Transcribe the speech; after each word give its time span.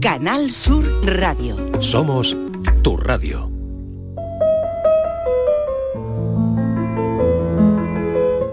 Canal 0.00 0.50
Sur 0.50 0.84
Radio. 1.04 1.56
Somos 1.80 2.36
tu 2.82 2.96
radio. 2.96 3.50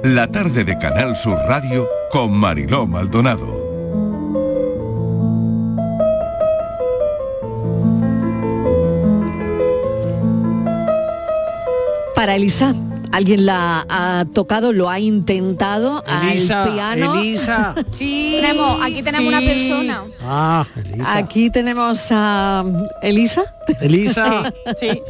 La 0.03 0.27
tarde 0.27 0.63
de 0.63 0.77
Canal 0.77 1.15
Sur 1.15 1.37
Radio 1.47 1.87
con 2.11 2.31
Mariló 2.31 2.85
Maldonado. 2.87 3.61
Para 12.15 12.35
Elisa, 12.35 12.73
alguien 13.11 13.45
la 13.45 13.85
ha 13.89 14.25
tocado, 14.33 14.71
lo 14.73 14.89
ha 14.89 14.99
intentado 14.99 16.03
Elisa, 16.23 16.63
al 16.63 16.73
piano. 16.73 17.19
Elisa. 17.19 17.75
Sí, 17.91 18.37
tenemos, 18.41 18.81
aquí 18.83 19.03
tenemos 19.03 19.27
una 19.27 19.39
persona. 19.41 20.03
Ah, 20.21 20.65
Elisa. 20.75 21.17
Aquí 21.17 21.49
tenemos 21.49 22.07
a 22.11 22.63
Elisa. 23.01 23.43
Elisa. 23.81 24.51
Sí. 24.79 25.01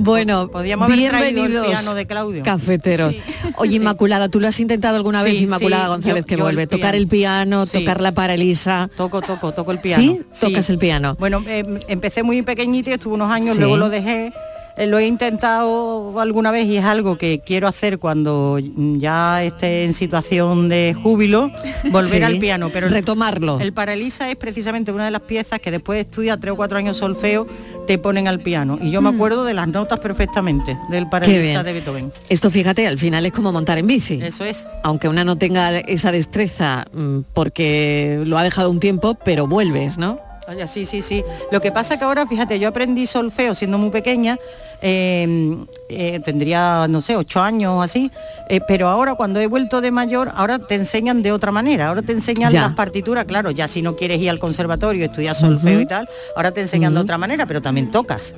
Bueno, 0.00 0.48
Podríamos 0.48 0.86
haber 0.86 1.08
traído 1.08 1.28
el 1.28 1.34
bienvenidos 1.34 1.66
piano 1.66 1.94
de 1.94 2.06
Claudio. 2.06 2.42
cafeteros. 2.44 3.14
Sí. 3.14 3.20
Oye, 3.56 3.76
Inmaculada, 3.76 4.28
¿tú 4.28 4.38
lo 4.40 4.46
has 4.48 4.60
intentado 4.60 4.96
alguna 4.96 5.22
vez, 5.24 5.34
Inmaculada 5.40 5.84
sí, 5.84 5.88
González, 5.90 6.22
yo- 6.22 6.26
que 6.26 6.36
yo 6.36 6.42
vuelve? 6.44 6.62
el 6.62 6.68
Tocar 6.68 6.94
el 6.94 7.08
piano, 7.08 7.66
Sí. 7.66 7.78
tocarla 7.80 8.12
para 8.12 8.34
Elisa. 8.34 8.88
Toco, 8.96 9.20
toco, 9.20 9.52
toco 9.52 9.72
el 9.72 9.80
piano. 9.80 10.02
¿Sí? 10.02 10.20
Tocas 10.40 10.70
el 10.70 10.78
piano. 10.78 11.16
Bueno, 11.18 11.42
eh, 11.48 11.64
empecé 11.88 12.22
muy 12.22 12.42
pequeñito, 12.42 12.90
estuve 12.90 13.14
unos 13.14 13.30
años, 13.30 13.54
Sí. 13.56 13.60
luego 13.60 13.76
lo 13.76 13.88
dejé. 13.90 14.32
Eh, 14.78 14.86
Lo 14.86 14.98
he 14.98 15.06
intentado 15.06 16.20
alguna 16.20 16.50
vez 16.50 16.66
y 16.66 16.76
es 16.76 16.84
algo 16.84 17.18
que 17.18 17.40
quiero 17.44 17.66
hacer 17.68 17.98
cuando 17.98 18.58
ya 18.60 19.42
esté 19.42 19.84
en 19.84 19.92
situación 19.92 20.68
de 20.68 20.94
júbilo, 21.02 21.50
volver 21.90 22.18
Sí. 22.20 22.22
al 22.22 22.38
piano. 22.38 22.70
Pero 22.72 22.88
Retomarlo. 22.88 23.58
El 23.60 23.72
Paralisa 23.72 24.30
es 24.30 24.36
precisamente 24.36 24.92
una 24.92 25.04
de 25.06 25.10
las 25.10 25.22
piezas 25.22 25.60
que 25.60 25.70
después 25.70 25.96
de 25.96 26.02
estudiar 26.02 26.38
tres 26.38 26.52
o 26.52 26.56
cuatro 26.56 26.78
años 26.78 26.96
solfeo 26.96 27.46
te 27.86 27.98
ponen 27.98 28.28
al 28.28 28.40
piano. 28.40 28.78
Y 28.80 28.90
yo 28.90 29.00
me 29.00 29.08
acuerdo 29.08 29.44
de 29.44 29.54
las 29.54 29.66
notas 29.66 29.98
perfectamente 30.00 30.78
del 30.90 31.06
Mm. 31.06 31.10
Paralisa 31.10 31.62
de 31.62 31.72
Beethoven. 31.72 32.12
Esto, 32.28 32.50
fíjate, 32.50 32.86
al 32.86 32.98
final 32.98 33.24
es 33.26 33.32
como 33.32 33.50
montar 33.50 33.78
en 33.78 33.86
bici. 33.86 34.20
Eso 34.22 34.44
es. 34.44 34.66
Aunque 34.84 35.08
una 35.08 35.24
no 35.24 35.36
tenga 35.38 35.78
esa 35.78 36.12
destreza 36.12 36.84
mm, 36.92 37.20
porque 37.34 38.22
lo 38.24 38.38
ha 38.38 38.42
dejado 38.44 38.70
un 38.70 38.78
tiempo, 38.78 39.14
pero 39.24 39.46
vuelves, 39.46 39.98
¿no? 39.98 40.20
Sí, 40.66 40.86
sí, 40.86 41.02
sí. 41.02 41.22
Lo 41.52 41.60
que 41.60 41.70
pasa 41.72 41.98
que 41.98 42.04
ahora, 42.06 42.26
fíjate, 42.26 42.58
yo 42.58 42.68
aprendí 42.68 43.06
solfeo 43.06 43.52
siendo 43.54 43.76
muy 43.76 43.90
pequeña, 43.90 44.38
eh, 44.80 45.56
eh, 45.88 46.20
tendría, 46.24 46.86
no 46.88 47.00
sé, 47.00 47.16
ocho 47.16 47.40
años 47.40 47.72
o 47.74 47.82
así, 47.82 48.10
eh, 48.48 48.60
pero 48.66 48.88
ahora 48.88 49.14
cuando 49.14 49.40
he 49.40 49.46
vuelto 49.46 49.80
de 49.80 49.90
mayor, 49.90 50.30
ahora 50.34 50.58
te 50.58 50.74
enseñan 50.76 51.22
de 51.22 51.32
otra 51.32 51.50
manera, 51.52 51.88
ahora 51.88 52.02
te 52.02 52.12
enseñan 52.12 52.52
Ya. 52.52 52.62
las 52.62 52.74
partituras, 52.74 53.24
claro, 53.24 53.50
ya 53.50 53.66
si 53.68 53.82
no 53.82 53.96
quieres 53.96 54.20
ir 54.20 54.30
al 54.30 54.38
conservatorio, 54.38 55.04
estudiar 55.04 55.34
solfeo 55.34 55.80
y 55.80 55.86
tal, 55.86 56.08
ahora 56.36 56.52
te 56.52 56.60
enseñan 56.60 56.94
de 56.94 57.00
otra 57.00 57.18
manera, 57.18 57.46
pero 57.46 57.60
también 57.60 57.90
tocas. 57.90 58.34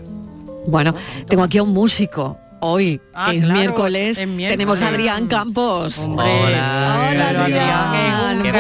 Bueno, 0.67 0.95
tengo 1.29 1.43
aquí 1.43 1.59
a 1.59 1.63
un 1.63 1.73
músico. 1.73 2.39
Hoy, 2.63 3.01
Ah, 3.15 3.31
que 3.31 3.39
es 3.39 3.45
claro, 3.45 3.59
miércoles, 3.59 4.19
es 4.19 4.29
miércoles. 4.29 4.51
tenemos 4.59 4.83
a 4.83 4.89
Adrián 4.89 5.29
Campos. 5.29 5.99
Hombre, 6.01 6.27
Hola, 6.27 7.45
Adrián. 7.45 8.43
¿Qué 8.43 8.53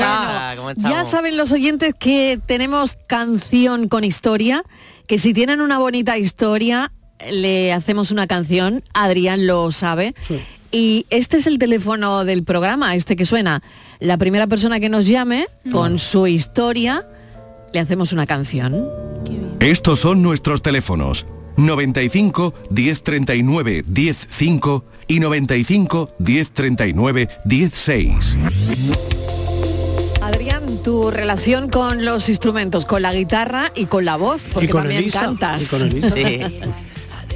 ya 0.89 1.05
saben 1.05 1.37
los 1.37 1.53
oyentes 1.53 1.95
que 1.99 2.41
tenemos 2.47 2.97
canción 3.07 3.89
con 3.89 4.05
historia, 4.05 4.65
que 5.07 5.19
si 5.19 5.35
tienen 5.35 5.61
una 5.61 5.79
bonita 5.79 6.17
historia, 6.17 6.93
le 7.31 7.73
hacemos 7.73 8.11
una 8.11 8.27
canción, 8.27 8.83
Adrián 8.95 9.47
lo 9.47 9.71
sabe. 9.73 10.15
Y 10.73 11.07
este 11.11 11.39
es 11.39 11.47
el 11.47 11.59
teléfono 11.59 12.25
del 12.25 12.45
programa, 12.45 12.95
este 12.95 13.17
que 13.17 13.25
suena. 13.25 13.63
La 13.99 14.17
primera 14.17 14.47
persona 14.47 14.81
que 14.81 14.89
nos 14.89 15.07
llame 15.07 15.47
con 15.73 15.99
su 15.99 16.27
historia, 16.27 17.07
le 17.73 17.81
hacemos 17.81 18.13
una 18.13 18.27
canción. 18.27 18.87
Estos 19.61 20.01
son 20.01 20.23
nuestros 20.23 20.63
teléfonos. 20.63 21.27
95 21.57 22.55
1039 22.71 23.85
105 23.93 24.85
y 25.09 25.21
95 25.21 26.11
1039 26.19 27.29
16. 27.45 28.15
Adrián, 30.23 30.83
tu 30.85 31.11
relación 31.11 31.69
con 31.69 32.05
los 32.05 32.29
instrumentos, 32.29 32.87
con 32.87 33.03
la 33.03 33.13
guitarra 33.13 33.73
y 33.75 33.87
con 33.87 34.05
la 34.05 34.17
voz, 34.17 34.43
porque 34.53 34.69
con 34.69 34.83
también 34.83 35.03
Elisa, 35.03 35.21
cantas. 35.23 35.63
y 35.63 35.67
con 35.67 35.83
Elisa. 35.83 36.11
Sí. 36.11 36.41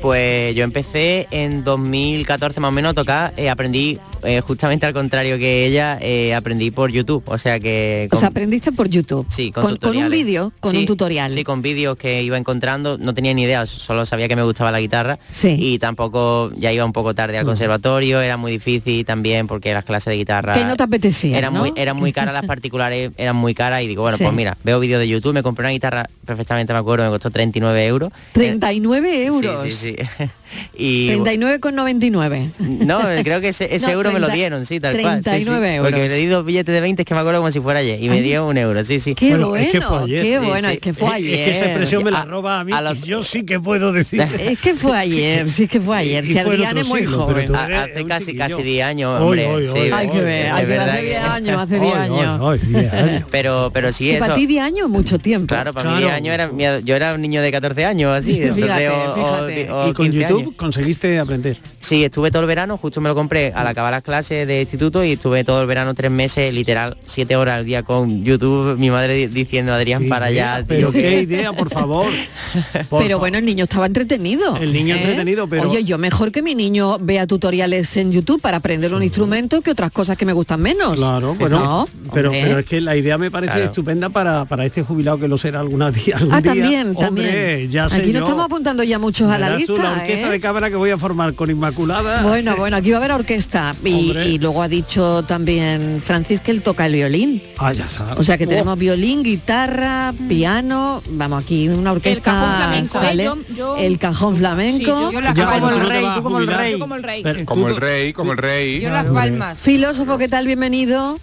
Pues 0.04 0.54
yo 0.54 0.64
empecé 0.64 1.28
en 1.30 1.64
2014 1.64 2.60
más 2.60 2.68
o 2.68 2.72
menos 2.72 2.90
a 2.90 2.94
tocar, 2.94 3.32
eh, 3.38 3.48
aprendí 3.48 3.98
eh, 4.24 4.40
justamente 4.40 4.86
al 4.86 4.92
contrario 4.92 5.38
que 5.38 5.66
ella, 5.66 5.98
eh, 6.00 6.34
aprendí 6.34 6.70
por 6.70 6.90
YouTube, 6.90 7.22
o 7.26 7.38
sea 7.38 7.58
que... 7.60 8.06
O 8.08 8.10
con- 8.10 8.20
sea, 8.20 8.28
aprendiste 8.28 8.72
por 8.72 8.88
YouTube. 8.88 9.26
Sí, 9.28 9.50
con, 9.52 9.62
con, 9.62 9.72
un 9.72 9.78
tutoriales. 9.78 10.10
vídeo, 10.24 10.52
con 10.60 10.72
Sí, 10.72 10.78
un 10.78 10.86
tutorial. 10.86 11.32
Sí, 11.32 11.44
con 11.44 11.62
vídeos 11.62 11.96
que 11.96 12.22
iba 12.22 12.36
encontrando, 12.36 12.98
no 12.98 13.14
tenía 13.14 13.32
ni 13.34 13.42
idea, 13.42 13.66
solo 13.66 14.06
sabía 14.06 14.28
que 14.28 14.36
me 14.36 14.42
gustaba 14.42 14.70
la 14.70 14.80
guitarra 14.80 15.18
Sí. 15.30 15.56
y 15.58 15.78
tampoco 15.78 16.50
ya 16.56 16.72
iba 16.72 16.84
un 16.84 16.92
poco 16.92 17.14
tarde 17.14 17.38
al 17.38 17.44
Mm. 17.44 17.48
conservatorio, 17.48 18.20
era 18.20 18.36
muy 18.36 18.52
difícil 18.52 19.04
también 19.04 19.46
porque 19.46 19.72
las 19.74 19.84
clases 19.84 20.10
de 20.12 20.16
guitarra 20.16 20.54
Que 20.54 20.64
no 20.64 20.76
te 20.76 20.82
apetecía, 20.82 21.36
eran 21.38 21.54
¿no? 21.54 21.60
muy 21.60 21.72
eran 21.76 21.96
muy 21.96 22.12
caras 22.12 22.32
las 22.34 22.44
particulares, 22.46 23.10
eran 23.16 23.36
muy 23.36 23.54
caras 23.54 23.82
y 23.82 23.86
digo, 23.88 24.02
bueno, 24.02 24.16
Sí. 24.18 24.24
pues 24.24 24.34
mira, 24.34 24.56
veo 24.64 24.80
vídeos 24.80 25.00
de 25.00 25.08
YouTube, 25.08 25.34
me 25.34 25.42
compré 25.42 25.64
una 25.64 25.70
guitarra, 25.72 26.08
perfectamente 26.24 26.72
me 26.72 26.78
acuerdo, 26.78 27.04
me 27.04 27.10
costó 27.10 27.30
39 27.30 27.86
euros. 27.86 28.10
39 28.32 29.24
euros. 29.26 29.62
Sí, 29.64 29.72
sí, 29.72 29.96
sí. 29.96 30.24
y 30.76 31.08
39,99. 31.10 32.50
no, 32.58 33.00
creo 33.22 33.40
que 33.40 33.48
ese, 33.48 33.74
ese 33.74 33.86
No, 33.86 33.92
euro 33.92 34.12
me 34.12 34.20
lo 34.20 34.26
30 34.26 34.34
dieron, 34.36 34.66
sí, 34.66 34.80
tal 34.80 34.98
cual. 35.00 35.18
sí, 35.18 35.24
sí. 35.24 35.30
39 35.30 35.74
euros. 35.76 35.90
Porque 35.92 36.08
le 36.08 36.14
di 36.16 36.26
dos 36.26 36.44
billetes 36.44 36.74
de 36.74 36.80
20 36.80 37.02
es 37.02 37.06
que 37.06 37.14
me 37.14 37.20
acuerdo 37.20 37.40
como 37.40 37.50
si 37.50 37.60
fuera 37.60 37.80
ayer 37.80 38.02
y 38.02 38.08
me 38.08 38.20
dio 38.22 38.46
un 38.46 38.56
euro, 38.58 38.84
sí, 38.84 39.00
sí. 39.00 39.14
Qué 39.14 39.30
Bueno, 39.30 39.48
bueno, 39.50 39.64
es 39.66 39.72
que 39.72 39.80
fue 39.80 39.98
ayer. 40.04 40.22
qué 40.24 40.38
bueno, 40.38 40.68
sí. 40.68 40.74
es 40.74 40.80
que 40.80 40.94
fue 40.94 41.08
ayer. 41.14 41.38
Es 41.40 41.44
que 41.44 41.50
esa 41.50 41.64
expresión 41.66 42.04
me 42.04 42.10
la 42.10 42.24
roba 42.24 42.60
a 42.60 42.64
mí 42.64 42.72
a 42.72 42.80
los- 42.80 43.04
y 43.04 43.08
yo 43.08 43.22
sí 43.22 43.44
que 43.44 43.60
puedo 43.60 43.92
decir. 43.92 44.22
Es 44.40 44.58
que 44.60 44.74
fue 44.74 44.96
ayer, 44.96 45.48
sí 45.48 45.66
que 45.68 45.80
fue 45.80 45.96
ayer. 45.98 46.24
Y 46.24 46.28
Si 46.32 46.38
Adrián 46.38 46.76
es 46.78 46.88
muy 46.88 47.00
siglo, 47.00 47.18
joven. 47.26 47.54
hace 47.54 48.04
casi 48.06 48.26
chiquillo. 48.26 48.44
casi 48.56 48.62
10 48.62 48.84
años, 48.86 49.20
Hoy, 49.20 49.24
hombre. 49.40 49.46
hoy, 49.48 49.64
sí. 49.66 49.78
hoy, 49.78 49.90
Hay 49.92 50.08
que 50.08 50.20
ver, 50.20 50.50
hay 50.50 50.66
que 50.66 50.76
hace 50.76 51.00
que- 51.00 51.06
10 51.06 51.24
años, 51.24 51.58
hace 51.62 51.78
10 51.80 51.94
Ay, 51.94 52.00
ay, 52.12 52.18
años. 52.20 52.40
ay, 52.42 52.58
10 52.68 52.92
años. 52.92 53.24
Pero, 53.30 53.70
pero 53.72 53.92
sí, 53.92 54.10
eso. 54.10 54.20
para 54.20 54.34
ti 54.34 54.46
10 54.46 54.62
años 54.62 54.88
mucho 54.88 55.18
tiempo. 55.18 55.46
Claro, 55.54 55.72
para 55.72 55.90
mí 55.90 55.96
Claro. 55.98 56.06
10 56.06 56.16
años 56.34 56.34
era, 56.34 56.80
yo 56.80 56.94
era 56.96 57.14
un 57.14 57.22
niño 57.22 57.42
de 57.42 57.50
14 57.52 57.84
años, 57.84 58.16
así. 58.16 58.40
Y 58.44 59.92
con 59.92 60.06
15 60.10 60.20
YouTube 60.20 60.43
conseguiste 60.52 61.18
aprender. 61.18 61.58
Sí, 61.80 62.04
estuve 62.04 62.30
todo 62.30 62.42
el 62.42 62.48
verano, 62.48 62.76
justo 62.76 63.00
me 63.00 63.08
lo 63.08 63.14
compré 63.14 63.52
al 63.54 63.66
acabar 63.66 63.92
las 63.92 64.02
clases 64.02 64.46
de 64.46 64.62
instituto 64.62 65.04
y 65.04 65.12
estuve 65.12 65.44
todo 65.44 65.60
el 65.60 65.66
verano 65.66 65.94
tres 65.94 66.10
meses, 66.10 66.52
literal, 66.52 66.96
siete 67.04 67.36
horas 67.36 67.58
al 67.58 67.64
día 67.64 67.82
con 67.82 68.24
YouTube, 68.24 68.76
mi 68.78 68.90
madre 68.90 69.14
di- 69.14 69.26
diciendo, 69.26 69.72
Adrián, 69.72 70.02
Qué 70.04 70.08
para 70.08 70.30
idea, 70.30 70.54
allá, 70.56 70.66
Pero 70.66 70.90
tío, 70.90 71.00
qué 71.00 71.20
idea, 71.22 71.52
por 71.52 71.70
favor. 71.70 72.06
Por 72.88 73.02
pero 73.02 73.16
fa- 73.16 73.20
bueno, 73.20 73.38
el 73.38 73.44
niño 73.44 73.64
estaba 73.64 73.86
entretenido. 73.86 74.56
¿eh? 74.56 74.60
El 74.62 74.72
niño 74.72 74.94
entretenido, 74.94 75.48
pero- 75.48 75.68
Oye, 75.70 75.84
yo 75.84 75.98
mejor 75.98 76.30
que 76.32 76.42
mi 76.42 76.54
niño 76.54 76.98
vea 77.00 77.26
tutoriales 77.26 77.96
en 77.96 78.12
YouTube 78.12 78.40
para 78.40 78.58
aprender 78.58 78.94
un 78.94 79.02
instrumento 79.02 79.60
que 79.60 79.70
otras 79.72 79.90
cosas 79.92 80.16
que 80.16 80.24
me 80.24 80.32
gustan 80.32 80.60
menos. 80.60 80.96
Claro, 80.96 81.34
bueno, 81.34 81.58
No, 81.58 81.88
pero, 82.12 82.28
hombre. 82.30 82.42
pero 82.44 82.58
es 82.60 82.66
que 82.66 82.80
la 82.80 82.96
idea 82.96 83.18
me 83.18 83.30
parece 83.30 83.52
Claro. 83.54 83.66
estupenda 83.66 84.08
para, 84.10 84.44
para 84.44 84.64
este 84.64 84.82
jubilado 84.82 85.18
que 85.18 85.28
lo 85.28 85.36
será 85.38 85.60
alguna 85.60 85.90
día. 85.90 86.16
Algún 86.16 86.34
Ah, 86.34 86.40
día. 86.40 86.52
también, 86.52 86.88
Hombre, 86.96 87.04
también. 87.04 87.70
ya 87.70 87.88
sé 87.88 87.96
Aquí 88.02 88.12
no 88.12 88.20
estamos 88.20 88.44
apuntando 88.44 88.82
ya 88.84 88.98
muchos 88.98 89.30
a 89.30 89.38
la 89.38 89.56
lista. 89.56 89.72
¿eh? 90.06 90.33
De 90.34 90.40
cámara 90.40 90.68
que 90.68 90.74
voy 90.76 90.90
a 90.90 90.98
formar 90.98 91.34
con 91.34 91.48
Inmaculada. 91.48 92.22
Bueno, 92.24 92.56
bueno, 92.56 92.76
aquí 92.76 92.90
va 92.90 92.96
a 92.96 92.98
haber 92.98 93.12
orquesta. 93.12 93.74
Y, 93.84 94.38
luego 94.38 94.62
ha 94.62 94.68
dicho 94.68 95.22
también 95.22 96.02
Francis 96.04 96.40
que 96.40 96.50
él 96.50 96.60
toca 96.62 96.86
el 96.86 96.94
violín. 96.94 97.40
Ah, 97.56 97.72
ya 97.72 97.86
sabes. 97.86 98.18
O 98.18 98.24
sea 98.24 98.36
que 98.36 98.44
Oh, 98.46 98.48
tenemos 98.48 98.76
violín, 98.76 99.22
guitarra, 99.22 100.12
piano, 100.28 101.02
vamos 101.10 101.44
aquí 101.44 101.68
una 101.68 101.92
orquesta 101.92 102.32
cajón 102.32 102.56
flamenco, 102.56 102.98
¿eh? 102.98 103.00
sale, 103.00 103.24
Yo- 103.24 103.36
yo- 103.56 103.76
el 103.76 103.98
cajón 103.98 104.36
flamenco. 104.36 104.78
Sí, 104.78 104.84
yo- 104.86 105.12
yo 105.12 105.20
la- 105.20 105.34
Ya, 105.34 105.46
como 105.52 105.70
el 105.70 105.88
rey, 105.88 106.04
tú 106.16 106.22
como 106.22 106.38
el 106.38 106.46
rey. 106.48 106.78
Como 106.78 106.94
el 106.96 107.02
rey. 107.04 107.22
Como 107.44 107.68
el 107.68 107.76
rey, 107.76 108.12
como 108.12 108.32
el 108.32 108.38
rey. 108.38 108.80
Yo 108.80 108.90
las 108.90 109.04
palmas. 109.04 109.60
Filósofo, 109.60 110.18
¿qué 110.18 110.28
tal? 110.28 110.46
Bienvenido. 110.46 111.16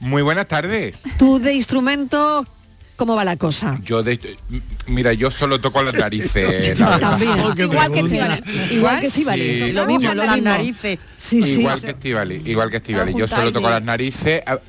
Muy 0.00 0.22
buenas 0.22 0.48
tardes. 0.48 1.02
Tú 1.18 1.38
de 1.38 1.54
instrumento, 1.54 2.46
¿cómo 3.00 3.16
va 3.16 3.24
la 3.24 3.38
cosa? 3.38 3.78
Yo 3.82 4.02
de, 4.02 4.36
mira, 4.86 5.14
yo 5.14 5.30
solo 5.30 5.58
toco 5.58 5.82
las 5.82 5.94
narices. 5.94 6.78
la. 6.78 6.98
También. 6.98 7.32
Oh, 7.40 7.54
Igual 7.56 7.90
que. 7.92 8.00
Estivali. 8.00 8.42
Igual 8.72 9.00
que 9.00 9.06
Estivali, 9.06 9.42
Sí. 9.50 9.72
lo 9.72 9.86
mismo, 9.86 10.02
Yo- 10.02 10.14
lo 10.14 10.24
las 10.26 10.34
mismo. 10.34 10.50
narices. 10.50 10.98
Sí, 11.16 11.42
sí. 11.42 11.52
igual 11.60 11.80
que 11.80 11.90
Estivali, 11.92 12.42
igual 12.44 12.70
que 12.70 12.76
Estivali. 12.76 13.14
Yo 13.14 13.26
solo 13.26 13.50
toco 13.50 13.70
las 13.70 13.82
narices. 13.82 14.42
Ah, 14.46 14.54
es 14.56 14.60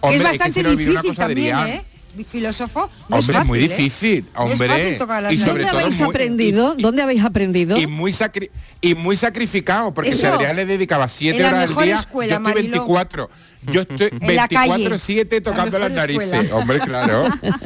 Hombre, 0.00 0.16
es, 0.16 0.20
que 0.20 0.24
bastante 0.24 0.52
se 0.54 0.62
le 0.64 0.68
olvidó 0.70 0.90
una 0.90 1.00
difícil 1.02 1.16
también, 1.16 1.54
Adrián. 1.54 1.78
¿eh? 1.78 1.84
Filósofo. 2.24 2.88
No 3.08 3.16
Hombre, 3.18 3.38
es 3.38 3.44
muy 3.46 3.58
fácil, 3.60 3.72
¿eh? 3.72 3.76
difícil, 3.76 4.24
No 4.34 4.44
es 4.46 4.52
hombre. 4.52 4.68
fácil 4.68 4.98
tocar 4.98 5.22
las 5.22 5.32
y 5.32 5.38
sobre 5.38 5.50
¿Dónde 5.52 5.68
todo 5.70 5.80
habéis 5.80 6.00
muy- 6.00 6.08
aprendido? 6.10 6.74
¿Dónde 6.78 7.02
habéis 7.02 7.24
aprendido? 7.24 7.76
Y 7.78 7.86
muy, 7.86 8.12
sacri- 8.12 8.50
y 8.80 8.94
muy 8.94 9.16
sacrificado, 9.16 9.92
porque 9.94 10.12
si 10.12 10.18
Eso. 10.24 10.34
Adrián 10.34 10.56
le 10.56 10.66
dedicaba 10.66 11.08
7 11.08 11.36
En 11.36 11.42
la 11.42 11.48
horas 11.48 11.70
al 11.76 11.84
día, 11.84 11.94
escuela, 11.96 12.30
yo 12.34 12.36
estoy 12.38 12.52
Mariló. 12.54 12.70
24. 12.72 13.30
Yo 13.68 13.80
estoy 13.80 14.10
En 14.20 14.36
la 14.36 14.46
calle. 14.46 14.88
24-7 14.88 15.40
tocando 15.42 15.78
La 15.78 15.88
las 15.88 15.96
narices. 15.96 16.32
escuela. 16.32 16.54
Hombre, 16.56 16.78
claro. 16.80 17.24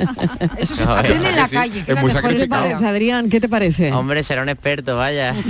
Eso 0.58 0.74
se 0.74 0.84
No, 0.86 0.92
aprende 0.94 1.28
en 1.28 1.36
la 1.36 1.46
sí, 1.46 1.54
calle, 1.56 1.72
que 1.72 1.78
es 1.80 1.88
es 1.90 1.94
la 1.94 2.00
muy 2.00 2.12
mejor 2.12 2.22
¿Qué 2.30 2.36
te 2.36 2.40
sacrificado. 2.40 2.62
parece, 2.70 2.86
Adrián? 2.86 3.28
¿Qué 3.28 3.40
te 3.40 3.48
parece? 3.50 3.92
Hombre, 3.92 4.22
será 4.22 4.42
un 4.42 4.48
experto, 4.48 4.96
vaya. 4.96 5.34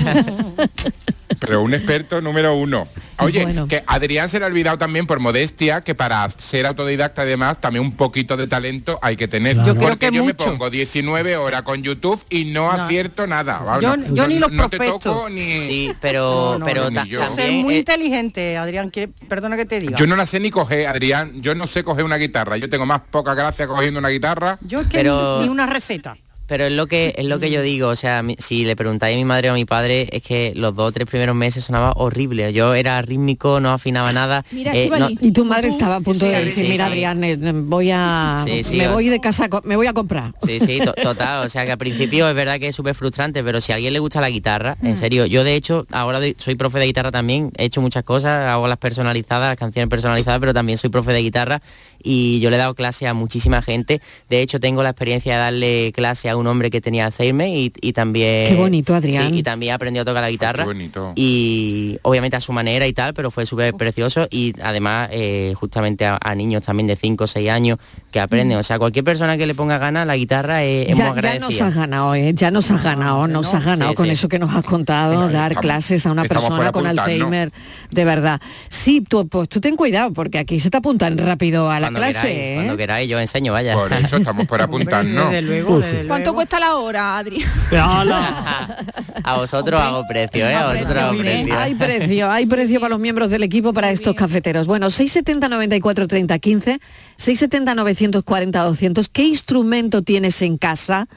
Pero 1.40 1.62
un 1.62 1.72
experto 1.74 2.20
número 2.20 2.54
uno. 2.54 2.86
Oye, 3.18 3.42
Bueno. 3.44 3.66
que 3.66 3.82
Adrián 3.86 4.28
se 4.28 4.38
le 4.38 4.44
ha 4.44 4.48
olvidado 4.48 4.76
también 4.78 5.06
por 5.06 5.20
modestia 5.20 5.80
que 5.82 5.94
para 5.94 6.28
ser 6.30 6.66
autodidacta 6.66 7.22
además 7.22 7.60
también 7.60 7.84
un 7.84 7.92
poquito 7.96 8.36
de 8.36 8.46
talento 8.46 8.98
hay 9.02 9.16
que 9.16 9.26
tener. 9.26 9.54
Claro. 9.54 9.68
Yo 9.68 9.74
creo 9.76 9.88
Porque 9.88 10.10
que 10.10 10.16
yo 10.16 10.24
me 10.24 10.32
mucho. 10.34 10.44
pongo 10.44 10.70
19 10.70 11.36
horas 11.36 11.62
con 11.62 11.82
YouTube 11.82 12.22
y 12.30 12.44
no, 12.46 12.70
acierto 12.70 13.26
nada. 13.26 13.62
Yo- 13.80 13.96
no- 13.96 14.14
yo 14.14 14.28
ni 14.28 14.38
los 14.38 14.52
no 14.52 14.68
te 14.68 14.78
toco 14.78 15.28
ni... 15.30 15.56
Sí, 15.56 15.92
pero, 16.00 16.52
No, 16.52 16.58
no, 16.60 16.66
pero 16.66 16.90
yo. 17.04 17.20
También 17.20 17.62
muy 17.62 17.74
eh, 17.74 17.78
inteligente, 17.78 18.56
Adrián, 18.56 18.92
perdona 19.28 19.56
que 19.56 19.64
te 19.64 19.80
diga. 19.80 19.96
Yo 19.96 20.06
no 20.06 20.16
la 20.16 20.26
sé 20.26 20.40
ni 20.40 20.50
coger, 20.50 20.86
Adrián. 20.86 21.40
Yo 21.42 21.54
no 21.54 21.66
sé 21.66 21.82
coger 21.84 22.04
una 22.04 22.16
guitarra. 22.16 22.56
Yo 22.58 22.68
tengo 22.68 22.86
más 22.86 23.00
poca 23.10 23.34
gracia 23.34 23.66
cogiendo 23.66 23.98
una 23.98 24.08
guitarra. 24.10 24.58
Yo 24.60 24.80
es 24.80 24.86
que 24.88 24.98
Pero- 24.98 25.38
ni, 25.40 25.44
ni 25.46 25.50
una 25.50 25.66
receta. 25.66 26.16
Pero 26.50 26.64
es 26.64 26.72
lo 26.72 26.88
que 26.88 27.14
es 27.16 27.24
lo 27.26 27.38
que 27.38 27.48
yo 27.48 27.62
digo, 27.62 27.86
o 27.86 27.94
sea, 27.94 28.24
si 28.38 28.64
le 28.64 28.74
preguntáis 28.74 29.14
a 29.14 29.18
mi 29.18 29.24
madre 29.24 29.50
o 29.50 29.52
a 29.52 29.54
mi 29.54 29.66
padre, 29.66 30.08
es 30.10 30.20
que 30.20 30.52
los 30.56 30.74
dos 30.74 30.88
o 30.88 30.92
tres 30.92 31.06
primeros 31.08 31.36
meses 31.36 31.62
sonaba 31.62 31.92
horrible. 31.94 32.52
Yo 32.52 32.74
era 32.74 33.00
rítmico, 33.02 33.60
no 33.60 33.70
afinaba 33.70 34.12
nada. 34.12 34.44
Mira, 34.50 34.74
eh, 34.74 34.90
no- 34.98 35.10
Y 35.20 35.30
tu 35.30 35.44
madre 35.44 35.68
estaba 35.68 35.94
a 35.96 36.00
punto 36.00 36.26
de 36.26 36.44
decir, 36.44 36.64
sí, 36.66 36.70
mira 36.72 36.86
sí. 36.86 36.90
Adrián, 36.90 37.22
eh, 37.22 37.36
voy 37.54 37.92
a 37.92 38.42
Sí, 38.44 38.64
sí, 38.64 38.76
me 38.78 38.88
o- 38.88 38.94
voy 38.94 39.08
de 39.08 39.20
casa, 39.20 39.48
me 39.62 39.76
voy 39.76 39.86
a 39.86 39.92
comprar. 39.92 40.32
Sí, 40.42 40.58
sí, 40.58 40.80
to- 40.84 40.92
total. 40.94 41.46
O 41.46 41.48
sea 41.48 41.64
que 41.64 41.70
al 41.70 41.78
principio 41.78 42.28
es 42.28 42.34
verdad 42.34 42.58
que 42.58 42.66
es 42.66 42.74
súper 42.74 42.96
frustrante, 42.96 43.44
pero 43.44 43.60
si 43.60 43.70
a 43.70 43.76
alguien 43.76 43.92
le 43.92 44.00
gusta 44.00 44.20
la 44.20 44.28
guitarra, 44.28 44.76
en 44.82 44.96
serio, 44.96 45.26
yo 45.26 45.44
de 45.44 45.54
hecho 45.54 45.86
ahora 45.92 46.18
soy 46.38 46.56
profe 46.56 46.80
de 46.80 46.86
guitarra 46.86 47.12
también, 47.12 47.52
he 47.58 47.66
hecho 47.66 47.80
muchas 47.80 48.02
cosas, 48.02 48.48
hago 48.50 48.66
las 48.66 48.78
personalizadas, 48.78 49.50
las 49.50 49.56
canciones 49.56 49.88
personalizadas, 49.88 50.40
pero 50.40 50.52
también 50.52 50.78
soy 50.78 50.90
profe 50.90 51.12
de 51.12 51.22
guitarra 51.22 51.62
y 52.02 52.40
yo 52.40 52.50
le 52.50 52.56
he 52.56 52.58
dado 52.58 52.74
clase 52.74 53.06
a 53.06 53.14
muchísima 53.14 53.62
gente. 53.62 54.00
De 54.28 54.40
hecho, 54.42 54.58
tengo 54.58 54.82
la 54.82 54.88
experiencia 54.90 55.34
de 55.34 55.38
darle 55.38 55.92
clase 55.94 56.28
a 56.28 56.36
un 56.36 56.39
hombre 56.46 56.70
que 56.70 56.80
tenía 56.80 57.06
Alzheimer 57.06 57.48
y, 57.48 57.72
y 57.80 57.92
también... 57.92 58.48
Qué 58.48 58.54
bonito, 58.54 58.94
Adrián. 58.94 59.30
Sí, 59.30 59.38
y 59.38 59.42
también 59.42 59.74
aprendió 59.74 60.02
a 60.02 60.04
tocar 60.04 60.22
la 60.22 60.30
guitarra. 60.30 60.64
Qué 60.64 60.66
bonito. 60.68 61.12
Y 61.16 61.98
obviamente 62.02 62.36
a 62.36 62.40
su 62.40 62.52
manera 62.52 62.86
y 62.86 62.92
tal, 62.92 63.14
pero 63.14 63.30
fue 63.30 63.46
súper 63.46 63.74
precioso 63.74 64.26
y 64.30 64.52
además 64.62 65.08
eh, 65.12 65.52
justamente 65.56 66.06
a, 66.06 66.18
a 66.22 66.34
niños 66.34 66.64
también 66.64 66.86
de 66.86 66.96
5 66.96 67.24
o 67.24 67.26
6 67.26 67.50
años 67.50 67.78
que 68.10 68.20
aprenden. 68.20 68.58
O 68.58 68.62
sea, 68.62 68.78
cualquier 68.78 69.04
persona 69.04 69.36
que 69.36 69.46
le 69.46 69.54
ponga 69.54 69.78
ganas, 69.78 70.06
la 70.06 70.16
guitarra 70.16 70.64
es, 70.64 70.88
es 70.88 70.96
muy 70.96 70.98
Ya, 70.98 71.04
ya 71.04 71.10
agradecida. 71.10 71.46
nos 71.46 71.60
has 71.60 71.76
ganado, 71.76 72.14
¿eh? 72.14 72.32
ya 72.34 72.50
nos 72.50 72.70
has 72.70 72.82
ganado, 72.82 73.26
nos 73.28 73.52
no. 73.52 73.58
has 73.58 73.64
ganado 73.64 73.90
Sí, 73.90 73.96
con 73.96 74.06
sí. 74.06 74.12
eso 74.12 74.28
que 74.28 74.38
nos 74.38 74.54
has 74.54 74.64
contado, 74.64 75.12
Venga, 75.12 75.28
dar 75.28 75.52
estamos- 75.52 75.62
clases 75.62 76.06
a 76.06 76.12
una 76.12 76.22
persona 76.24 76.72
con 76.72 76.86
apuntarnos. 76.86 77.04
Alzheimer, 77.04 77.52
de 77.90 78.04
verdad. 78.04 78.40
Sí, 78.68 79.00
tú, 79.06 79.28
pues 79.28 79.48
tú 79.48 79.60
ten 79.60 79.76
cuidado, 79.76 80.12
porque 80.12 80.38
aquí 80.38 80.60
se 80.60 80.70
te 80.70 80.76
apuntan 80.76 81.16
rápido 81.18 81.70
a 81.70 81.80
la 81.80 81.86
cuando 81.88 82.00
clase. 82.00 82.20
queráis, 82.28 82.38
¿eh? 82.40 82.52
cuando 82.56 82.76
queráis, 82.76 83.08
yo 83.08 83.18
enseño, 83.20 83.52
vaya. 83.52 83.74
Por 83.74 83.92
eso 83.92 84.16
estamos 84.16 84.46
por 84.46 84.60
apuntarnos. 84.62 85.30
Desde 85.30 85.42
luego, 85.42 85.74
Pues 85.76 85.86
sí. 85.86 85.96
Desde 86.32 86.32
¿Cuánto 86.32 86.32
luego. 86.32 86.34
cuesta 86.34 86.60
la 86.60 86.76
hora, 86.76 87.18
Adri? 87.18 87.42
¡Hala! 87.72 88.84
a 89.24 89.36
vosotros 89.36 89.80
hago 89.80 90.06
precio, 90.06 90.46
¿eh? 90.46 90.54
A 90.54 90.72
vosotros 90.72 90.96
hago 90.96 91.10
hombre. 91.10 91.42
precio. 91.42 91.58
Hay 91.58 91.74
precio, 91.74 92.30
hay 92.30 92.46
precio 92.46 92.80
para 92.80 92.90
los 92.90 93.00
miembros 93.00 93.30
del 93.30 93.42
equipo 93.42 93.72
para 93.72 93.90
estos 93.90 94.14
cafeteros. 94.14 94.66
Bueno, 94.66 94.90
670 94.90 95.48
94 95.48 96.08
30 96.08 96.38
15, 96.38 96.80
670 97.16 97.74
940 97.74 98.62
200. 98.64 99.08
¿Qué 99.08 99.24
instrumento 99.24 100.02
tienes 100.02 100.40
en 100.42 100.58
casa? 100.58 101.08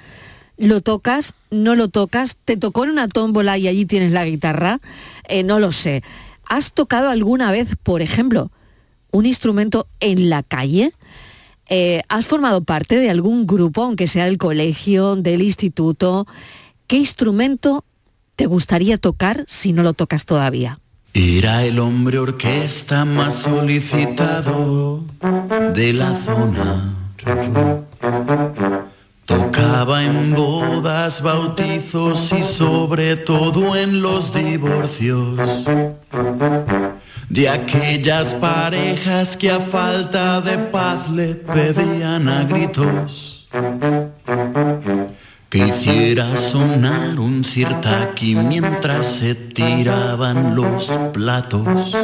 ¿Lo 0.57 0.81
tocas? 0.81 1.33
¿No 1.49 1.75
lo 1.75 1.89
tocas? 1.89 2.37
¿Te 2.45 2.57
tocó 2.57 2.83
en 2.83 2.91
una 2.91 3.07
tómbola 3.07 3.57
y 3.57 3.67
allí 3.67 3.85
tienes 3.85 4.11
la 4.11 4.25
guitarra? 4.25 4.79
Eh, 5.27 5.43
no 5.43 5.59
lo 5.59 5.71
sé. 5.71 6.03
¿Has 6.47 6.73
tocado 6.73 7.09
alguna 7.09 7.51
vez, 7.51 7.69
por 7.81 8.01
ejemplo, 8.01 8.51
un 9.11 9.25
instrumento 9.25 9.87
en 9.99 10.29
la 10.29 10.43
calle? 10.43 10.93
Eh, 11.69 12.01
¿Has 12.09 12.25
formado 12.25 12.63
parte 12.63 12.97
de 12.97 13.09
algún 13.09 13.47
grupo, 13.47 13.83
aunque 13.83 14.07
sea 14.07 14.25
del 14.25 14.37
colegio, 14.37 15.15
del 15.15 15.41
instituto? 15.41 16.27
¿Qué 16.87 16.97
instrumento 16.97 17.85
te 18.35 18.45
gustaría 18.45 18.97
tocar 18.97 19.45
si 19.47 19.73
no 19.73 19.83
lo 19.83 19.93
tocas 19.93 20.25
todavía? 20.25 20.79
Era 21.13 21.63
el 21.63 21.79
hombre 21.79 22.17
orquesta 22.17 23.05
más 23.05 23.35
solicitado 23.35 25.03
de 25.73 25.93
la 25.93 26.15
zona. 26.15 26.95
Tocaba 29.25 30.03
en 30.03 30.33
bodas, 30.33 31.21
bautizos 31.21 32.33
y 32.33 32.41
sobre 32.41 33.15
todo 33.15 33.75
en 33.75 34.01
los 34.01 34.33
divorcios. 34.33 35.39
De 37.29 37.49
aquellas 37.49 38.33
parejas 38.35 39.35
que 39.35 39.49
a 39.49 39.59
falta 39.59 40.41
de 40.41 40.57
paz 40.57 41.09
le 41.09 41.35
pedían 41.35 42.27
a 42.27 42.43
gritos. 42.43 43.47
Que 45.49 45.67
hiciera 45.67 46.35
sonar 46.35 47.19
un 47.19 47.43
sirtaki 47.43 48.35
mientras 48.35 49.05
se 49.05 49.35
tiraban 49.35 50.55
los 50.55 50.91
platos 51.13 51.95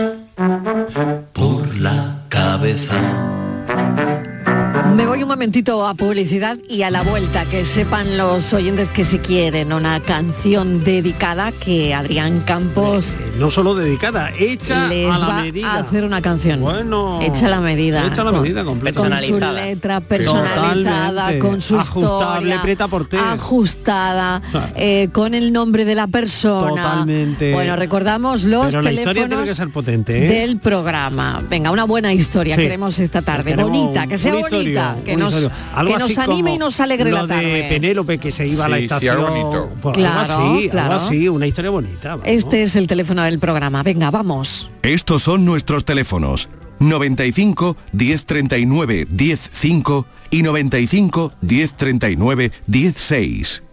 voy 5.20 5.24
un 5.24 5.30
momentito 5.30 5.86
a 5.86 5.96
publicidad 5.96 6.58
y 6.70 6.84
a 6.84 6.90
la 6.90 7.02
vuelta, 7.02 7.44
que 7.46 7.66
sepan 7.66 8.18
los 8.18 8.54
oyentes 8.54 8.88
que 8.88 9.04
si 9.04 9.20
quieren 9.20 9.74
una 9.74 10.00
canción 10.02 10.82
dedicada 10.84 11.52
que 11.52 11.94
Adrián 11.94 12.40
Campos 12.46 13.16
Eh, 13.20 13.34
No 13.38 13.52
solo 13.52 13.74
dedicada, 13.76 14.32
hecha 14.40 14.88
les 14.88 15.10
a 15.12 15.18
la 15.18 15.28
va 15.28 15.42
medida. 15.42 15.74
a 15.74 15.80
hacer 15.80 16.06
una 16.06 16.22
canción. 16.22 16.62
Bueno. 16.62 17.20
Hecha 17.22 17.48
a 17.48 17.50
la 17.50 17.60
medida. 17.60 18.06
Hecha 18.08 18.22
a 18.22 18.26
la 18.26 18.32
Con- 18.32 18.42
medida 18.44 18.64
completa. 18.64 19.02
Con 19.02 19.20
su 19.20 19.40
letra 19.40 20.00
personalizada, 20.00 21.10
Totalmente. 21.10 21.40
con 21.40 21.62
su 21.62 21.78
Ajustable, 21.78 22.48
historia, 22.50 22.62
preta 22.62 22.88
por 22.88 23.10
ajustada, 23.14 24.42
Claro. 24.52 24.74
eh, 24.78 25.10
con 25.12 25.34
el 25.34 25.52
nombre 25.52 25.84
de 25.84 25.96
la 25.96 26.08
persona. 26.08 26.70
Totalmente. 26.82 27.54
Bueno, 27.54 27.76
recordamos 27.76 28.44
los 28.44 28.68
Pero 28.68 28.82
la 28.84 28.92
historia 28.92 29.14
teléfonos 29.24 29.30
tiene 29.30 29.50
que 29.50 29.56
ser 29.56 29.70
potente, 29.70 30.26
¿eh? 30.26 30.40
del 30.40 30.60
programa. 30.60 31.44
Venga, 31.50 31.72
una 31.72 31.84
buena 31.84 32.14
historia 32.14 32.56
Sí. 32.56 32.62
queremos 32.62 33.00
esta 33.00 33.22
tarde. 33.22 33.52
Queremos 33.52 33.72
bonita, 33.72 34.08
que 34.08 34.18
sea 34.18 34.32
bonita, 34.34 34.48
historia, 34.58 34.96
que 35.12 35.18
nos. 35.18 35.50
Algo 35.74 35.94
que 35.94 36.00
nos 36.00 36.12
así 36.18 36.20
anime 36.20 36.54
y 36.54 36.58
nos 36.58 36.80
alegre 36.80 37.12
lo 37.12 37.18
la 37.22 37.28
tarde. 37.28 37.46
de 37.46 37.64
Penélope 37.70 38.18
que 38.18 38.32
se 38.32 38.48
iba 38.48 38.66
a 38.66 38.70
la 38.70 38.78
sí, 38.78 38.84
estación. 38.84 39.22
bonito. 39.22 39.72
Pues 39.82 39.96
Claro, 39.98 40.20
algo 40.34 40.56
así, 40.56 40.70
claro. 40.70 40.94
algo 40.94 41.06
así, 41.06 41.30
una 41.30 41.48
historia 41.48 41.72
bonita. 41.72 42.10
vamos. 42.16 42.24
Este 42.28 42.64
es 42.64 42.76
el 42.76 42.88
teléfono 42.88 43.24
del 43.24 43.40
programa. 43.40 43.84
Venga, 43.84 44.12
vamos. 44.12 44.70
Estos 44.84 45.24
son 45.24 45.46
nuestros 45.46 45.86
teléfonos 45.86 46.50
95 46.80 47.76
1039 47.92 49.08
105 49.16 50.06
y 50.32 50.44
95 50.44 51.34
1039 51.42 52.52
16. 52.68 53.64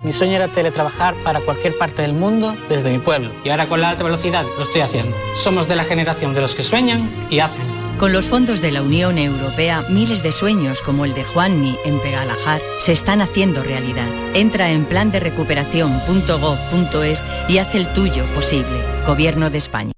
Mi 0.00 0.12
sueño 0.12 0.36
era 0.36 0.46
teletrabajar 0.46 1.16
para 1.24 1.40
cualquier 1.40 1.76
parte 1.76 2.02
del 2.02 2.12
mundo 2.12 2.56
desde 2.68 2.90
mi 2.90 2.98
pueblo. 3.00 3.32
Y 3.44 3.48
ahora 3.48 3.68
con 3.68 3.80
la 3.80 3.88
alta 3.90 4.04
velocidad 4.04 4.44
lo 4.56 4.62
estoy 4.62 4.82
haciendo. 4.82 5.16
Somos 5.42 5.66
de 5.66 5.74
la 5.74 5.82
generación 5.82 6.34
de 6.34 6.40
los 6.40 6.54
que 6.54 6.62
sueñan 6.62 7.10
y 7.30 7.40
hacen. 7.40 7.77
Con 7.98 8.12
los 8.12 8.26
fondos 8.26 8.60
de 8.60 8.70
la 8.70 8.82
Unión 8.82 9.18
Europea, 9.18 9.84
miles 9.90 10.22
de 10.22 10.30
sueños 10.30 10.80
como 10.82 11.04
el 11.04 11.14
de 11.14 11.24
Juanmi 11.24 11.76
en 11.84 11.98
Pegalajar 11.98 12.62
se 12.78 12.92
están 12.92 13.20
haciendo 13.20 13.64
realidad. 13.64 14.06
Entra 14.34 14.70
en 14.70 14.84
plan 14.84 15.10
de 15.10 15.18
recuperación.gov.es 15.18 17.24
y 17.48 17.58
haz 17.58 17.74
el 17.74 17.92
tuyo 17.94 18.24
posible. 18.34 18.84
Gobierno 19.04 19.50
de 19.50 19.58
España. 19.58 19.97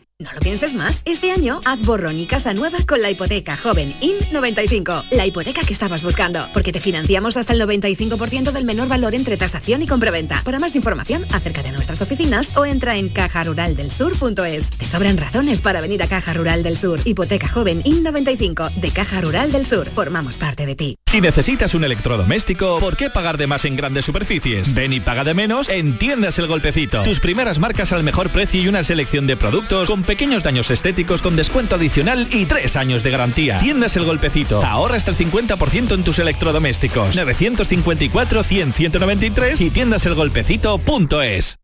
No 0.21 0.31
lo 0.33 0.39
pienses 0.39 0.75
más. 0.75 1.01
Este 1.05 1.31
año 1.31 1.61
haz 1.65 1.81
borrón 1.81 2.19
y 2.19 2.27
casa 2.27 2.53
nueva 2.53 2.85
con 2.87 3.01
la 3.01 3.09
hipoteca 3.09 3.57
joven 3.57 3.99
IN95. 4.01 5.05
La 5.09 5.25
hipoteca 5.25 5.63
que 5.63 5.73
estabas 5.73 6.03
buscando. 6.03 6.47
Porque 6.53 6.71
te 6.71 6.79
financiamos 6.79 7.37
hasta 7.37 7.53
el 7.53 7.61
95% 7.61 8.51
del 8.51 8.65
menor 8.65 8.87
valor 8.87 9.15
entre 9.15 9.35
tasación 9.35 9.81
y 9.81 9.87
compraventa. 9.87 10.39
Para 10.45 10.59
más 10.59 10.75
información, 10.75 11.25
acércate 11.33 11.69
a 11.69 11.71
nuestras 11.71 12.03
oficinas 12.03 12.55
o 12.55 12.65
entra 12.65 12.97
en 12.97 13.09
cajaruraldelsur.es. 13.09 14.69
Te 14.69 14.85
sobran 14.85 15.17
razones 15.17 15.59
para 15.61 15.81
venir 15.81 16.03
a 16.03 16.07
Caja 16.07 16.35
Rural 16.35 16.61
del 16.61 16.77
Sur. 16.77 16.99
Hipoteca 17.03 17.47
joven 17.47 17.81
IN95 17.81 18.75
de 18.75 18.91
Caja 18.91 19.21
Rural 19.21 19.51
del 19.51 19.65
Sur. 19.65 19.89
Formamos 19.89 20.37
parte 20.37 20.67
de 20.67 20.75
ti. 20.75 20.97
Si 21.07 21.19
necesitas 21.19 21.73
un 21.73 21.83
electrodoméstico, 21.83 22.79
¿por 22.79 22.95
qué 22.95 23.09
pagar 23.09 23.39
de 23.39 23.47
más 23.47 23.65
en 23.65 23.75
grandes 23.75 24.05
superficies? 24.05 24.75
Ven 24.75 24.93
y 24.93 24.99
paga 24.99 25.23
de 25.23 25.33
menos 25.33 25.67
en 25.67 25.97
Tiendas 25.97 26.37
El 26.37 26.45
Golpecito. 26.45 27.01
Tus 27.01 27.19
primeras 27.19 27.57
marcas 27.57 27.91
al 27.91 28.03
mejor 28.03 28.29
precio 28.29 28.61
y 28.61 28.67
una 28.67 28.83
selección 28.83 29.25
de 29.25 29.35
productos 29.35 29.89
con 29.89 30.03
pequeños 30.11 30.43
daños 30.43 30.69
estéticos 30.71 31.21
con 31.21 31.37
descuento 31.37 31.77
adicional 31.77 32.27
y 32.31 32.45
tres 32.45 32.75
años 32.75 33.01
de 33.01 33.11
garantía. 33.11 33.59
Tiendas 33.59 33.95
El 33.95 34.03
Golpecito. 34.03 34.61
Ahorra 34.61 34.97
hasta 34.97 35.11
el 35.11 35.17
50% 35.17 35.93
en 35.93 36.03
tus 36.03 36.19
electrodomésticos. 36.19 37.15
954 37.15 38.43
100 38.43 38.73
193 38.73 39.61
y 39.61 39.69
tiendaselgolpecito.es. 39.69 41.59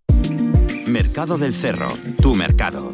Mercado 0.86 1.38
del 1.38 1.54
Cerro, 1.54 1.92
tu 2.22 2.36
mercado. 2.36 2.94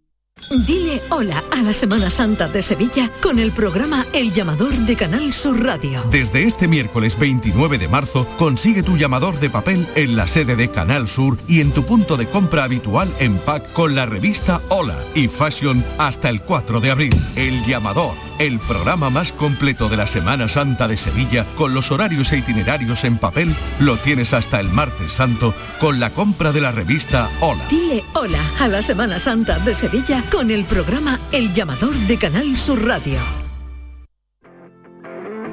Dile 0.49 1.01
hola 1.09 1.43
a 1.51 1.61
la 1.61 1.73
Semana 1.73 2.09
Santa 2.09 2.47
de 2.47 2.61
Sevilla 2.61 3.09
con 3.21 3.39
el 3.39 3.51
programa 3.51 4.05
El 4.11 4.33
Llamador 4.33 4.73
de 4.73 4.95
Canal 4.95 5.31
Sur 5.33 5.63
Radio. 5.63 6.03
Desde 6.11 6.43
este 6.43 6.67
miércoles 6.67 7.17
29 7.17 7.77
de 7.77 7.87
marzo, 7.87 8.27
consigue 8.37 8.83
tu 8.83 8.97
llamador 8.97 9.39
de 9.39 9.49
papel 9.49 9.87
en 9.95 10.15
la 10.15 10.27
sede 10.27 10.55
de 10.55 10.69
Canal 10.69 11.07
Sur 11.07 11.37
y 11.47 11.61
en 11.61 11.71
tu 11.71 11.85
punto 11.85 12.17
de 12.17 12.27
compra 12.27 12.65
habitual 12.65 13.09
en 13.19 13.37
pack 13.37 13.71
con 13.73 13.95
la 13.95 14.05
revista 14.05 14.61
Hola 14.69 14.97
y 15.15 15.27
Fashion 15.27 15.83
hasta 15.97 16.29
el 16.29 16.41
4 16.41 16.81
de 16.81 16.91
abril. 16.91 17.15
El 17.35 17.63
llamador, 17.63 18.13
el 18.39 18.59
programa 18.59 19.09
más 19.09 19.31
completo 19.31 19.87
de 19.87 19.97
la 19.97 20.07
Semana 20.07 20.49
Santa 20.49 20.87
de 20.87 20.97
Sevilla 20.97 21.45
con 21.55 21.73
los 21.73 21.91
horarios 21.91 22.31
e 22.33 22.39
itinerarios 22.39 23.03
en 23.05 23.17
papel, 23.17 23.55
lo 23.79 23.97
tienes 23.97 24.33
hasta 24.33 24.59
el 24.59 24.69
martes 24.69 25.13
santo 25.13 25.53
con 25.79 25.99
la 25.99 26.09
compra 26.09 26.51
de 26.51 26.61
la 26.61 26.71
revista 26.71 27.29
Hola. 27.39 27.63
Dile 27.69 28.03
hola 28.13 28.41
a 28.59 28.67
la 28.67 28.81
Semana 28.81 29.17
Santa 29.19 29.59
de 29.59 29.75
Sevilla 29.75 30.23
con 30.31 30.49
el 30.49 30.65
programa 30.65 31.19
El 31.31 31.53
Llamador 31.53 31.93
de 31.93 32.17
Canal 32.17 32.55
Sur 32.55 32.85
Radio. 32.85 33.19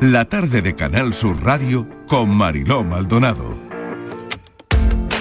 La 0.00 0.26
tarde 0.26 0.62
de 0.62 0.76
Canal 0.76 1.12
Sur 1.12 1.42
Radio 1.44 1.88
con 2.06 2.30
Mariló 2.30 2.84
Maldonado. 2.84 3.67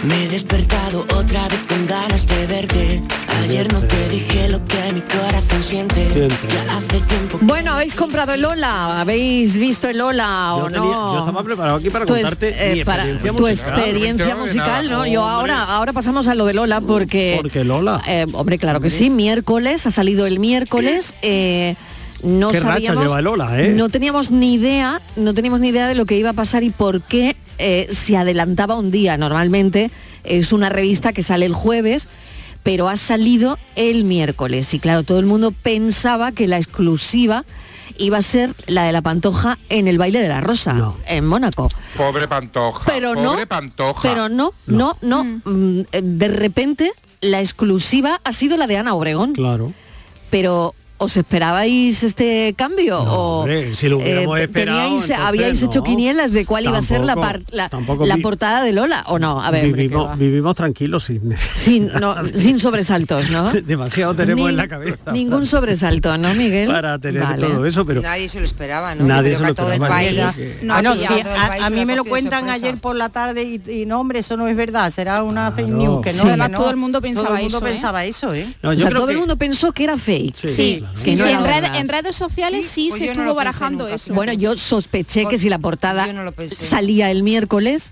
Me 0.04 0.26
he 0.26 0.28
despertado 0.30 1.02
otra 1.16 1.48
vez 1.48 1.60
con 1.68 1.86
ganas 1.88 2.26
de 2.28 2.46
verte. 2.48 3.02
Ayer 3.44 3.72
no 3.74 3.80
te 3.82 4.10
dije 4.10 4.48
lo 4.50 4.64
que 4.66 4.94
mi 4.94 5.02
corazón 5.02 5.64
siente. 5.64 6.08
Ya 6.50 6.78
hace 6.78 7.00
tiempo. 7.02 7.40
Bueno, 7.42 7.74
¿habéis 7.74 7.94
comprado 7.96 8.34
el 8.34 8.42
Lola? 8.42 9.02
¿Habéis 9.02 9.54
visto 9.54 9.88
el 9.90 9.98
Lola 9.98 10.56
o 10.56 10.60
Yo, 10.60 10.66
tenía- 10.68 10.80
no? 10.80 11.14
yo 11.14 11.20
estaba 11.20 11.44
preparado 11.44 11.78
aquí 11.78 11.90
para 11.90 12.06
Tu 12.06 12.14
contarte 12.14 12.50
es- 12.50 12.56
eh, 12.62 12.76
mi 12.78 12.84
para- 12.86 13.04
experiencia 13.04 13.32
tu 13.32 13.40
musical. 13.44 13.80
experiencia 13.80 14.36
musical, 14.36 14.90
¿no? 14.90 15.06
Yo 15.08 15.24
ahora, 15.24 15.64
ahora 15.64 15.94
pasamos 15.94 16.28
a 16.28 16.36
lo 16.36 16.46
de 16.46 16.54
Lola 16.54 16.80
porque... 16.82 17.36
Porque 17.42 17.64
Lola. 17.64 18.02
Eh, 18.08 18.26
hombre, 18.34 18.58
claro 18.60 18.80
que 18.80 18.90
sí, 18.90 19.10
miércoles, 19.10 19.86
ha 19.88 19.92
salido 19.92 20.26
el 20.26 20.40
miércoles. 20.40 21.16
eh, 21.22 21.76
no 22.24 22.50
Qué 22.50 22.60
racha 22.60 22.74
sabíamos, 22.74 23.04
lleva 23.04 23.22
Lola, 23.22 23.62
¿eh? 23.62 23.70
no 23.70 23.90
teníamos 23.90 24.32
ni 24.32 24.54
idea, 24.56 25.02
no 25.16 25.34
teníamos 25.34 25.60
ni 25.60 25.70
idea 25.70 25.88
de 25.88 25.96
lo 25.96 26.06
que 26.06 26.18
iba 26.18 26.32
a 26.32 26.34
pasar 26.34 26.64
y 26.64 26.70
por 26.70 27.02
qué 27.02 27.36
eh, 27.58 27.88
se 27.92 28.18
adelantaba 28.18 28.76
un 28.76 28.92
día. 28.92 29.18
Normalmente 29.18 29.92
es 30.24 30.52
una 30.52 30.70
revista 30.70 31.14
que 31.14 31.24
sale 31.24 31.46
el 31.46 31.54
jueves, 31.54 32.08
pero 32.64 32.90
ha 32.90 32.98
salido 32.98 33.58
el 33.76 34.04
miércoles. 34.04 34.74
Y 34.74 34.80
claro, 34.80 35.04
todo 35.04 35.20
el 35.20 35.26
mundo 35.26 35.52
pensaba 35.52 36.32
que 36.32 36.48
la 36.48 36.58
exclusiva 36.58 37.46
iba 37.98 38.18
a 38.18 38.22
ser 38.22 38.54
la 38.68 38.84
de 38.84 38.92
la 38.92 39.02
Pantoja 39.02 39.58
en 39.70 39.88
el 39.88 39.98
baile 39.98 40.20
de 40.20 40.28
la 40.28 40.42
Rosa, 40.42 40.94
en 41.06 41.26
Mónaco. 41.26 41.70
Pobre 41.96 42.28
Pantoja. 42.28 42.84
Pero 42.86 43.14
pobre 43.14 43.42
no, 43.42 43.48
Pantoja. 43.48 44.02
Pero 44.02 44.30
no, 44.30 44.54
no, 44.66 44.98
no. 45.02 45.24
mm, 45.24 45.80
eh, 45.92 46.02
De 46.04 46.28
repente 46.28 46.92
la 47.22 47.40
exclusiva 47.40 48.22
ha 48.24 48.34
sido 48.34 48.58
la 48.58 48.68
de 48.68 48.78
Ana 48.78 48.94
Obregón. 48.94 49.34
Claro. 49.34 49.74
Pero 50.30 50.76
¿os 51.00 51.16
esperabais 51.16 52.04
este 52.04 52.54
cambio? 52.58 53.00
o 53.00 53.40
hombre, 53.42 53.76
si 53.76 53.88
lo 53.88 53.98
hubiéramos 53.98 54.36
te- 54.36 54.44
esperado, 54.46 54.80
teníais- 54.80 54.92
entonces 54.94 55.18
habíais 55.20 55.62
hecho 55.64 55.80
no. 55.80 55.84
quinielas 55.84 56.32
de 56.32 56.46
cuál 56.46 56.66
iba 56.66 56.78
a 56.78 56.82
ser 56.82 57.02
la, 57.02 57.16
par- 57.16 57.42
la, 57.52 57.70
tampoco 57.70 58.06
la 58.06 58.16
vi- 58.16 58.22
portada 58.24 58.64
de 58.64 58.74
Lola 58.74 59.04
o 59.08 59.20
no? 59.20 59.40
A 59.42 59.52
ver, 59.52 59.72
vivimos, 60.18 60.56
tranquilos 60.56 61.04
sin, 61.06 61.36
sin, 61.38 61.88
no, 62.00 62.16
sin 62.34 62.60
sobresaltos, 62.60 63.30
¿no? 63.30 63.52
demasiado 63.64 64.16
tenemos 64.16 64.46
Ni- 64.46 64.50
en 64.52 64.58
la 64.58 64.68
cabeza 64.68 65.12
Ningún 65.12 65.46
sobresalto, 65.46 66.18
¿no, 66.18 66.34
Miguel? 66.34 66.68
para 66.70 66.98
tener 67.00 67.22
Vale. 67.22 67.48
todo 67.48 67.66
eso, 67.66 67.86
pero 67.86 68.02
Nadie 68.02 68.28
se 68.30 68.40
lo 68.40 68.46
esperaba, 68.46 68.96
¿no? 68.96 69.04
Nadie 69.06 69.32
Yo 69.34 69.38
se 69.38 69.44
creo 69.44 69.50
lo 69.50 69.56
que 69.56 69.62
a 69.62 69.64
todo 69.64 69.74
el 69.74 69.82
esperaba, 69.84 69.96
país. 69.96 70.36
que- 70.36 70.66
no, 70.66 70.94
sí, 70.94 71.00
sí, 71.00 71.06
a 71.06 71.08
todo 71.24 71.36
el 71.36 71.42
a, 71.42 71.48
país 71.48 71.64
a 71.64 71.70
se 71.70 71.76
mí 71.76 71.86
me 71.86 71.96
lo 71.96 72.06
cuentan 72.06 72.40
sorpresa. 72.46 72.66
ayer 72.66 72.82
por 72.82 72.96
la 72.96 73.10
tarde 73.10 73.44
y, 73.44 73.62
y 73.82 73.86
no, 73.86 74.00
hombre, 74.00 74.20
eso 74.20 74.36
no 74.36 74.48
es 74.48 74.56
verdad, 74.56 74.90
será 74.92 75.22
una 75.24 75.52
fake 75.52 75.68
news, 75.70 76.02
que 76.02 76.12
no, 76.14 76.18
Sí. 76.18 76.22
que 76.24 76.28
Además, 76.30 76.50
no. 76.52 76.58
todo 76.58 76.70
el 76.72 76.76
mundo 76.78 77.02
pensaba 77.02 77.28
Todo 77.28 77.38
el 77.38 77.44
mundo 77.44 77.58
eso, 77.58 77.68
¿eh? 77.68 77.72
pensaba 77.72 78.06
eso, 78.06 78.34
¿eh? 78.34 78.54
No, 78.64 78.70
o 78.70 78.74
yo 78.74 78.80
sea, 78.80 78.90
creo 78.90 79.02
todo 79.02 79.12
el 79.12 79.18
mundo 79.18 79.38
pensó 79.38 79.72
que 79.72 79.84
era 79.84 79.98
fake. 79.98 80.36
Sí, 80.48 80.84
Sí, 80.96 81.16
sí, 81.16 81.16
no 81.16 81.28
en, 81.28 81.44
red- 81.44 81.76
en 81.76 81.90
redes 81.90 82.16
sociales 82.16 82.66
sí, 82.66 82.88
Pues 82.90 83.02
se 83.02 83.10
estuvo 83.12 83.34
barajando 83.34 83.84
nunca, 83.86 83.96
eso. 83.96 84.14
Bueno, 84.14 84.34
yo 84.34 84.56
sospeché 84.58 85.26
que 85.26 85.38
si 85.38 85.50
la 85.50 85.60
portada 85.60 86.08
salía 86.60 87.12
el 87.12 87.24
miércoles, 87.24 87.92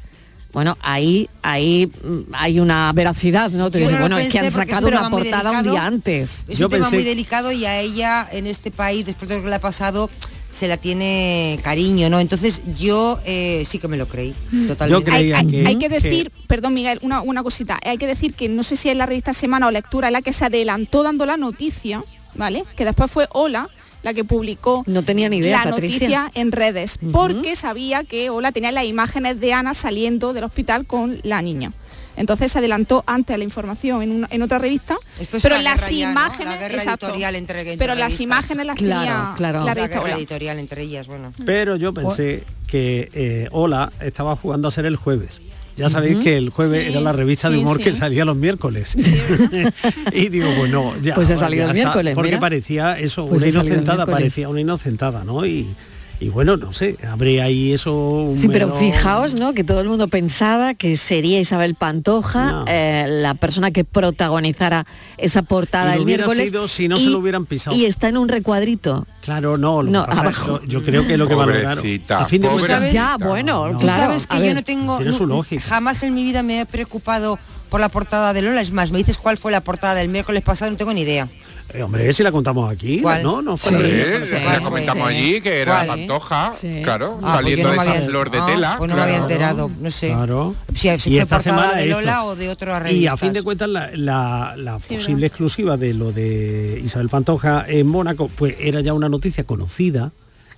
bueno, 0.54 0.78
ahí, 0.82 1.30
ahí 1.42 1.88
mm, 2.04 2.34
hay 2.34 2.60
una 2.60 2.92
veracidad, 2.94 3.52
¿no? 3.52 3.70
Te 3.70 3.80
Yo 3.82 3.88
digo, 3.88 4.00
no 4.00 4.04
bueno, 4.06 4.18
es 4.18 4.32
que 4.32 4.40
han 4.40 4.52
sacado 4.52 4.88
un 4.88 4.94
una 4.94 5.10
portada 5.10 5.52
un 5.52 5.64
día 5.64 5.86
antes. 5.86 6.46
Es 6.48 6.58
Yo 6.58 6.68
un 6.68 6.72
tema 6.72 6.90
muy 6.90 7.04
delicado 7.04 7.52
y 7.52 7.66
a 7.66 7.80
ella 7.82 8.28
en 8.32 8.48
este 8.48 8.72
país, 8.72 9.06
después 9.06 9.28
de 9.30 9.36
lo 9.38 9.44
que 9.44 9.50
le 9.50 9.56
ha 9.56 9.60
pasado, 9.62 10.10
se 10.50 10.70
la 10.70 10.78
tiene 10.78 11.60
cariño, 11.62 12.10
¿no? 12.10 12.22
Entonces 12.22 12.62
yo 12.80 13.20
eh, 13.26 13.64
sí 13.68 13.78
que 13.80 13.90
me 13.90 13.98
lo 13.98 14.08
creí, 14.08 14.34
totalmente. 14.66 15.12
hay, 15.12 15.34
hay- 15.34 15.46
que- 15.48 15.68
hay 15.68 15.78
que 15.78 15.90
decir, 15.90 16.32
perdón 16.48 16.74
Miguel, 16.74 17.00
una, 17.02 17.20
una 17.22 17.44
cosita, 17.44 17.78
hay 17.84 17.98
que 17.98 18.08
decir 18.08 18.34
que 18.34 18.48
no 18.48 18.64
sé 18.64 18.78
si 18.78 18.90
es 18.90 18.96
la 18.96 19.06
revista 19.06 19.34
Semana 19.34 19.68
o 19.68 19.72
Lectura 19.72 20.10
la 20.12 20.22
que 20.22 20.32
se 20.32 20.46
adelantó 20.46 21.04
dando 21.04 21.26
la 21.26 21.36
noticia, 21.36 22.02
¿vale? 22.36 22.64
Que 22.76 22.86
después 22.86 23.10
fue 23.12 23.28
Hola 23.32 23.70
la 24.04 24.14
que 24.14 24.24
publicó 24.24 24.84
No 24.86 25.04
tenía 25.04 25.30
ni 25.30 25.38
idea, 25.38 25.66
la 25.66 25.72
Patricia. 25.72 26.08
noticia 26.20 26.32
en 26.42 26.52
redes, 26.52 26.98
porque 27.12 27.56
sabía 27.56 28.04
que 28.04 28.30
Hola 28.30 28.52
tenía 28.52 28.72
las 28.72 28.84
imágenes 28.86 29.40
de 29.40 29.54
Ana 29.54 29.74
saliendo 29.74 30.32
del 30.34 30.44
hospital 30.44 30.86
con 30.86 31.18
la 31.24 31.42
niña. 31.42 31.72
Entonces 32.18 32.52
se 32.52 32.60
adelantó 32.60 33.04
antes 33.08 33.34
a 33.34 33.38
la 33.38 33.44
información 33.44 34.02
en, 34.02 34.12
una- 34.12 34.28
en 34.32 34.42
otra 34.42 34.58
revista, 34.58 34.96
Después 35.20 35.44
pero 35.44 35.58
la 35.58 35.64
las 35.64 35.92
imágenes, 35.92 36.54
La 36.54 36.58
guerra 36.62 36.76
exacto, 36.76 37.08
editorial 37.08 37.36
entre- 37.36 37.60
entre 37.62 37.78
pero 37.78 37.94
las 37.96 38.22
imágenes 38.22 38.66
las 38.66 38.78
Claro, 38.78 39.02
tenía 39.02 39.34
claro. 39.36 39.66
la 39.66 39.74
revista 39.74 40.16
editorial 40.16 40.60
entre 40.60 40.84
ellas, 40.84 41.08
bueno. 41.08 41.34
Pero 41.46 41.76
yo 41.76 41.94
pensé 41.94 42.44
que 42.68 43.10
eh, 43.14 43.50
Hola 43.52 43.92
estaba 44.00 44.36
jugando 44.38 44.68
a 44.70 44.72
ser 44.72 44.86
el 44.86 44.96
jueves. 44.96 45.42
Ya 45.78 45.90
sabéis 45.90 46.20
que 46.20 46.38
el 46.38 46.50
jueves 46.50 46.84
Sí, 46.86 46.92
era 46.92 47.02
la 47.02 47.12
revista 47.12 47.50
de 47.50 47.58
sí, 47.58 47.62
humor 47.62 47.80
que 47.80 47.92
salía 47.92 48.24
los 48.24 48.38
miércoles. 48.38 48.96
y 50.14 50.30
digo, 50.30 50.48
bueno, 50.58 50.94
ya. 51.02 51.16
Pues 51.16 51.30
ha 51.32 51.38
salido 51.38 51.64
ya 51.64 51.70
el 51.70 51.74
miércoles, 51.74 52.16
Porque 52.16 52.30
mira. 52.32 52.40
parecía 52.40 52.98
eso, 52.98 53.28
Pues 53.28 53.42
una 53.42 53.52
inocentada, 53.52 54.06
parecía 54.06 54.48
una 54.50 54.62
inocentada, 54.62 55.24
¿no? 55.26 55.46
Y, 55.46 55.76
y 56.20 56.30
bueno, 56.30 56.56
no 56.58 56.72
sé, 56.74 56.98
habría 57.08 57.44
ahí 57.46 57.74
eso 57.74 57.94
un 57.96 58.38
Sí, 58.38 58.48
pero 58.48 58.74
fijaos, 58.76 59.36
¿no? 59.36 59.54
Que 59.54 59.64
todo 59.64 59.82
el 59.82 59.90
mundo 59.90 60.08
pensaba 60.08 60.74
que 60.74 60.96
sería 60.98 61.40
Isabel 61.40 61.76
Pantoja 61.76 62.46
No. 62.52 62.66
eh, 62.68 63.06
la 63.10 63.34
persona 63.36 63.72
que 63.72 63.84
protagonizara 63.84 64.86
esa 65.18 65.42
portada 65.42 65.92
Y 65.92 65.96
lo 65.96 66.00
el 66.02 66.06
miércoles. 66.06 66.50
sido 66.50 66.68
si 66.68 66.88
no 66.88 66.98
se 66.98 67.06
lo 67.10 67.20
hubieran 67.20 67.46
pisado. 67.46 67.76
Y 67.76 67.86
está 67.86 68.08
en 68.08 68.18
un 68.18 68.30
recuadrito. 68.30 69.06
Claro, 69.22 69.58
no, 69.58 69.84
lo 69.84 69.92
No, 69.92 70.04
que 70.06 70.10
pasa 70.16 70.30
es- 70.30 70.38
abajo. 70.40 70.62
yo 70.68 70.84
creo 70.84 71.06
que 71.06 71.18
lo 71.18 71.28
que 71.28 71.36
valoraron. 71.36 71.78
A 72.10 72.26
fin 72.26 72.42
de 72.42 72.48
cuentas, 72.48 72.92
Ya, 72.94 73.18
bueno, 73.18 73.68
No, 73.68 73.74
Tú 73.74 73.80
claro. 73.80 74.04
sabes 74.04 74.28
que 74.28 74.46
yo 74.48 74.54
no 74.54 74.64
tengo, 74.64 74.98
tiene 74.98 75.12
no- 75.12 75.18
su 75.18 75.26
lógica. 75.28 75.62
jamás 75.64 76.02
en 76.04 76.14
mi 76.14 76.24
vida 76.24 76.44
me 76.44 76.62
he 76.62 76.66
preocupado 76.66 77.38
por 77.70 77.80
la 77.82 77.90
portada 77.90 78.32
de 78.34 78.42
Lola. 78.42 78.62
Es 78.62 78.72
más, 78.72 78.92
me 78.92 78.98
dices 79.00 79.18
cuál 79.18 79.38
fue 79.38 79.52
la 79.52 79.62
portada 79.62 79.96
del 79.96 80.08
miércoles 80.10 80.44
pasado, 80.44 80.72
no 80.72 80.78
tengo 80.78 80.94
ni 80.94 81.02
idea. 81.02 81.28
Eh, 81.74 81.82
hombre, 81.84 82.14
si 82.14 82.24
la 82.24 82.32
contamos 82.32 82.72
aquí, 82.72 83.02
¿Cuál? 83.02 83.24
¿no? 83.24 83.42
No 83.42 83.58
fue 83.58 83.72
Sí, 83.72 83.76
la- 83.78 84.22
sí, 84.22 84.32
¿Cuál? 84.44 84.54
la 84.58 84.62
comentamos 84.62 85.10
Sí. 85.10 85.16
allí, 85.18 85.42
que 85.42 85.62
era 85.62 85.86
pantoja, 85.86 86.54
claro, 86.84 87.20
Ah, 87.24 87.36
saliendo 87.38 87.64
no 87.68 87.70
de 87.72 87.78
esa 87.82 87.92
había- 87.92 88.06
flor 88.06 88.32
de 88.32 88.38
ah, 88.40 88.46
tela. 88.46 88.76
pues 88.78 88.90
no 88.90 88.96
me 88.96 89.02
había 89.02 89.16
claro. 89.18 89.32
enterado, 89.32 89.72
no 89.82 89.92
sé. 89.92 90.08
Claro. 90.10 90.56
Si, 90.74 90.80
si 90.82 90.90
Y 90.90 90.98
fue 90.98 91.24
esta 91.24 91.36
portada 91.38 91.40
semana 91.42 91.74
de 91.74 91.84
esto. 91.90 92.00
Lola 92.02 92.24
o 92.26 92.36
de 92.36 92.50
otra 92.50 92.92
Y 92.92 93.08
a 93.08 93.18
fin 93.18 93.34
de 93.34 93.42
cuentas 93.44 93.68
la, 93.68 93.90
la- 93.94 94.54
la 94.58 94.80
Sí, 94.80 94.94
posible 94.96 95.26
exclusiva 95.28 95.76
de 95.76 95.94
lo 95.94 96.12
de 96.12 96.80
Isabel 96.86 97.10
Pantoja 97.10 97.66
en 97.68 97.88
Mónaco, 97.88 98.30
pues 98.30 98.56
era 98.60 98.80
ya 98.82 98.94
una 98.94 99.10
noticia 99.10 99.44
conocida 99.44 100.12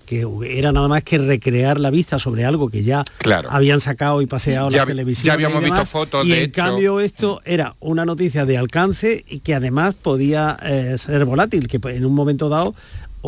que 0.07 0.25
era 0.57 0.71
nada 0.71 0.87
más 0.87 1.03
que 1.03 1.19
recrear 1.19 1.79
la 1.79 1.91
vista 1.91 2.17
sobre 2.17 2.45
algo 2.45 2.69
que 2.69 2.81
ya 2.83 3.03
Claro. 3.19 3.49
habían 3.51 3.81
sacado 3.81 4.21
y 4.23 4.25
paseado 4.25 4.71
Ya 4.71 4.77
la 4.79 4.85
vi- 4.85 4.91
televisión. 4.93 5.25
ya 5.27 5.33
habíamos 5.33 5.57
y 5.61 5.65
visto 5.65 5.75
demás, 5.75 5.89
fotos, 5.89 6.25
Y 6.25 6.29
de 6.31 6.37
en 6.37 6.43
hecho. 6.45 6.63
cambio 6.63 6.99
esto 6.99 7.41
era 7.45 7.75
una 7.79 8.05
noticia 8.05 8.45
de 8.45 8.57
alcance 8.57 9.23
y 9.27 9.39
que 9.41 9.53
además 9.53 9.93
podía 9.93 10.57
eh, 10.63 10.97
ser 10.97 11.25
volátil, 11.25 11.67
que 11.67 11.79
en 11.91 12.05
un 12.05 12.15
momento 12.15 12.49
dado 12.49 12.73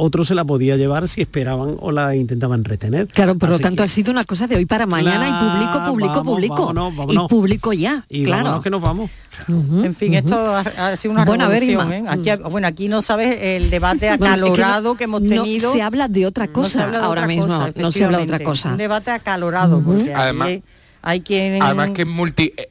otro 0.01 0.23
se 0.25 0.33
la 0.33 0.45
podía 0.45 0.77
llevar 0.77 1.07
si 1.07 1.21
esperaban 1.21 1.75
o 1.79 1.91
la 1.91 2.15
intentaban 2.15 2.63
retener. 2.63 3.07
Claro, 3.07 3.35
por 3.37 3.49
lo 3.49 3.59
tanto 3.59 3.83
ha 3.83 3.87
sido 3.87 4.11
una 4.11 4.23
cosa 4.23 4.47
de 4.47 4.55
hoy 4.55 4.65
para 4.65 4.85
mañana 4.85 5.27
y 5.27 5.31
publico, 5.31 6.13
vamos, 6.13 6.33
publico. 6.33 6.55
vámonos, 6.55 6.95
vámonos. 6.95 7.25
Y 7.25 7.27
publico 7.27 7.73
ya, 7.73 8.05
Y 8.09 8.25
claro. 8.25 8.43
vámonos 8.45 8.63
que 8.63 8.69
nos 8.69 8.81
vamos. 8.81 9.11
En 9.47 9.93
fin, 9.95 10.13
esto 10.15 10.37
ha, 10.55 10.59
ha 10.61 10.95
sido 10.97 11.13
una 11.13 11.25
Bueno, 11.25 11.45
a 11.45 11.47
ver, 11.47 11.63
revolución. 11.63 11.93
¿eh? 11.93 12.05
Aquí, 12.09 12.29
ha- 12.29 12.37
bueno, 12.37 12.67
aquí 12.67 12.87
no 12.87 13.01
sabes 13.01 13.37
el 13.41 13.69
debate 13.69 14.07
Bueno, 14.07 14.13
es 14.15 14.19
que 14.19 14.39
no- 14.39 14.45
acalorado 14.53 14.95
que, 14.95 15.03
hemos 15.05 15.21
no 15.21 15.29
tenido. 15.43 15.71
se 15.73 15.81
habla 15.81 16.07
de 16.07 16.25
otra 16.25 16.47
No 16.47 16.53
cosa 16.53 16.87
de 16.87 16.97
ahora 16.97 17.07
otra 17.21 17.27
mismo, 17.27 17.47
cosa, 17.47 17.71
no 17.75 17.91
se 17.91 18.03
habla 18.05 18.17
de 18.19 18.23
otra 18.25 18.39
cosa. 18.39 18.71
Un 18.71 18.77
debate 18.77 19.11
acalorado, 19.11 19.81
porque 19.81 20.13
Además- 20.13 20.47
hay, 20.47 20.63
hay 21.01 21.21
quien... 21.21 21.61
Además 21.61 21.91
que 21.91 22.01
es 22.03 22.07
multi... 22.07 22.53
eh, 22.57 22.69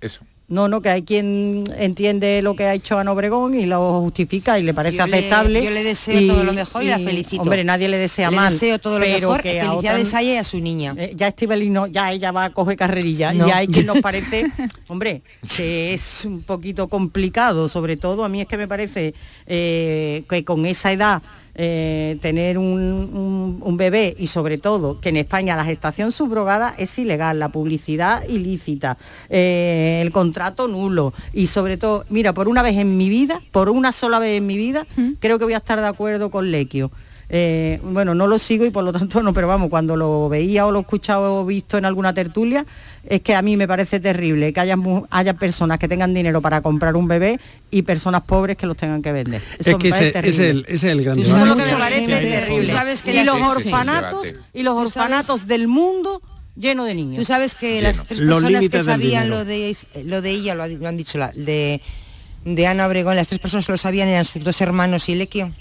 Eso. 0.00 0.20
No, 0.50 0.66
no, 0.66 0.82
que 0.82 0.88
hay 0.90 1.02
quien 1.04 1.62
entiende 1.78 2.42
lo 2.42 2.56
que 2.56 2.64
ha 2.64 2.74
hecho 2.74 2.98
Ana 2.98 3.12
Obregón 3.12 3.54
y 3.54 3.66
lo 3.66 4.00
justifica 4.00 4.58
y 4.58 4.64
le 4.64 4.74
parece 4.74 4.96
Yo 4.96 5.06
le- 5.06 5.16
aceptable. 5.18 5.64
yo 5.64 5.70
le 5.70 5.84
deseo 5.84 6.26
todo 6.34 6.42
lo 6.42 6.52
mejor 6.52 6.82
y 6.82 6.88
la 6.88 6.98
felicito. 6.98 7.42
Hombre, 7.42 7.62
nadie 7.62 7.88
le 7.88 7.98
desea 7.98 8.30
Le 8.30 8.36
mal. 8.36 8.52
deseo 8.52 8.80
todo 8.80 8.98
lo 8.98 9.04
pero 9.04 9.28
mejor, 9.28 9.42
que 9.42 9.60
a 9.60 9.64
felicidades 9.70 10.08
otras- 10.08 10.14
a 10.14 10.22
ella 10.22 10.32
y 10.34 10.36
a 10.38 10.44
su 10.44 10.58
niña. 10.58 10.94
Eh, 10.98 11.12
ya 11.14 11.28
Estivali 11.28 11.70
no, 11.70 11.86
ya 11.86 12.10
ella 12.10 12.32
va 12.32 12.46
a 12.46 12.50
coger 12.52 12.76
carrerilla 12.76 13.32
No. 13.32 13.46
y 13.46 13.50
hay 13.52 13.68
quien 13.68 13.86
nos 13.86 14.00
parece, 14.02 14.50
hombre, 14.88 15.22
que 15.56 15.94
es 15.94 16.24
un 16.24 16.42
poquito 16.42 16.88
complicado, 16.88 17.68
sobre 17.68 17.96
todo 17.96 18.24
a 18.24 18.28
mí 18.28 18.40
es 18.40 18.48
que 18.48 18.56
me 18.56 18.66
parece 18.66 19.14
eh, 19.46 20.24
que 20.28 20.44
con 20.44 20.66
esa 20.66 20.90
edad 20.90 21.22
eh, 21.62 22.16
tener 22.22 22.56
un, 22.56 22.66
un- 23.12 23.58
un 23.62 23.76
bebé 23.76 24.16
y 24.18 24.28
sobre 24.28 24.56
todo 24.56 24.98
que 24.98 25.10
en 25.10 25.18
España 25.18 25.56
la 25.56 25.64
gestación 25.66 26.10
subrogada 26.10 26.74
es 26.78 26.98
ilegal, 26.98 27.38
la 27.38 27.50
publicidad 27.50 28.26
ilícita, 28.26 28.96
eh, 29.28 30.00
el 30.02 30.10
contrato 30.10 30.68
nulo 30.68 31.12
y 31.34 31.48
sobre 31.48 31.76
todo, 31.76 32.04
mira, 32.08 32.32
por 32.32 32.48
una 32.48 32.62
vez 32.62 32.78
en 32.78 32.96
mi 32.96 33.10
vida, 33.10 33.42
por 33.50 33.68
una 33.68 33.92
sola 33.92 34.18
vez 34.18 34.38
en 34.38 34.46
mi 34.46 34.56
vida, 34.56 34.86
creo 35.20 35.38
que 35.38 35.44
voy 35.44 35.52
a 35.52 35.58
estar 35.58 35.78
de 35.78 35.86
acuerdo 35.86 36.30
con 36.30 36.50
Lequio. 36.50 36.90
Eh, 37.32 37.78
bueno, 37.84 38.12
no 38.14 38.26
lo 38.26 38.38
sigo 38.40 38.64
y 38.66 38.70
por 38.70 38.82
lo 38.82 38.92
tanto 38.92 39.22
no, 39.22 39.32
pero 39.32 39.46
vamos, 39.46 39.68
cuando 39.68 39.94
lo 39.96 40.28
veía 40.28 40.66
o 40.66 40.72
lo 40.72 40.78
he 40.78 40.82
escuchado 40.82 41.42
o 41.42 41.44
visto 41.46 41.78
en 41.78 41.84
alguna 41.84 42.12
tertulia, 42.12 42.66
es 43.04 43.20
que 43.22 43.34
a 43.34 43.42
mí 43.42 43.56
me 43.56 43.66
parece 43.66 43.98
terrible 44.00 44.52
que 44.52 44.60
haya, 44.60 44.76
haya 45.10 45.34
personas 45.34 45.78
que 45.78 45.88
tengan 45.88 46.12
dinero 46.14 46.40
para 46.42 46.60
comprar 46.60 46.96
un 46.96 47.08
bebé 47.08 47.40
y 47.70 47.82
personas 47.82 48.22
pobres 48.22 48.56
que 48.56 48.66
los 48.66 48.76
tengan 48.76 49.00
que 49.02 49.12
vender. 49.12 49.42
Eso 49.58 49.70
Es 49.70 49.76
me 49.76 49.78
que 49.78 49.90
parece 49.90 50.18
ese, 50.18 50.18
ese 50.18 50.30
es 50.30 50.36
terrible. 50.36 50.50
el, 50.50 50.64
ese 50.68 50.74
es 50.74 50.92
el 50.92 51.02
gran 51.02 51.18
Eso 51.18 51.36
es 51.36 51.42
lo 51.46 51.54
debate 51.54 51.64
que 51.64 51.72
me 51.72 51.78
parece 51.78 52.06
terrible. 52.06 52.46
fondo. 52.66 52.72
sabes 52.72 53.02
que 53.02 53.14
y 53.20 53.24
los 53.24 53.40
orfanatos 53.40 54.34
y 54.52 54.62
los 54.62 54.74
orfanatos 54.76 55.46
del 55.46 55.68
mundo 55.68 56.22
llenos 56.56 56.86
de 56.86 56.94
niños. 56.94 57.18
Tú 57.18 57.24
sabes 57.24 57.54
que 57.54 57.80
las 57.80 58.04
tres 58.04 58.20
Los 58.20 58.42
personas 58.42 58.68
que 58.68 58.82
sabían 58.82 59.30
lo 59.30 59.44
de, 59.44 59.76
lo 60.04 60.20
de 60.20 60.30
ella, 60.30 60.54
lo 60.54 60.88
han 60.88 60.96
dicho, 60.96 61.16
la, 61.16 61.28
de, 61.32 61.80
de 62.44 62.66
Ana 62.66 62.86
Obregón, 62.86 63.16
las 63.16 63.28
tres 63.28 63.38
personas 63.38 63.64
que 63.66 63.72
lo 63.72 63.78
sabían 63.78 64.08
eran 64.08 64.24
sus 64.26 64.44
dos 64.44 64.60
hermanos 64.60 65.08
y 65.08 65.14
Lequio. 65.14 65.52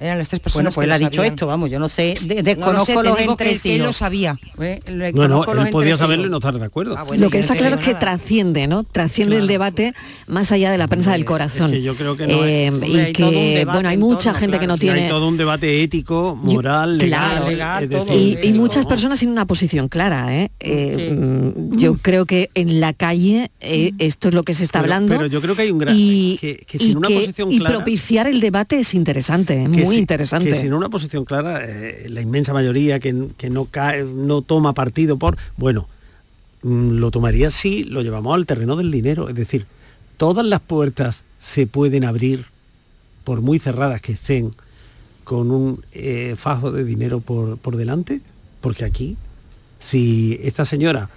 Eran 0.00 0.16
las 0.18 0.28
tres 0.30 0.40
Bueno, 0.40 0.44
personas 0.70 0.74
pues 0.74 0.84
que 0.84 0.86
él 0.86 0.92
ha 0.92 0.98
dicho 0.98 1.16
sabían. 1.16 1.34
esto, 1.34 1.46
vamos, 1.46 1.70
yo 1.70 1.78
no 1.78 1.86
sé, 1.88 2.14
de- 2.22 2.34
No 2.36 2.36
lo 2.36 2.42
desconozco 2.42 2.84
sé, 2.86 2.94
te 2.94 3.02
los 3.10 3.18
digo 3.18 3.36
que, 3.36 3.58
que 3.58 3.76
él 3.76 3.82
lo 3.82 3.92
sabía. 3.92 4.38
Eh, 4.58 4.80
le 4.86 5.12
Bueno, 5.12 5.44
los 5.44 5.66
él 5.66 5.70
podía 5.70 5.96
saberlo 5.98 6.26
y 6.26 6.30
no 6.30 6.38
estar 6.38 6.58
de 6.58 6.64
acuerdo. 6.64 6.94
Ah, 6.96 7.02
bueno, 7.04 7.22
Lo 7.24 7.30
que 7.30 7.36
yo 7.36 7.46
no 7.46 7.52
está 7.52 7.56
claro 7.60 7.76
es 7.76 7.82
que 7.82 7.88
nada. 7.92 8.00
trasciende, 8.00 8.66
¿no? 8.66 8.84
Trasciende 8.84 9.36
el 9.36 9.46
debate 9.46 9.92
más 10.26 10.52
allá 10.52 10.70
de 10.70 10.78
la 10.78 10.88
prensa 10.88 11.12
del 11.12 11.24
corazón. 11.26 11.70
que 11.70 11.82
yo 11.82 11.94
creo 11.96 12.16
que 12.16 12.26
no 12.26 12.44
Eh, 12.44 12.66
es- 12.68 12.72
Hombre, 12.72 12.88
y 13.10 13.12
que, 13.12 13.66
bueno, 13.70 13.88
hay 13.90 13.98
mucha 13.98 14.30
torno, 14.32 14.38
gente 14.38 14.58
que 14.58 14.66
no 14.66 14.74
Y 14.74 14.88
hay 14.88 14.94
tiene... 14.94 15.08
todo 15.08 15.28
un 15.28 15.36
debate 15.36 15.82
ético, 15.82 16.34
moral, 16.34 16.96
legal, 16.96 17.30
Claro, 17.32 17.50
legal, 17.50 17.84
es 17.84 17.90
todo. 17.90 18.04
decir, 18.06 18.38
Y, 18.42 18.46
y 18.46 18.50
eh, 18.50 18.54
muchas 18.54 18.84
no. 18.84 18.88
personas 18.88 19.18
sin 19.18 19.28
una 19.28 19.44
posición 19.46 19.88
clara. 19.88 20.34
¿eh? 20.34 20.50
Eh, 20.60 21.10
mm, 21.14 21.76
Yo 21.76 21.96
creo 21.98 22.24
que 22.24 22.48
en 22.54 22.80
la 22.80 22.94
calle 22.94 23.50
eh, 23.60 23.92
esto 23.98 24.28
es 24.28 24.34
lo 24.34 24.44
que 24.44 24.54
se 24.54 24.64
está 24.64 24.80
Pero- 24.80 24.94
hablando. 24.94 25.14
pero 25.16 25.26
yo 25.26 25.42
creo 25.42 25.54
que 25.54 25.62
hay 25.62 25.70
un 25.70 25.78
gran- 25.78 25.94
y, 25.94 26.38
que- 26.40 26.64
sin 26.78 26.96
una 26.96 27.08
propiciar 27.68 28.26
el 28.26 28.40
debate 28.40 28.80
es 28.80 28.94
interesante, 28.94 29.62
¿eh? 29.64 29.68
Muy 29.90 29.96
si- 29.96 30.00
interesante. 30.00 30.48
Que 30.48 30.54
sin 30.54 30.72
una 30.72 30.88
posición 30.88 31.24
clara, 31.24 31.60
eh, 31.64 32.06
la 32.08 32.20
inmensa 32.20 32.52
mayoría 32.52 32.98
que, 33.00 33.28
que 33.36 33.50
no 33.50 33.66
cae, 33.66 34.04
no 34.04 34.42
toma 34.42 34.72
partido 34.74 35.18
por, 35.18 35.36
bueno, 35.56 35.88
mm, 36.62 36.92
lo 36.98 37.10
tomaría 37.10 37.50
si 37.50 37.84
lo 37.84 38.02
llevamos 38.02 38.34
al 38.34 38.46
terreno 38.46 38.76
del 38.76 38.90
dinero. 38.90 39.28
Es 39.28 39.34
decir, 39.34 39.66
todas 40.16 40.44
las 40.46 40.60
puertas 40.60 41.24
se 41.38 41.66
pueden 41.66 42.04
abrir, 42.04 42.46
por 43.24 43.40
muy 43.42 43.58
cerradas 43.58 44.00
que 44.00 44.12
estén, 44.12 44.52
con 45.24 45.50
un 45.50 45.84
eh, 45.92 46.34
fajo 46.36 46.72
de 46.72 46.84
dinero 46.84 47.20
por, 47.20 47.56
por 47.58 47.76
delante, 47.76 48.20
porque 48.60 48.84
aquí, 48.84 49.16
si 49.78 50.38
esta 50.42 50.64
señora 50.64 51.08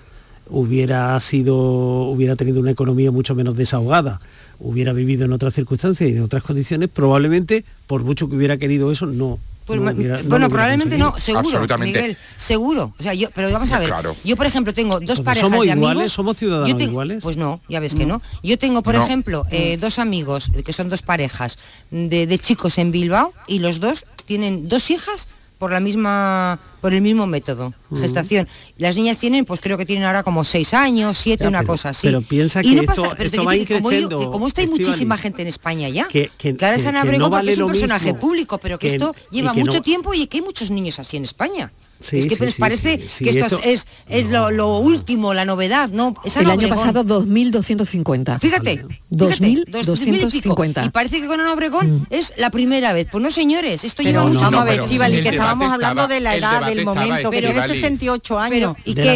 hubiera 0.50 1.20
sido, 1.20 1.56
hubiera 1.56 2.36
tenido 2.36 2.60
una 2.60 2.72
economía 2.72 3.12
mucho 3.12 3.36
menos 3.36 3.56
desahogada, 3.56 4.22
hubiera 4.60 4.94
vivido 4.94 5.26
en 5.26 5.34
otras 5.34 5.54
circunstancias 5.54 6.10
y 6.10 6.14
en 6.14 6.22
otras 6.22 6.44
condiciones, 6.44 6.90
probablemente, 6.90 7.66
por 7.88 8.04
mucho 8.04 8.30
que 8.30 8.36
hubiera 8.36 8.58
querido 8.58 8.92
eso, 8.92 9.06
no. 9.06 9.40
Pues 9.66 9.80
no 9.80 9.86
ma- 9.86 9.92
hubiera- 9.94 10.22
no 10.22 10.28
bueno, 10.28 10.50
probablemente 10.50 10.98
no, 10.98 11.18
seguro, 11.18 11.48
Absolutamente. 11.48 11.98
Miguel, 12.02 12.18
seguro. 12.36 12.94
O 13.00 13.02
sea, 13.04 13.14
yo, 13.14 13.30
pero 13.34 13.50
vamos 13.50 13.72
a 13.72 13.80
ver. 13.80 13.88
Claro. 13.88 14.14
Yo, 14.26 14.36
por 14.36 14.46
ejemplo, 14.46 14.74
tengo 14.74 14.96
dos 14.96 15.02
Entonces, 15.04 15.24
parejas 15.26 15.50
¿somos 15.50 15.66
de 15.66 15.72
amigos. 15.72 15.92
iguales? 15.92 16.12
¿Somos 16.12 16.38
ciudadanos 16.38 16.70
Yo 16.70 16.76
te- 16.76 16.84
iguales? 16.84 17.24
Pues 17.24 17.38
no, 17.38 17.62
ya 17.70 17.80
ves 17.80 17.94
que 17.94 18.06
no. 18.06 18.22
Yo 18.44 18.58
tengo, 18.58 18.84
por 18.84 18.96
No. 18.96 19.04
ejemplo, 19.06 19.46
eh, 19.52 19.78
dos 19.78 20.00
amigos 20.00 20.52
que 20.66 20.74
son 20.74 20.90
dos 20.90 21.02
parejas 21.02 21.58
de, 21.92 22.28
de 22.28 22.40
chicos 22.40 22.78
en 22.78 22.92
Bilbao 22.92 23.32
y 23.48 23.60
los 23.60 23.80
dos 23.80 24.06
tienen 24.26 24.68
dos 24.68 24.92
hijas 24.92 25.30
por 25.64 25.72
la 25.72 25.80
misma 25.80 26.60
por 26.82 26.94
el 26.94 27.00
mismo 27.02 27.26
método 27.26 27.74
gestación. 27.96 28.50
Las 28.78 28.98
niñas 28.98 29.18
tienen 29.18 29.46
pues 29.46 29.62
creo 29.62 29.78
que 29.78 29.86
tienen 29.86 30.04
ahora 30.04 30.22
como 30.24 30.44
seis 30.44 30.74
años 30.74 31.18
siete 31.18 31.46
Ya, 31.46 31.48
una 31.48 31.60
pero- 31.60 31.72
cosa 31.72 31.90
así. 31.90 32.06
pero 32.08 32.22
piensa 32.22 32.60
y 32.62 32.64
que 32.72 32.76
no 32.76 32.82
esto- 32.82 33.04
pasa 33.04 33.16
pero 33.16 33.30
esto 33.30 33.46
va 33.46 33.54
que 33.54 33.66
como, 33.66 33.70
digo, 33.70 33.82
increciendo, 34.02 34.20
que 34.20 34.26
como 34.26 34.48
esto 34.48 34.60
hay 34.60 34.68
muchísima 34.68 35.18
gente 35.18 35.42
en 35.42 35.48
España 35.48 35.88
ya 35.88 36.10
Que- 36.10 36.30
que- 36.38 36.50
ahora 36.50 36.72
que- 36.72 36.76
es 36.82 36.86
Ana 36.86 37.04
que 37.04 37.18
no 37.18 37.30
vale 37.30 37.44
porque 37.44 37.52
es 37.54 37.58
un 37.60 37.68
personaje 37.72 38.06
mismo, 38.08 38.20
público 38.20 38.58
pero 38.58 38.78
que, 38.78 38.88
esto 38.88 39.16
y 39.32 39.38
lleva 39.38 39.54
mucho 39.54 39.82
tiempo 39.82 40.14
y 40.14 40.28
que 40.28 40.40
hay 40.40 40.44
muchos 40.44 40.70
niños 40.70 41.00
así 41.00 41.16
en 41.16 41.24
España 41.24 41.72
Sí, 42.04 42.20
es 42.20 42.28
que 42.28 42.36
sí, 42.36 42.44
les 42.44 42.54
sí, 42.56 42.60
parece 42.60 42.98
sí, 42.98 43.06
sí, 43.08 43.24
que 43.24 43.30
esto, 43.32 43.46
esto- 43.56 43.62
es, 43.64 43.88
es 44.10 44.28
lo, 44.28 44.52
lo 44.52 44.78
último, 44.80 45.34
la 45.34 45.46
novedad, 45.46 45.90
¿no? 45.90 46.16
Es 46.26 46.36
el 46.38 46.50
año 46.50 46.68
pasado 46.70 47.04
2.250. 47.06 48.40
Fíjate, 48.40 48.72
fíjate, 48.78 49.00
dos- 49.10 49.30
dos 49.30 49.42
mil 49.42 49.60
y 49.60 50.42
pico. 50.42 50.56
2.250. 50.56 50.86
Y 50.86 50.90
parece 50.90 51.22
que 51.22 51.28
con 51.28 51.40
Ana 51.40 51.54
Obregón 51.54 52.06
es 52.10 52.34
la 52.38 52.50
primera 52.50 52.94
vez. 52.94 53.08
Pues 53.12 53.24
no, 53.24 53.32
señores, 53.32 53.84
esto 53.84 54.04
Pero 54.04 54.10
lleva 54.22 54.26
mucho 54.28 54.40
vamos 54.42 54.60
a 54.60 54.64
ver, 54.66 54.74
pero 54.74 54.84
Estíbaliz, 54.86 55.18
el 55.20 55.24
que 55.24 55.30
estábamos 55.30 55.74
hablando 55.74 56.08
de 56.08 56.20
la 56.20 56.36
edad 56.36 56.66
del 56.66 56.84
momento, 56.86 57.32
que 57.32 57.40
tiene 57.42 57.60
Estíbaliz. 57.60 57.82
68 57.82 58.40
años. 58.40 58.54
Pero, 58.54 58.78
¿y 58.86 58.94
qué? 58.96 59.06
las 59.06 59.16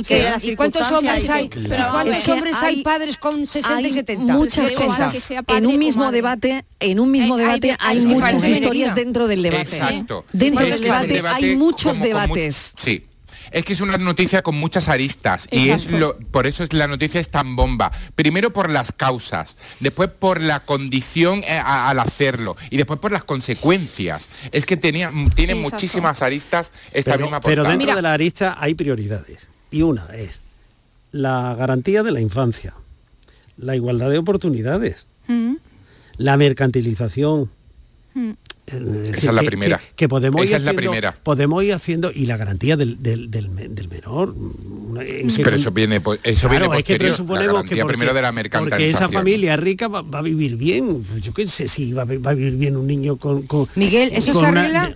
¿Y 0.00 0.02
qué? 0.02 0.16
De 0.16 0.30
las 0.30 0.44
¿Y 0.44 0.56
cuántos 0.56 0.90
hombres 0.90 1.28
hay? 1.30 1.44
y 1.44 1.48
que- 1.48 1.60
¿Y 1.60 1.64
Claro. 1.64 1.92
cuántos 1.92 2.28
hombres 2.28 2.54
hay, 2.62 2.82
padres 2.82 3.16
con 3.16 3.46
60 3.46 3.80
y 3.80 3.84
hay 3.86 3.92
70? 3.92 4.32
muchas 4.34 4.70
y 4.70 4.74
80? 4.74 4.84
cosas 4.86 5.30
en 5.48 5.66
un 5.66 5.78
mismo 5.78 6.10
debate 6.10 6.64
en 6.80 6.98
un 6.98 7.10
mismo 7.12 7.36
debate 7.36 7.68
de- 7.68 7.76
hay, 7.78 8.00
muchas 8.06 8.44
historias 8.46 8.94
dentro 8.96 9.28
del 9.28 9.42
debate 9.42 9.62
Exacto. 9.76 10.24
dentro 10.32 10.64
del 10.64 10.74
un 10.74 10.80
debate, 10.80 11.22
hay 11.32 11.56
muchos 11.56 11.92
como 11.92 12.04
debates 12.26 12.72
sí. 12.76 13.06
Es 13.50 13.64
que 13.66 13.72
es 13.74 13.80
una 13.80 13.98
noticia 13.98 14.42
con 14.42 14.54
muchas 14.54 14.88
aristas 14.88 15.46
y 15.50 15.70
es 15.70 15.90
lo, 15.90 16.16
por 16.16 16.46
eso 16.46 16.62
es 16.64 16.72
la 16.72 16.86
noticia 16.86 17.20
es 17.20 17.28
tan 17.28 17.54
bomba. 17.56 17.90
Primero 18.14 18.50
por 18.52 18.70
las 18.70 18.92
causas, 18.92 19.56
después 19.80 20.08
por 20.08 20.40
la 20.40 20.60
condición 20.60 21.42
eh, 21.44 21.58
a- 21.58 21.90
al 21.90 21.98
hacerlo 21.98 22.56
y 22.70 22.76
después 22.78 22.98
por 23.00 23.10
las 23.12 23.24
consecuencias. 23.24 24.28
Es 24.52 24.64
que 24.64 24.76
tenía, 24.78 25.10
tiene 25.34 25.52
Exacto. 25.52 25.74
muchísimas 25.74 26.22
aristas 26.22 26.72
esta 26.92 27.12
pero, 27.12 27.24
misma 27.26 27.40
pero 27.40 27.56
portada. 27.62 27.68
dentro 27.70 27.86
Mira. 27.86 27.96
de 27.96 28.02
la 28.02 28.12
arista 28.14 28.56
hay 28.58 28.74
prioridades. 28.74 29.48
Y 29.70 29.82
una 29.82 30.06
es 30.14 30.40
la 31.10 31.54
garantía 31.54 32.02
de 32.02 32.12
la 32.12 32.20
infancia, 32.20 32.74
la 33.58 33.76
igualdad 33.76 34.08
de 34.10 34.18
oportunidades, 34.18 35.04
Mm, 35.26 35.56
la 36.16 36.36
mercantilización. 36.36 37.50
mm. 38.14 38.30
Es 38.72 38.92
decir, 38.92 39.16
Esa 39.16 39.28
es 39.28 39.34
la 39.34 39.40
que- 39.42 39.46
primera. 39.46 39.78
Que, 39.78 39.84
que 39.96 40.08
podemos 40.08 40.40
ir 40.42 40.48
Esa 40.48 40.56
es 40.56 40.64
la 40.64 40.72
primera. 40.74 41.12
Podemos 41.22 41.62
ir 41.64 41.74
haciendo 41.74 42.10
y 42.14 42.26
la 42.26 42.36
garantía 42.36 42.76
del, 42.76 43.02
del, 43.02 43.30
del 43.30 43.48
me- 43.50 43.68
del 43.68 43.88
menor. 43.88 44.34
que- 44.98 45.26
Pero 45.42 45.56
eso 45.56 45.70
viene, 45.70 45.96
eso 45.96 46.02
Claro, 46.02 46.20
viene 46.22 46.78
es 46.78 46.84
que 46.84 46.94
posterior. 46.98 47.20
la 47.20 47.24
que 47.40 47.46
garantía 47.46 47.82
porque, 47.84 47.86
primero 47.92 48.14
de 48.14 48.22
la 48.22 48.28
porque 48.28 48.34
mercantilización. 48.42 48.90
esa 48.90 49.08
familia 49.08 49.56
rica 49.56 49.88
va, 49.88 50.02
va 50.02 50.18
a 50.20 50.22
vivir 50.22 50.56
bien. 50.56 51.02
Pues 51.02 51.22
Yo 51.22 51.32
qué 51.34 51.46
sé 51.46 51.68
si 51.68 51.92
va, 51.92 52.04
va 52.04 52.30
a 52.30 52.34
vivir 52.34 52.56
bien 52.56 52.76
un 52.76 52.86
niño 52.86 53.16
con... 53.16 53.42
con- 53.46 53.68
Miguel, 53.74 54.10
eso 54.14 54.32
con 54.32 54.42
se 54.42 54.48
arregla 54.48 54.94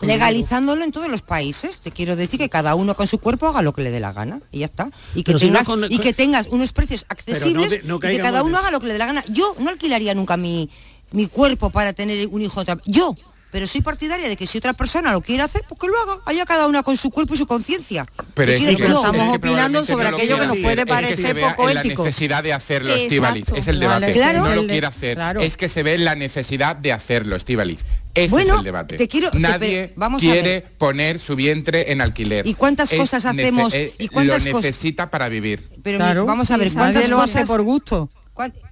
legalizándolo 0.00 0.84
en 0.84 0.92
todos 0.92 1.08
los 1.08 1.22
países. 1.22 1.80
Te 1.80 1.90
quiero 1.90 2.16
decir 2.16 2.38
que 2.38 2.48
cada 2.48 2.74
uno 2.74 2.94
con 2.94 3.06
su 3.06 3.18
cuerpo 3.18 3.46
haga 3.48 3.62
lo 3.62 3.72
que 3.72 3.82
le 3.82 3.90
dé 3.90 4.00
la 4.00 4.12
gana 4.12 4.40
y 4.50 4.60
ya 4.60 4.66
está. 4.66 4.90
Y 5.14 5.22
que, 5.22 5.32
Pero 5.32 5.38
si 5.38 5.46
no 5.46 5.52
tengas, 5.52 5.66
con- 5.66 5.84
y 5.92 5.98
que 5.98 6.12
tengas 6.12 6.46
unos 6.48 6.72
precios 6.72 7.04
accesibles 7.08 7.84
no 7.84 7.96
y 7.96 8.00
que 8.00 8.18
cada 8.18 8.42
uno 8.42 8.58
haga 8.58 8.70
lo 8.70 8.80
que 8.80 8.86
le 8.86 8.92
dé 8.94 8.98
la 8.98 9.06
gana. 9.06 9.24
Yo 9.28 9.54
no 9.60 9.70
alquilaría 9.70 10.14
nunca 10.14 10.36
mi 10.36 10.68
mi 11.12 11.26
cuerpo 11.26 11.70
para 11.70 11.92
tener 11.92 12.26
un 12.28 12.42
hijo 12.42 12.60
otra 12.60 12.78
Yo, 12.84 13.14
pero 13.50 13.66
soy 13.66 13.80
partidaria 13.80 14.28
de 14.28 14.36
que 14.36 14.46
si 14.46 14.58
otra 14.58 14.74
persona 14.74 15.12
lo 15.12 15.22
quiere 15.22 15.42
hacer, 15.42 15.62
pues 15.66 15.80
que 15.80 15.86
lo 15.86 15.96
haga. 15.98 16.20
Haya 16.26 16.44
cada 16.44 16.66
una 16.66 16.82
con 16.82 16.96
su 16.96 17.10
cuerpo 17.10 17.34
y 17.34 17.38
su 17.38 17.46
conciencia. 17.46 18.06
Pero 18.34 18.52
es 18.52 18.60
que, 18.60 18.76
que 18.76 18.84
estamos 18.84 19.26
es 19.26 19.34
opinando 19.34 19.84
sobre 19.84 20.08
aquello 20.08 20.38
que, 20.38 20.46
nos 20.46 20.58
puede 20.58 20.84
parecer 20.84 21.38
es 21.38 21.44
poco 21.44 21.70
la 21.70 21.80
ético. 21.80 22.04
necesidad 22.04 22.42
de 22.42 22.52
hacerlo, 22.52 22.94
Estivaliz. 22.94 23.46
Es 23.54 23.66
el 23.68 23.80
debate. 23.80 24.00
Vale, 24.00 24.12
claro. 24.12 24.44
No 24.44 24.54
lo 24.54 24.66
quiere 24.66 24.86
hacer. 24.86 25.18
Es 25.40 25.56
que 25.56 25.68
se 25.68 25.82
ve 25.82 25.96
la 25.96 26.14
necesidad 26.14 26.76
de 26.76 26.92
hacerlo, 26.92 27.36
Estivaliz. 27.36 27.80
Ese 28.14 28.42
es 28.42 28.48
el 28.48 28.62
debate. 28.62 28.96
Te 28.96 29.08
quiero, 29.08 29.30
Nadie 29.34 29.94
quiere 30.18 30.60
poner 30.76 31.18
su 31.18 31.36
vientre 31.36 31.92
en 31.92 32.00
alquiler. 32.00 32.46
¿Y 32.46 32.54
cuántas 32.54 32.90
cosas 32.90 33.24
hacemos? 33.24 33.74
Eh, 33.74 33.94
y 33.98 34.08
cuántas 34.08 34.44
lo 34.44 34.54
necesita 34.54 35.10
para 35.10 35.28
vivir. 35.28 35.68
Pero 35.82 35.98
claro, 35.98 36.26
vamos 36.26 36.50
a 36.50 36.56
ver, 36.56 36.72
¿cuántas 36.72 37.08
lo 37.08 37.16
cosas 37.16 37.36
hace 37.36 37.46
por 37.46 37.62
gusto? 37.62 38.10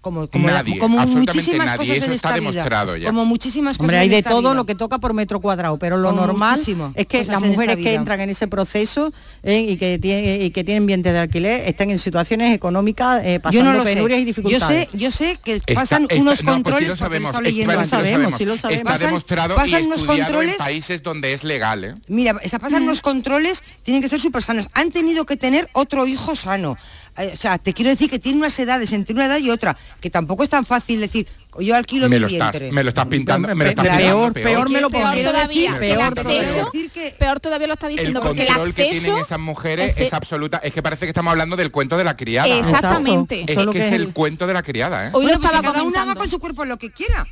Como, 0.00 0.28
como, 0.28 1.06
muchísimas 1.06 1.66
nadie. 1.66 1.78
cosas 1.78 1.96
Eso 1.96 2.12
está 2.12 2.32
demostrado 2.32 2.96
ya. 2.96 3.08
Como 3.08 3.24
muchísimas 3.24 3.80
Hombre, 3.80 3.98
hay 3.98 4.08
de 4.08 4.22
todo 4.22 4.54
lo 4.54 4.64
que 4.64 4.76
toca 4.76 4.98
por 4.98 5.12
metro 5.12 5.40
cuadrado, 5.40 5.78
pero 5.78 5.96
lo 5.96 6.12
normal 6.12 6.60
es 6.94 7.06
que 7.06 7.24
las 7.24 7.40
mujeres 7.40 7.76
que 7.76 7.94
entran 7.94 8.20
en 8.20 8.30
ese 8.30 8.46
proceso 8.46 9.12
eh, 9.42 9.60
y, 9.60 9.76
que 9.76 9.98
tiene, 9.98 10.36
eh, 10.36 10.44
y 10.44 10.50
que 10.50 10.62
tienen 10.64 10.86
bienes 10.86 11.04
de 11.12 11.18
alquiler 11.18 11.68
están 11.68 11.90
en 11.90 11.98
situaciones 11.98 12.54
económicas 12.54 13.22
eh, 13.24 13.40
pasando 13.40 13.72
no 13.72 13.84
penurias 13.84 14.20
y 14.20 14.24
dificultades. 14.24 14.88
Yo 14.92 15.10
sé, 15.10 15.36
yo 15.36 15.36
sé 15.36 15.38
que 15.42 15.74
pasan 15.74 16.06
unos 16.16 16.42
pues 16.42 16.54
controles. 16.54 16.88
Lo 16.88 16.96
sabemos, 16.96 17.42
leyendo. 17.42 17.72
Lo 17.74 17.84
sabemos, 17.84 18.34
sí 18.36 18.44
lo 18.44 18.56
sabemos. 18.56 18.80
Está 18.80 18.92
pasan, 18.92 19.06
demostrado 19.08 19.56
pasan 19.56 19.82
y 19.82 19.86
unos 19.86 20.04
controles 20.04 20.56
países 20.56 21.02
donde 21.02 21.32
es 21.32 21.42
legal. 21.42 21.84
¿eh? 21.84 21.94
Mira, 22.08 22.34
pasan 22.60 22.82
mm. 22.82 22.86
unos 22.86 23.00
controles, 23.00 23.64
tienen 23.82 24.02
que 24.02 24.08
ser 24.08 24.20
súper 24.20 24.42
sanos. 24.42 24.68
Han 24.74 24.90
tenido 24.90 25.26
que 25.26 25.36
tener 25.36 25.68
otro 25.72 26.06
hijo 26.06 26.36
sano 26.36 26.76
eh, 27.18 27.30
o 27.32 27.36
sea, 27.36 27.58
te 27.58 27.72
quiero 27.72 27.90
decir 27.90 28.10
que 28.10 28.18
tiene 28.18 28.38
unas 28.38 28.58
edades, 28.58 28.92
entre 28.92 29.14
una 29.14 29.26
edad 29.26 29.38
y 29.38 29.50
otra, 29.50 29.76
que 30.00 30.10
tampoco 30.10 30.42
es 30.42 30.50
tan 30.50 30.64
fácil 30.64 31.00
decir, 31.00 31.26
yo 31.58 31.74
alquilo 31.74 32.08
me 32.08 32.16
mi 32.16 32.20
lo 32.20 32.28
vientre. 32.28 32.66
Estás, 32.66 32.72
me 32.72 32.82
lo 32.82 32.88
estás 32.90 33.06
pintando, 33.06 33.54
me 33.54 33.64
lo 33.64 33.70
estás 33.70 33.86
pintando, 33.86 34.32
peor, 34.32 34.32
peor, 34.32 34.70
me 34.70 34.80
lo 34.80 34.90
peor 34.90 36.14
decir, 36.14 37.14
peor, 37.18 37.40
todavía 37.40 37.66
lo 37.66 37.74
está 37.74 37.88
diciendo 37.88 38.20
el 38.20 38.26
porque 38.26 38.42
el 38.42 38.48
acceso 38.48 38.74
que 38.74 38.90
tienen 38.90 39.16
esas 39.16 39.38
mujeres 39.38 39.94
es, 39.98 40.12
absoluta, 40.12 40.58
es 40.58 40.72
que 40.72 40.82
parece 40.82 41.06
que 41.06 41.10
estamos 41.10 41.30
hablando 41.30 41.56
del 41.56 41.70
cuento 41.70 41.96
de 41.96 42.04
la 42.04 42.16
criada. 42.16 42.48
Exactamente. 42.58 43.44
Es 43.46 43.66
que 43.68 43.86
es 43.86 43.92
el 43.92 44.12
cuento 44.12 44.46
de 44.46 44.54
la 44.54 44.62
criada, 44.62 45.06
¿eh? 45.06 45.10
Hoy 45.12 45.24
lo 45.24 45.32
pues 45.32 45.44
estaba 45.44 45.62
cada 45.62 45.82
una 45.82 46.04
va 46.04 46.14
con 46.14 46.28
su 46.28 46.38
cuerpo 46.38 46.64
lo 46.64 46.76
que 46.76 46.90
quiera. 46.90 47.26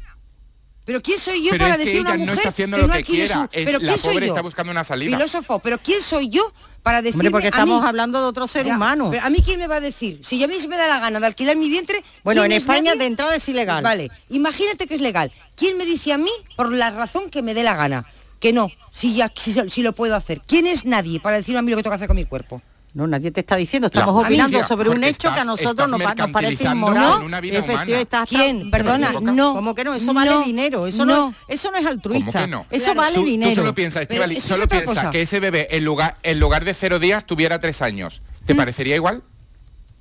Pero 0.84 1.00
quién 1.00 1.18
soy 1.18 1.42
yo 1.42 1.56
para 1.56 1.78
decir 1.78 2.00
una 2.00 2.10
mujer 2.10 2.26
no 2.26 2.32
está 2.34 2.48
haciendo 2.50 2.76
que 2.76 2.82
lo 2.82 2.88
no 2.88 2.94
que 2.94 3.04
quiera. 3.04 3.42
Su... 3.42 3.48
Pero 3.50 3.78
está 3.78 4.42
buscando 4.42 4.70
una 4.70 4.84
salida. 4.84 5.16
Filósofo, 5.16 5.58
pero 5.60 5.78
quién 5.78 6.02
soy 6.02 6.28
yo 6.28 6.52
para 6.82 7.00
decir 7.00 7.14
Hombre, 7.14 7.30
porque 7.30 7.48
estamos 7.48 7.82
hablando 7.82 8.20
de 8.20 8.26
otro 8.26 8.46
ser 8.46 8.66
humano. 8.66 9.08
Pero 9.10 9.24
a 9.24 9.30
mí 9.30 9.38
quién 9.42 9.58
me 9.58 9.66
va 9.66 9.76
a 9.76 9.80
decir? 9.80 10.20
Si 10.22 10.42
a 10.44 10.46
mí 10.46 10.60
se 10.60 10.68
me 10.68 10.76
da 10.76 10.86
la 10.86 11.00
gana 11.00 11.18
de 11.20 11.26
alquilar 11.26 11.56
mi 11.56 11.70
vientre. 11.70 12.04
Bueno, 12.22 12.44
en 12.44 12.52
España 12.52 12.94
de 12.94 13.06
entrada 13.06 13.34
es 13.34 13.48
ilegal. 13.48 13.82
Vale, 13.82 14.10
imagínate 14.28 14.86
que 14.86 14.94
es 14.94 15.00
legal. 15.00 15.32
¿Quién 15.56 15.78
me 15.78 15.86
dice 15.86 16.12
a 16.12 16.18
mí 16.18 16.30
por 16.56 16.70
la 16.70 16.90
razón 16.90 17.30
que 17.30 17.42
me 17.42 17.54
dé 17.54 17.62
la 17.62 17.74
gana? 17.74 18.04
Que 18.38 18.52
no, 18.52 18.68
si 18.90 19.22
si, 19.36 19.82
lo 19.82 19.94
puedo 19.94 20.14
hacer. 20.14 20.42
¿Quién 20.46 20.66
es 20.66 20.84
nadie 20.84 21.18
para 21.18 21.38
decirme 21.38 21.60
a 21.60 21.62
mí 21.62 21.70
lo 21.70 21.78
que 21.78 21.82
tengo 21.82 21.92
que 21.92 21.96
hacer 21.96 22.08
con 22.08 22.16
mi 22.16 22.26
cuerpo? 22.26 22.60
No, 22.94 23.08
nadie 23.08 23.32
te 23.32 23.40
está 23.40 23.56
diciendo, 23.56 23.88
estamos 23.88 24.24
opinando 24.24 24.62
sobre 24.62 24.88
un 24.88 25.02
hecho 25.02 25.32
que 25.34 25.40
a 25.40 25.44
nosotros 25.44 25.90
nos, 25.90 25.98
nos, 25.98 26.30
parece 26.30 26.64
inmoral. 26.64 27.28
No, 27.28 27.38
estás 27.38 28.28
¿Quién? 28.28 28.70
Perdona, 28.70 29.12
no. 29.20 29.54
¿Cómo 29.54 29.74
que 29.74 29.82
no? 29.82 29.94
Eso 29.94 30.14
vale 30.14 30.44
dinero, 30.44 30.86
eso 30.86 31.04
no. 31.04 31.34
eso 31.48 31.72
no 31.72 31.78
es 31.78 31.86
altruista. 31.86 32.42
Que 32.42 32.46
no? 32.46 32.66
Eso 32.70 32.94
vale 32.94 33.22
dinero. 33.24 33.50
Tú 33.50 33.56
solo 33.56 33.74
piensas, 33.74 34.06
solo 34.40 34.64
es 34.64 34.68
piensa 34.68 35.10
que 35.10 35.22
ese 35.22 35.40
bebé 35.40 35.66
en 35.72 35.84
lugar, 35.84 36.16
en 36.22 36.38
lugar 36.38 36.64
de 36.64 36.72
cero 36.72 37.00
días 37.00 37.26
tuviera 37.26 37.58
tres 37.58 37.82
años. 37.82 38.22
¿Te 38.46 38.54
mm. 38.54 38.56
parecería 38.56 38.94
igual? 38.94 39.24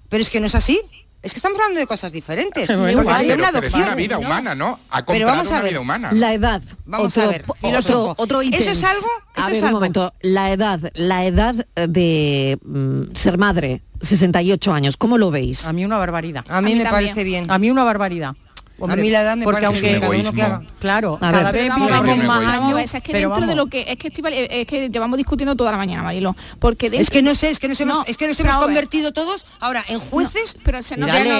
Pero 0.09 0.21
es 0.21 0.29
que 0.29 0.39
no 0.39 0.45
es 0.45 0.53
así. 0.53 0.79
Es 1.23 1.31
que 1.31 1.37
estamos 1.37 1.57
hablando 1.57 1.79
de 1.79 1.87
cosas 1.87 2.11
diferentes. 2.11 2.69
Bueno, 2.83 3.01
una 3.01 3.19
pero, 3.61 3.95
vida 3.95 4.17
humana, 4.17 4.55
¿no? 4.55 4.79
Pero 5.07 5.25
vamos 5.25 5.49
a 5.51 5.61
ver. 5.61 5.71
vida 5.71 5.79
humana. 5.79 6.11
La 6.11 6.33
edad. 6.33 6.61
Vamos 6.85 7.17
a 7.17 7.27
ver. 7.27 7.45
Otro, 7.61 8.13
otro 8.17 8.41
¿Eso 8.41 8.71
es 8.71 8.83
algo? 8.83 9.07
¿Eso 9.35 9.49
es 9.49 9.57
algo? 9.63 9.67
un 9.67 9.73
momento. 9.73 10.13
La 10.21 10.51
edad, 10.51 10.91
la 10.95 11.25
edad 11.25 11.65
de 11.75 12.59
mm, 12.61 13.15
ser 13.15 13.37
madre, 13.37 13.83
68 14.01 14.73
años. 14.73 14.97
¿Cómo 14.97 15.17
lo 15.17 15.31
veis? 15.31 15.65
A 15.65 15.71
mí 15.71 15.85
una 15.85 15.97
barbaridad. 15.97 16.43
A 16.49 16.61
mí, 16.61 16.75
me 16.75 16.83
parece 16.83 17.23
bien. 17.23 17.49
A 17.49 17.57
mí 17.57 17.71
una 17.71 17.85
barbaridad. 17.85 18.35
A 18.81 18.95
mí 18.95 19.09
la 19.09 19.21
edad 19.21 19.37
me 19.37 19.43
porque 19.45 19.65
aunque 19.65 19.99
cada 19.99 20.09
uno 20.09 20.33
que 20.33 20.41
haga. 20.41 20.61
Claro, 20.79 21.17
a 21.21 21.31
ver, 21.51 21.69
vez 21.71 22.23
más 22.23 22.55
años. 22.55 22.79
Es 22.79 22.91
que 23.03 23.13
dentro 23.13 23.29
vamos. 23.29 23.47
de 23.47 23.55
lo 23.55 23.67
que 23.67 23.85
es 23.87 23.97
que 23.97 24.07
Estival, 24.07 24.33
eh, 24.33 24.67
es 24.69 25.17
discutiendo 25.17 25.55
toda 25.55 25.71
la 25.71 25.77
mañana, 25.77 26.03
Marilo, 26.03 26.35
porque 26.59 26.89
es 26.91 27.09
que 27.09 27.21
no 27.21 27.35
sé, 27.35 27.49
es 27.49 27.59
que 27.59 27.67
nos 27.67 27.79
hemos, 27.79 27.97
no, 27.97 28.03
es 28.07 28.17
que 28.17 28.27
nos 28.27 28.39
hemos 28.39 28.55
convertido 28.57 29.13
todos 29.13 29.45
ahora 29.59 29.83
en 29.87 29.99
jueces, 29.99 30.55
no, 30.55 30.61
pero 30.63 30.83
se 30.83 30.97
nos 30.97 31.11
ya 31.11 31.23
no 31.23 31.37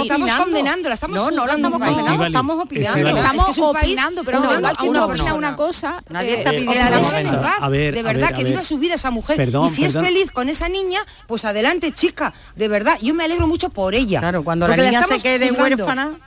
estamos, 0.00 0.32
condenando, 0.32 0.88
la 0.88 0.94
estamos 0.94 1.16
No, 1.16 1.30
no 1.30 1.44
estamos 1.46 1.82
opinando. 1.82 2.26
Estamos 2.26 3.58
opinando, 3.58 4.24
pero 4.24 4.40
uno 4.82 5.06
una 5.36 5.56
cosa, 5.56 6.02
nadie 6.08 6.34
eh, 6.34 6.38
está 6.38 6.52
eh, 6.52 6.60
pidiendo 6.60 7.42
paz. 7.42 7.70
De 7.70 8.02
verdad 8.02 8.34
que 8.34 8.44
viva 8.44 8.62
su 8.62 8.78
vida 8.78 8.94
esa 8.94 9.10
mujer. 9.10 9.48
Y 9.48 9.68
si 9.68 9.84
es 9.84 9.92
feliz 9.92 10.30
con 10.32 10.48
esa 10.48 10.68
niña, 10.68 11.00
pues 11.26 11.44
adelante, 11.44 11.92
chica, 11.92 12.34
de 12.56 12.68
verdad, 12.68 12.98
yo 13.00 13.14
me 13.14 13.24
alegro 13.24 13.46
mucho 13.46 13.70
por 13.70 13.94
ella. 13.94 14.20
Claro, 14.20 14.44
cuando 14.44 14.68
la 14.68 14.76
niña 14.76 15.02
se 15.02 15.20
quede 15.20 15.52
huérfana 15.52 16.18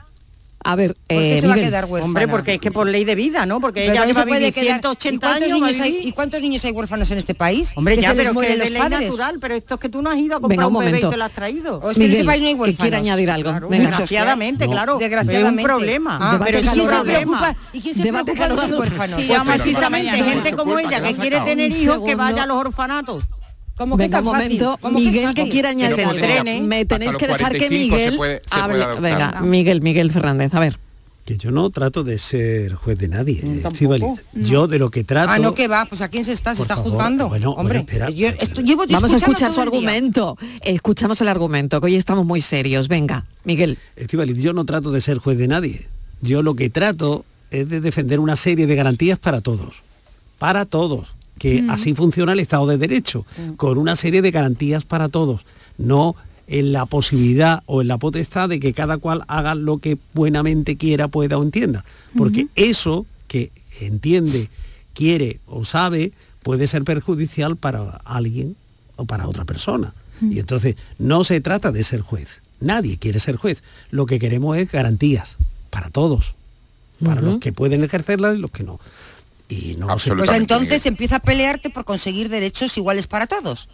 a 0.62 0.76
ver, 0.76 0.94
¿Por 0.94 1.04
qué 1.08 1.38
eh, 1.38 1.40
se 1.40 1.46
va 1.46 1.54
a 1.54 1.56
quedar 1.56 1.84
huérfana? 1.86 2.04
Hombre, 2.04 2.28
porque 2.28 2.54
es 2.54 2.60
que 2.60 2.70
por 2.70 2.86
ley 2.86 3.04
de 3.04 3.14
vida, 3.14 3.46
¿no? 3.46 3.60
Porque 3.60 3.84
ella 3.84 4.06
que 4.06 4.12
va 4.12 4.22
a 4.22 4.52
180 4.52 5.34
años 5.34 5.80
¿Y 5.86 6.12
cuántos 6.12 6.40
niños 6.40 6.64
hay 6.64 6.72
huérfanos 6.72 7.10
en 7.10 7.18
este 7.18 7.34
país? 7.34 7.72
Hombre, 7.76 7.96
ya, 7.96 8.12
pero 8.14 8.34
que 8.34 8.58
de 8.58 8.70
ley 8.70 8.82
natural, 8.82 9.38
pero 9.40 9.54
esto 9.54 9.74
es 9.74 9.80
que 9.80 9.88
tú 9.88 10.02
no 10.02 10.10
has 10.10 10.18
ido 10.18 10.36
a 10.36 10.40
comprar 10.40 10.66
Venga, 10.66 10.78
un, 10.78 10.84
bebé 10.84 10.98
y 10.98 11.10
te 11.10 11.16
lo 11.16 11.24
has 11.24 11.32
traído. 11.32 11.78
O 11.78 11.90
es 11.90 11.98
que 11.98 12.06
este 12.06 12.24
país 12.24 12.42
no 12.42 12.48
hay 12.48 12.54
huérfanos. 12.54 12.76
Que 12.76 12.82
quiere 12.82 12.96
añadir 12.96 13.30
algo. 13.30 13.68
Desgraciadamente, 13.70 14.66
claro. 14.66 14.98
Desgraciadamente. 14.98 15.62
Es 15.62 15.64
un 15.64 15.76
problema. 15.76 16.18
Ah, 16.20 16.40
pero 16.44 16.58
¿y 16.58 16.62
quién 16.62 16.88
se 16.88 17.00
preocupa? 17.00 17.56
¿Y 17.72 17.80
quién 17.80 17.94
se 17.94 18.02
preocupa 18.02 18.48
de 18.48 18.56
los 18.56 18.78
huérfanos? 18.78 19.16
Sí, 19.16 19.32
precisamente 19.46 20.22
gente 20.22 20.52
como 20.52 20.78
ella 20.78 21.02
que 21.02 21.14
quiere 21.14 21.40
tener 21.40 21.72
hijos 21.72 22.00
que 22.04 22.14
vaya 22.14 22.42
a 22.42 22.46
los 22.46 22.58
orfanatos. 22.58 23.24
Como 23.80 23.96
que 23.96 24.02
Venga, 24.02 24.18
un 24.18 24.24
momento, 24.26 24.78
Miguel 24.92 25.34
que, 25.34 25.44
que 25.44 25.48
quiera 25.48 25.70
añadir 25.70 26.06
me 26.64 26.84
tenéis 26.84 27.16
que 27.16 27.26
dejar 27.26 27.50
que 27.56 27.70
Miguel 27.70 28.18
hable. 28.50 29.00
Venga, 29.00 29.40
Miguel, 29.40 29.80
Miguel 29.80 30.12
Fernández, 30.12 30.52
a 30.52 30.60
ver. 30.60 30.78
Que 31.24 31.38
yo 31.38 31.50
no 31.50 31.70
trato 31.70 32.04
de 32.04 32.18
ser 32.18 32.74
juez 32.74 32.98
de 32.98 33.08
nadie, 33.08 33.40
mm, 33.42 33.66
eh, 33.66 33.98
no. 33.98 34.16
Yo 34.34 34.66
de 34.66 34.78
lo 34.78 34.90
que 34.90 35.02
trato. 35.02 35.32
Ah, 35.32 35.38
no, 35.38 35.54
que 35.54 35.66
va, 35.66 35.86
pues 35.86 36.02
a 36.02 36.10
quién 36.10 36.26
se 36.26 36.34
está, 36.34 36.54
se 36.54 36.60
está 36.60 36.76
juzgando. 36.76 37.30
Bueno, 37.30 37.52
hombre, 37.52 37.78
espera, 37.78 38.10
vamos 38.90 39.14
a 39.14 39.16
escuchar 39.16 39.50
su 39.50 39.62
argumento. 39.62 40.36
Escuchamos 40.60 41.18
el 41.22 41.28
argumento, 41.28 41.80
que 41.80 41.86
hoy 41.86 41.96
estamos 41.96 42.26
muy 42.26 42.42
serios. 42.42 42.86
Venga, 42.86 43.24
Miguel. 43.44 43.78
Estivaliz, 43.96 44.36
yo 44.42 44.52
no 44.52 44.66
trato 44.66 44.92
de 44.92 45.00
ser 45.00 45.16
juez 45.16 45.38
de 45.38 45.48
nadie. 45.48 45.88
Yo 46.20 46.42
lo 46.42 46.54
que 46.54 46.68
trato 46.68 47.24
es 47.50 47.66
de 47.66 47.80
defender 47.80 48.20
una 48.20 48.36
serie 48.36 48.66
de 48.66 48.74
garantías 48.74 49.18
para 49.18 49.40
todos. 49.40 49.82
Para 50.38 50.66
todos 50.66 51.14
que 51.40 51.64
así 51.70 51.94
funciona 51.94 52.32
el 52.32 52.40
Estado 52.40 52.66
de 52.66 52.76
Derecho, 52.76 53.24
con 53.56 53.78
una 53.78 53.96
serie 53.96 54.20
de 54.20 54.30
garantías 54.30 54.84
para 54.84 55.08
todos, 55.08 55.46
no 55.78 56.14
en 56.46 56.74
la 56.74 56.84
posibilidad 56.84 57.62
o 57.64 57.80
en 57.80 57.88
la 57.88 57.96
potestad 57.96 58.50
de 58.50 58.60
que 58.60 58.74
cada 58.74 58.98
cual 58.98 59.24
haga 59.26 59.54
lo 59.54 59.78
que 59.78 59.96
buenamente 60.12 60.76
quiera, 60.76 61.08
pueda 61.08 61.38
o 61.38 61.42
entienda. 61.42 61.82
Porque 62.14 62.48
eso 62.56 63.06
que 63.26 63.52
entiende, 63.80 64.50
quiere 64.92 65.40
o 65.46 65.64
sabe, 65.64 66.12
puede 66.42 66.66
ser 66.66 66.84
perjudicial 66.84 67.56
para 67.56 68.02
alguien 68.04 68.54
o 68.96 69.06
para 69.06 69.26
otra 69.26 69.46
persona. 69.46 69.94
Y 70.20 70.40
entonces 70.40 70.76
no 70.98 71.24
se 71.24 71.40
trata 71.40 71.72
de 71.72 71.84
ser 71.84 72.02
juez. 72.02 72.42
Nadie 72.60 72.98
quiere 72.98 73.18
ser 73.18 73.36
juez. 73.36 73.62
Lo 73.90 74.04
que 74.04 74.18
queremos 74.18 74.58
es 74.58 74.70
garantías 74.70 75.38
para 75.70 75.88
todos, 75.88 76.34
para 77.02 77.22
los 77.22 77.38
que 77.38 77.54
pueden 77.54 77.82
ejercerlas 77.82 78.36
y 78.36 78.40
los 78.40 78.50
que 78.50 78.62
no. 78.62 78.78
Y 79.50 79.76
no 79.76 79.88
Pues 79.88 80.30
entonces 80.30 80.86
empieza 80.86 81.16
a 81.16 81.20
pelearte 81.20 81.70
por 81.70 81.84
conseguir 81.84 82.28
derechos 82.28 82.76
iguales 82.78 83.06
para 83.06 83.26
todos 83.26 83.68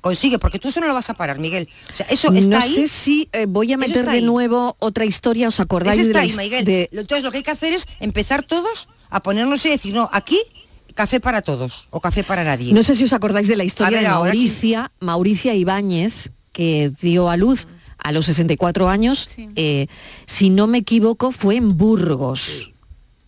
consigue, 0.00 0.38
porque 0.38 0.58
tú 0.58 0.68
eso 0.68 0.80
no 0.80 0.86
lo 0.86 0.94
vas 0.94 1.10
a 1.10 1.14
parar, 1.14 1.38
Miguel. 1.38 1.68
O 1.92 1.96
sea, 1.96 2.06
eso 2.06 2.32
está 2.32 2.58
no 2.58 2.62
ahí. 2.62 2.74
sé 2.74 2.88
si 2.88 3.28
eh, 3.32 3.46
voy 3.46 3.72
a 3.72 3.76
meter 3.76 4.06
de 4.06 4.22
nuevo 4.22 4.76
otra 4.78 5.04
historia, 5.04 5.48
¿os 5.48 5.60
acordáis? 5.60 6.00
Está 6.00 6.20
de 6.20 6.24
ahí, 6.24 6.32
Miguel. 6.36 6.64
De... 6.64 6.88
Entonces 6.92 7.22
lo 7.22 7.30
que 7.30 7.38
hay 7.38 7.42
que 7.42 7.50
hacer 7.50 7.72
es 7.74 7.86
empezar 8.00 8.42
todos 8.42 8.88
a 9.10 9.22
ponernos 9.22 9.64
y 9.66 9.70
decir, 9.70 9.94
no, 9.94 10.08
aquí 10.12 10.38
café 10.94 11.20
para 11.20 11.42
todos 11.42 11.86
o 11.90 12.00
café 12.00 12.24
para 12.24 12.44
nadie. 12.44 12.72
No 12.72 12.82
sé 12.82 12.96
si 12.96 13.04
os 13.04 13.12
acordáis 13.12 13.48
de 13.48 13.56
la 13.56 13.64
historia 13.64 14.00
de 14.00 14.08
Mauricia. 14.08 14.90
Mauricia 15.00 15.54
Ibáñez, 15.54 16.30
que 16.52 16.92
dio 17.00 17.28
a 17.28 17.36
luz 17.36 17.66
a 17.98 18.12
los 18.12 18.26
64 18.26 18.88
años, 18.88 19.28
eh, 19.56 19.86
si 20.26 20.48
no 20.48 20.66
me 20.66 20.78
equivoco, 20.78 21.32
fue 21.32 21.56
en 21.56 21.76
Burgos. 21.76 22.69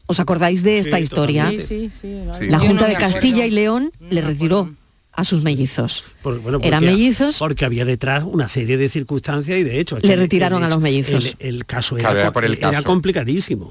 ¿Os 0.07 0.21
acordáis 0.21 0.63
de 0.63 0.79
esta 0.79 0.97
Sí, 0.99 1.03
historia? 1.05 1.51
Sí, 1.59 1.91
sí. 2.01 2.15
La 2.49 2.59
Junta 2.59 2.83
no 2.85 2.89
de 2.89 2.95
Castilla 2.97 3.47
y 3.47 3.51
León 3.51 3.93
le 4.11 4.21
retiró 4.21 4.71
a 5.13 5.25
sus 5.25 5.43
mellizos. 5.43 6.05
Por- 6.23 6.41
bueno, 6.41 6.59
Eran 6.63 6.85
mellizos. 6.85 7.39
Porque 7.39 7.65
había 7.65 7.85
detrás 7.85 8.25
una 8.25 8.49
serie 8.49 8.77
de 8.77 8.89
circunstancias 8.89 9.59
y 9.59 9.63
de 9.63 9.79
hecho... 9.79 9.99
Le 10.01 10.17
retiraron 10.17 10.65
a 10.65 10.69
los 10.69 10.81
mellizos. 10.81 11.37
El, 11.39 11.57
el 11.57 11.67
caso 11.67 11.97
Claro, 11.97 12.15
era, 12.15 12.21
era 12.23 12.33
por 12.33 12.45
el 12.45 12.55
era 12.55 12.71
caso. 12.73 12.85
complicadísimo. 12.85 13.71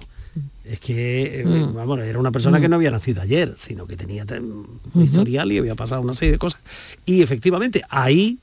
Es 0.63 0.79
que, 0.79 1.41
eh, 1.41 1.45
Mm. 1.45 1.73
vamos, 1.73 1.99
era 1.99 2.17
una 2.19 2.31
persona 2.31 2.57
Mm. 2.57 2.61
que 2.61 2.69
no 2.69 2.75
había 2.77 2.91
nacido 2.91 3.21
ayer, 3.21 3.53
sino 3.57 3.85
que 3.87 3.97
tenía 3.97 4.25
un 4.29 4.79
historial 5.03 5.51
y 5.51 5.57
había 5.57 5.75
pasado 5.75 6.01
una 6.01 6.13
serie 6.13 6.33
de 6.33 6.37
cosas. 6.37 6.61
Y 7.05 7.21
efectivamente, 7.21 7.81
ahí 7.89 8.37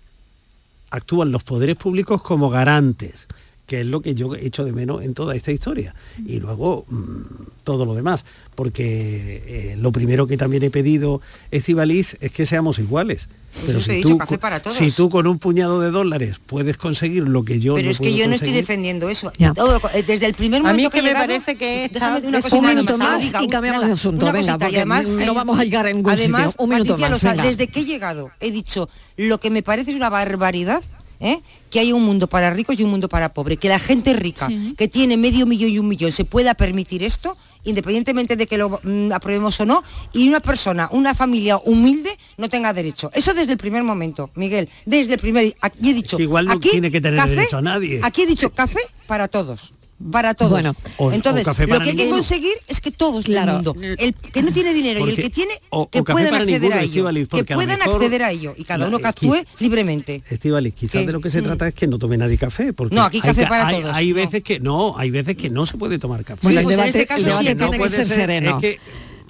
actúan 0.90 1.30
los 1.32 1.42
poderes 1.44 1.76
públicos 1.76 2.20
como 2.22 2.50
garantes. 2.50 3.26
Que 3.68 3.82
es 3.82 3.86
lo 3.86 4.00
que 4.00 4.14
yo 4.14 4.34
echo 4.34 4.64
de 4.64 4.72
menos 4.72 5.04
en 5.04 5.12
toda 5.14 5.36
esta 5.36 5.52
historia. 5.52 5.94
Y 6.26 6.40
luego 6.40 6.86
mm, 6.88 7.22
todo 7.64 7.84
lo 7.84 7.94
demás, 7.94 8.24
porque 8.56 9.42
eh, 9.46 9.76
lo 9.78 9.92
primero 9.92 10.26
que 10.26 10.36
también 10.36 10.62
he 10.64 10.70
pedido, 10.70 11.20
Estivaliz, 11.52 12.16
es 12.20 12.32
que 12.32 12.46
seamos 12.46 12.78
iguales. 12.78 13.28
Pero 13.66 13.78
te 13.80 13.92
he 13.92 13.96
si 13.96 14.02
tú, 14.02 14.18
café 14.18 14.38
para 14.38 14.60
todos. 14.60 14.76
si 14.76 14.90
tú 14.90 15.08
con 15.08 15.26
un 15.26 15.38
puñado 15.38 15.80
de 15.80 15.90
dólares 15.90 16.40
puedes 16.44 16.76
conseguir 16.76 17.24
lo 17.28 17.44
que 17.44 17.60
yo 17.60 17.74
Pero 17.74 17.86
no 17.86 17.90
es 17.90 17.98
que 17.98 18.04
puedo 18.04 18.16
yo 18.16 18.28
no 18.28 18.34
estoy 18.34 18.52
defendiendo 18.52 19.08
eso. 19.08 19.32
Todo- 19.54 19.80
eh, 19.94 20.02
desde 20.06 20.26
el 20.26 20.34
primer 20.34 20.60
A 20.60 20.64
mí 20.64 20.68
momento 20.70 20.90
que 20.90 20.98
he 20.98 21.02
me 21.02 21.08
llegado- 21.08 21.26
parece 21.26 21.56
que 21.56 21.90
una 22.26 22.38
es 22.38 22.52
un 22.52 22.66
minuto 22.66 22.98
más, 22.98 23.22
y 23.42 23.48
cambiamos 23.48 23.86
de 23.86 23.92
asunto, 23.92 24.24
una 24.26 24.32
venga, 24.32 24.46
cosita, 24.54 24.64
y 24.64 24.66
porque 24.68 24.76
además, 24.78 25.06
no 25.08 25.32
eh, 25.32 25.34
vamos 25.34 25.58
a 25.58 25.64
llegar 25.64 25.86
a 25.86 25.92
ningún 25.92 26.10
además, 26.12 26.50
sitio. 26.52 26.64
Un 26.64 26.70
minuto 26.70 26.96
Patricia 26.98 27.34
más, 27.34 27.46
desde 27.46 27.68
que 27.68 27.80
he 27.80 27.84
llegado 27.84 28.30
he 28.40 28.50
dicho 28.50 28.88
lo 29.16 29.38
que 29.40 29.50
me 29.50 29.62
parece 29.62 29.90
es 29.90 29.96
una 29.96 30.08
barbaridad 30.10 30.82
¿eh? 31.20 31.40
que 31.70 31.80
hay 31.80 31.92
un 31.92 32.04
mundo 32.04 32.26
para 32.26 32.50
ricos 32.50 32.78
y 32.78 32.84
un 32.84 32.90
mundo 32.90 33.08
para 33.08 33.34
pobres, 33.34 33.58
que 33.58 33.68
la 33.68 33.78
gente 33.78 34.12
rica 34.12 34.48
que 34.76 34.88
tiene 34.88 35.16
medio 35.16 35.46
millón 35.46 35.70
y 35.70 35.78
un 35.78 35.88
millón 35.88 36.12
se 36.12 36.24
pueda 36.24 36.54
permitir 36.54 37.02
esto 37.02 37.36
independientemente 37.64 38.36
de 38.36 38.46
que 38.46 38.56
lo 38.56 38.80
mm, 38.82 39.12
aprobemos 39.12 39.60
o 39.60 39.66
no, 39.66 39.82
y 40.12 40.28
una 40.28 40.40
persona, 40.40 40.88
una 40.92 41.14
familia 41.14 41.58
humilde 41.58 42.16
no 42.36 42.48
tenga 42.48 42.72
derecho. 42.72 43.10
Eso 43.12 43.34
desde 43.34 43.52
el 43.52 43.58
primer 43.58 43.82
momento, 43.82 44.30
Miguel, 44.34 44.68
desde 44.86 45.14
el 45.14 45.20
primer... 45.20 45.54
Aquí 45.60 45.90
he 45.90 45.94
dicho... 45.94 46.18
igual 46.18 46.46
no 46.46 46.52
aquí, 46.52 46.70
tiene 46.70 46.90
que 46.90 47.00
tener 47.00 47.18
café, 47.18 47.34
derecho 47.34 47.58
a 47.58 47.62
nadie. 47.62 48.00
Aquí 48.02 48.22
he 48.22 48.26
dicho 48.26 48.50
café 48.50 48.80
para 49.06 49.28
todos. 49.28 49.74
Para 50.12 50.32
todos. 50.34 50.52
Bueno. 50.52 50.76
O- 50.96 51.10
Entonces, 51.10 51.46
o 51.48 51.50
lo 51.66 51.80
que 51.80 51.90
hay 51.90 51.96
que 51.96 52.08
conseguir 52.08 52.52
es 52.68 52.80
que 52.80 52.92
todos 52.92 53.24
Claro. 53.24 53.50
el 53.58 53.64
mundo, 53.64 53.76
el 53.98 54.14
que 54.14 54.42
no 54.44 54.52
tiene 54.52 54.72
dinero 54.72 55.00
y 55.00 55.02
el 55.02 55.08
Porque- 55.08 55.22
que 55.22 55.30
tiene, 55.30 55.54
o- 55.70 55.88
que 55.90 56.04
puedan 56.04 56.34
acceder 56.34 56.72
a 56.72 56.82
ello. 56.82 57.04
Que 57.08 57.26
porque 57.28 57.54
puedan 57.54 57.78
mejor 57.80 57.94
acceder 57.96 58.22
a 58.22 58.30
ello 58.30 58.54
y 58.56 58.62
cada 58.64 58.86
uno 58.86 58.98
que 58.98 59.04
eh, 59.04 59.08
actúe 59.08 59.34
quiz- 59.34 59.46
libremente. 59.60 60.22
Estíbaliz, 60.30 60.74
quizás 60.74 61.00
¿Qué? 61.00 61.06
de 61.06 61.12
lo 61.12 61.20
que 61.20 61.30
se 61.30 61.40
Mm. 61.40 61.44
trata 61.44 61.66
es 61.68 61.74
que 61.74 61.88
no 61.88 61.98
tome 61.98 62.16
nadie 62.16 62.38
café. 62.38 62.72
Porque 62.72 62.94
No, 62.94 63.02
aquí 63.02 63.16
hay 63.16 63.22
café 63.22 63.42
ca- 63.42 63.48
para 63.48 63.66
hay, 63.66 63.80
todos, 63.80 63.94
Hay 63.96 64.08
no. 64.10 64.14
veces 64.14 64.42
que 64.44 64.60
no, 64.60 64.96
hay 64.96 65.10
veces 65.10 65.36
que 65.36 65.50
no 65.50 65.66
se 65.66 65.76
puede 65.76 65.98
tomar 65.98 66.24
café. 66.24 66.46
Sí, 66.46 66.58
pues 66.62 66.78
en 66.78 66.84
este 66.84 67.06
caso 67.06 67.26
el 67.26 67.32
sí, 67.32 67.44
debate 67.46 67.54
no 67.56 67.70
tiene 67.70 67.84
que 67.84 67.90
ser 67.90 68.06
ser, 68.06 68.16
sereno. 68.16 68.50
es 68.56 68.60
que- 68.62 68.80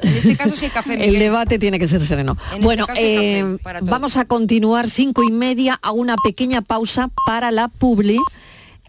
En 0.01 0.15
este 0.17 0.37
caso 0.37 0.55
sí 0.55 0.67
hay 0.67 0.71
café, 0.71 0.93
El 0.95 0.99
Miguel. 1.01 1.19
debate 1.19 1.59
tiene 1.59 1.79
que 1.79 1.89
ser 1.89 2.05
sereno. 2.05 2.37
este 2.53 2.63
bueno, 2.65 2.87
caso 2.87 2.99
hay 3.01 3.15
café 3.17 3.39
eh, 3.41 3.81
vamos 3.83 4.17
a 4.17 4.27
continuar 4.27 4.89
cinco 4.91 5.25
y 5.25 5.33
media 5.33 5.79
a 5.83 5.91
una 5.93 6.15
pequeña 6.23 6.61
pausa 6.61 7.09
para 7.27 7.51
la 7.51 7.67
publi. 7.69 8.19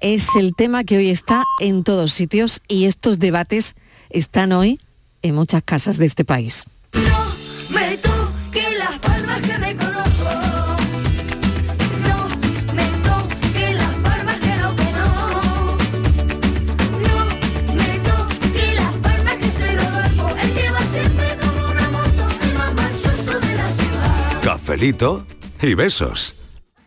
Es 0.01 0.35
el 0.37 0.55
tema 0.55 0.85
que 0.85 0.97
hoy 0.97 1.09
está 1.09 1.43
en 1.59 1.83
todos 1.83 2.13
sitios 2.13 2.61
y 2.69 2.85
estos 2.85 3.19
debates 3.19 3.75
están 4.09 4.53
hoy 4.53 4.79
en 5.21 5.35
muchas 5.35 5.61
casas 5.63 5.97
de 5.97 6.05
este 6.05 6.23
país. 6.23 6.65
Me 6.93 7.97
toque 7.97 8.65
las 8.77 8.97
palmas 8.99 9.41
que 9.41 9.57
me 9.57 9.75
conozco. 9.75 10.29
No 12.07 12.29
me 12.73 12.87
toque 13.03 13.73
las 13.73 13.95
palmas 13.95 14.39
que 14.39 14.55
no, 14.55 14.75
que 14.77 14.91
no. 14.93 15.77
No 17.01 17.25
me 17.75 17.99
toque 17.99 18.73
las 18.75 18.95
palmas 18.97 19.37
que 19.37 19.51
soy 19.51 19.75
Rodolfo. 19.75 20.35
El 20.41 20.53
que 20.53 20.71
va 20.71 20.81
siempre 20.93 21.37
como 21.41 21.71
una 21.71 21.89
moto, 21.89 22.27
el 22.41 22.53
más 22.53 22.73
marchoso 22.73 23.39
de 23.39 23.55
la 23.55 23.69
ciudad. 23.69 24.41
Cafelito 24.41 25.25
y 25.61 25.73
besos. 25.73 26.38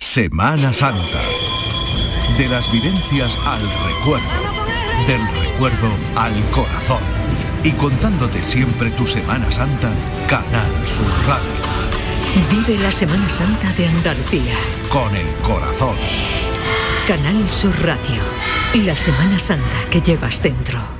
Semana 0.00 0.72
Santa. 0.72 1.20
De 2.38 2.48
las 2.48 2.72
vivencias 2.72 3.36
al 3.46 3.60
recuerdo. 3.60 4.26
Del 5.06 5.20
recuerdo 5.44 5.90
al 6.16 6.32
corazón. 6.50 7.02
Y 7.62 7.72
contándote 7.72 8.42
siempre 8.42 8.90
tu 8.92 9.06
Semana 9.06 9.52
Santa, 9.52 9.92
Canal 10.26 10.72
Sur 10.86 11.06
Radio. 11.26 11.52
Vive 12.50 12.82
la 12.82 12.90
Semana 12.90 13.28
Santa 13.28 13.72
de 13.74 13.86
Andalucía. 13.86 14.54
Con 14.88 15.14
el 15.14 15.26
corazón. 15.46 15.96
Canal 17.06 17.48
Sur 17.50 17.78
Radio. 17.82 18.22
La 18.74 18.96
Semana 18.96 19.38
Santa 19.38 19.90
que 19.90 20.00
llevas 20.00 20.42
dentro. 20.42 20.99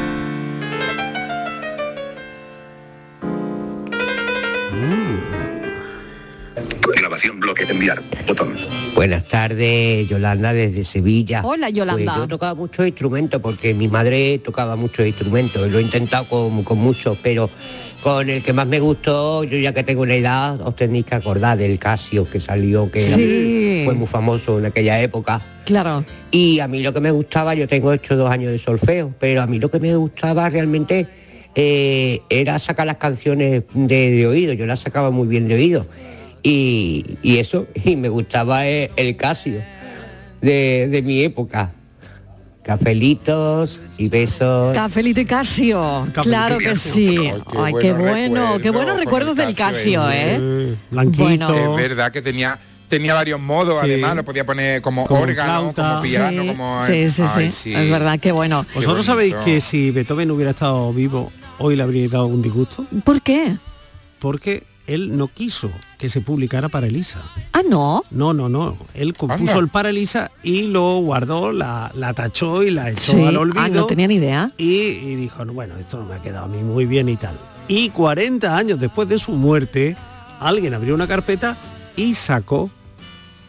Bloque 7.35 7.65
de 7.65 7.73
enviar. 7.73 8.01
Botón. 8.27 8.53
Buenas 8.95 9.25
tardes, 9.25 10.07
Yolanda, 10.09 10.53
desde 10.53 10.83
Sevilla. 10.83 11.41
Hola, 11.43 11.69
Yolanda. 11.69 12.03
Pues 12.13 12.17
yo 12.17 12.27
tocaba 12.27 12.55
muchos 12.55 12.85
instrumentos 12.87 13.41
porque 13.41 13.73
mi 13.73 13.87
madre 13.87 14.39
tocaba 14.39 14.75
muchos 14.75 15.05
instrumentos. 15.05 15.71
Lo 15.71 15.79
he 15.79 15.81
intentado 15.81 16.25
con, 16.25 16.63
con 16.63 16.77
muchos, 16.79 17.17
pero 17.21 17.49
con 18.01 18.29
el 18.29 18.41
que 18.41 18.53
más 18.53 18.65
me 18.67 18.79
gustó, 18.79 19.43
yo 19.43 19.57
ya 19.59 19.73
que 19.73 19.83
tengo 19.83 20.01
una 20.01 20.15
edad, 20.15 20.59
os 20.61 20.75
tenéis 20.75 21.05
que 21.05 21.15
acordar 21.15 21.57
del 21.57 21.77
Casio 21.77 22.27
que 22.29 22.39
salió, 22.39 22.89
que 22.91 23.05
era- 23.05 23.85
fue 23.85 23.93
muy 23.93 24.07
famoso 24.07 24.57
en 24.59 24.65
aquella 24.65 24.99
época. 25.01 25.39
Claro. 25.65 26.03
Y 26.31 26.59
a 26.59 26.67
mí 26.67 26.81
lo 26.81 26.91
que 26.93 27.01
me 27.01 27.11
gustaba, 27.11 27.53
yo 27.53 27.67
tengo 27.67 27.93
hecho 27.93 28.15
dos 28.15 28.29
años 28.31 28.51
de 28.51 28.57
solfeo, 28.59 29.13
pero 29.19 29.41
a 29.43 29.47
mí 29.47 29.59
lo 29.59 29.69
que 29.69 29.79
me 29.79 29.95
gustaba 29.95 30.49
realmente 30.49 31.07
eh, 31.53 32.21
era 32.29 32.57
sacar 32.59 32.87
las 32.87 32.97
canciones 32.97 33.63
de, 33.73 34.11
de 34.11 34.27
oído, 34.27 34.53
yo 34.53 34.65
las 34.65 34.79
sacaba 34.79 35.11
muy 35.11 35.27
bien 35.27 35.47
de 35.47 35.55
oído. 35.55 35.85
Y, 36.43 37.17
y 37.21 37.37
eso, 37.37 37.67
y 37.83 37.95
me 37.95 38.09
gustaba 38.09 38.65
el, 38.67 38.89
el 38.95 39.15
Casio 39.17 39.61
de, 40.41 40.87
de 40.89 41.01
mi 41.01 41.21
época. 41.23 41.73
Cafelitos 42.63 43.81
y 43.97 44.07
besos. 44.07 44.75
Cafelito 44.75 45.19
y 45.19 45.25
Casio, 45.25 46.07
claro 46.21 46.59
que 46.59 46.75
sí. 46.75 47.17
Ay, 47.57 47.73
qué 47.81 47.91
bueno, 47.91 48.59
qué 48.61 48.69
buenos 48.69 48.97
recuerdos 48.97 49.35
del 49.35 49.55
Casio, 49.55 50.03
¿eh? 50.11 50.77
Bueno. 50.91 51.55
Es 51.57 51.75
verdad 51.75 52.11
que 52.11 52.21
tenía 52.21 52.59
tenía 52.87 53.13
varios 53.13 53.39
modos, 53.39 53.79
Sí. 53.79 53.85
además 53.89 54.17
lo 54.17 54.25
podía 54.25 54.45
poner 54.45 54.81
como, 54.81 55.07
Como 55.07 55.21
órgano, 55.21 55.71
flauta. 55.73 55.89
como 55.91 56.01
piano, 56.03 56.41
Sí, 56.41 56.47
como 56.49 56.85
sí, 56.85 57.09
sí, 57.09 57.21
Ay, 57.35 57.51
sí, 57.51 57.73
es 57.73 57.89
verdad, 57.89 58.19
qué 58.19 58.31
bueno. 58.33 58.65
¿Vosotros 58.75 59.05
sabéis 59.05 59.33
que 59.45 59.61
si 59.61 59.91
Beethoven 59.91 60.29
hubiera 60.29 60.51
estado 60.51 60.91
vivo, 60.91 61.31
hoy 61.57 61.77
le 61.77 61.83
habría 61.83 62.09
dado 62.09 62.25
un 62.27 62.41
disgusto? 62.41 62.85
¿Por 63.05 63.21
qué? 63.21 63.55
Porque 64.19 64.63
él 64.87 65.17
no 65.17 65.27
quiso 65.27 65.69
que 65.97 66.09
se 66.09 66.21
publicara 66.21 66.69
para 66.69 66.87
Elisa. 66.87 67.21
Ah, 67.53 67.61
no. 67.67 68.03
No, 68.11 68.33
no, 68.33 68.49
no. 68.49 68.77
Él 68.93 69.13
compuso 69.13 69.51
Anda. 69.51 69.59
el 69.59 69.67
para 69.69 69.89
Elisa 69.89 70.31
y 70.43 70.63
lo 70.63 70.97
guardó, 70.99 71.51
la, 71.51 71.91
la 71.95 72.13
tachó 72.13 72.63
y 72.63 72.71
la 72.71 72.89
echó 72.89 73.13
Sí. 73.13 73.23
al 73.23 73.37
olvido. 73.37 73.61
Ah, 73.63 73.69
no 73.69 73.85
tenía 73.85 74.07
ni 74.07 74.15
idea. 74.15 74.51
Y, 74.57 74.65
y 74.73 75.15
dijo, 75.15 75.45
"No, 75.45 75.53
bueno, 75.53 75.75
esto 75.77 75.97
no 75.99 76.05
me 76.05 76.15
ha 76.15 76.21
quedado 76.21 76.45
a 76.45 76.47
mí 76.47 76.61
muy 76.63 76.85
bien 76.85 77.07
y 77.09 77.15
tal. 77.15 77.35
Y 77.67 77.89
40 77.89 78.57
años 78.57 78.79
después 78.79 79.07
de 79.07 79.19
su 79.19 79.31
muerte, 79.33 79.95
alguien 80.39 80.73
abrió 80.73 80.93
una 80.95 81.07
carpeta 81.07 81.55
y 81.95 82.15
sacó 82.15 82.69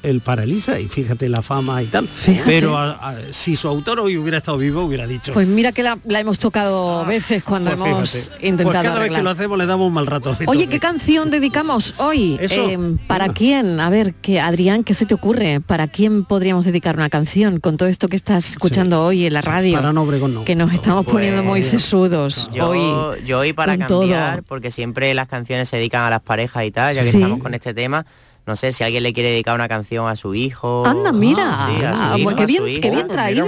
el 0.03 0.21
para 0.21 0.45
Elisa 0.45 0.79
y 0.81 0.89
fíjate 0.89 1.29
la 1.29 1.43
fama 1.43 1.83
y 1.83 1.87
tal. 1.87 2.09
Pero 2.45 2.77
a- 2.77 2.93
a- 2.93 3.15
si 3.31 3.57
su 3.57 3.69
autor 3.69 4.01
hoy 4.01 4.17
hubiera 4.17 4.39
estado 4.39 4.59
vivo, 4.59 4.83
hubiera 4.83 5.07
dicho... 5.07 5.33
Pues 5.33 5.47
mira 5.47 5.73
que 5.73 5.83
la, 5.83 5.99
la 6.07 6.21
hemos 6.21 6.39
tocado 6.39 7.05
veces 7.07 7.43
cuando 7.45 7.71
pues 7.77 7.81
hemos 7.91 8.11
fíjate, 8.11 8.47
intentado 8.49 8.73
pues 8.73 8.83
cada 8.85 8.99
vez 9.01 9.11
que 9.11 9.23
lo 9.23 9.31
hacemos 9.31 9.59
le 9.59 9.67
damos 9.67 9.87
un 9.89 9.93
mal 9.95 10.07
rato. 10.07 10.37
Oye. 10.47 10.67
¿qué 10.67 10.79
canción 10.81 11.31
dedicamos 11.31 11.95
hoy? 11.99 12.37
Eso, 12.41 12.69
Eh, 12.71 12.97
¿Para 13.07 13.29
quién? 13.33 13.81
A 13.81 13.91
ver, 13.91 14.15
que 14.15 14.41
Adrián, 14.41 14.85
¿qué 14.85 14.95
se 14.95 15.07
te 15.07 15.15
ocurre? 15.15 15.61
¿Para 15.61 15.89
quién 15.89 16.25
podríamos 16.25 16.65
dedicar 16.65 16.97
una 16.97 17.09
canción 17.11 17.61
con 17.61 17.77
todo 17.77 17.89
esto 17.89 18.09
que 18.09 18.17
estás 18.17 18.51
escuchando 18.51 19.05
hoy 19.05 19.27
en 19.27 19.33
la 19.35 19.43
radio? 19.43 19.75
Para 19.77 19.93
no, 19.93 20.03
Obregón, 20.03 20.35
no. 20.35 20.45
Que 20.45 20.55
nos 20.55 20.73
estamos 20.73 21.05
poniendo 21.07 21.43
muy 21.43 21.63
sesudos 21.63 22.51
Yo, 22.53 22.69
hoy. 22.71 23.25
yo 23.25 23.41
hoy 23.41 23.53
para 23.53 23.77
cambiar, 23.79 24.37
todo. 24.37 24.45
porque 24.49 24.71
siempre 24.71 25.13
las 25.15 25.29
canciones 25.29 25.69
se 25.69 25.77
dedican 25.77 26.03
a 26.03 26.11
las 26.11 26.21
parejas 26.23 26.65
y 26.65 26.71
tal, 26.71 26.95
ya 26.95 27.03
que 27.03 27.11
Sí. 27.11 27.17
estamos 27.19 27.39
con 27.41 27.55
este 27.55 27.75
tema, 27.75 28.07
no 28.47 28.57
sé 28.57 28.73
si 28.73 28.83
alguien 28.85 29.03
le 29.05 29.13
quiere 29.13 29.31
dedicar 29.31 29.55
una 29.55 29.69
canción 29.69 30.09
a 30.09 30.17
su 30.17 30.35
hijo. 30.35 30.85
Anda, 30.87 31.13
mira. 31.13 31.69
Sí, 31.79 31.85
a 31.85 31.93
su 31.97 32.03
Ah, 32.03 32.15
hijo, 32.19 32.25
pues 32.31 32.37
qué 32.37 32.47
bien- 32.47 32.81
qué 32.81 32.91
bien 32.91 33.09
traído. 33.09 33.47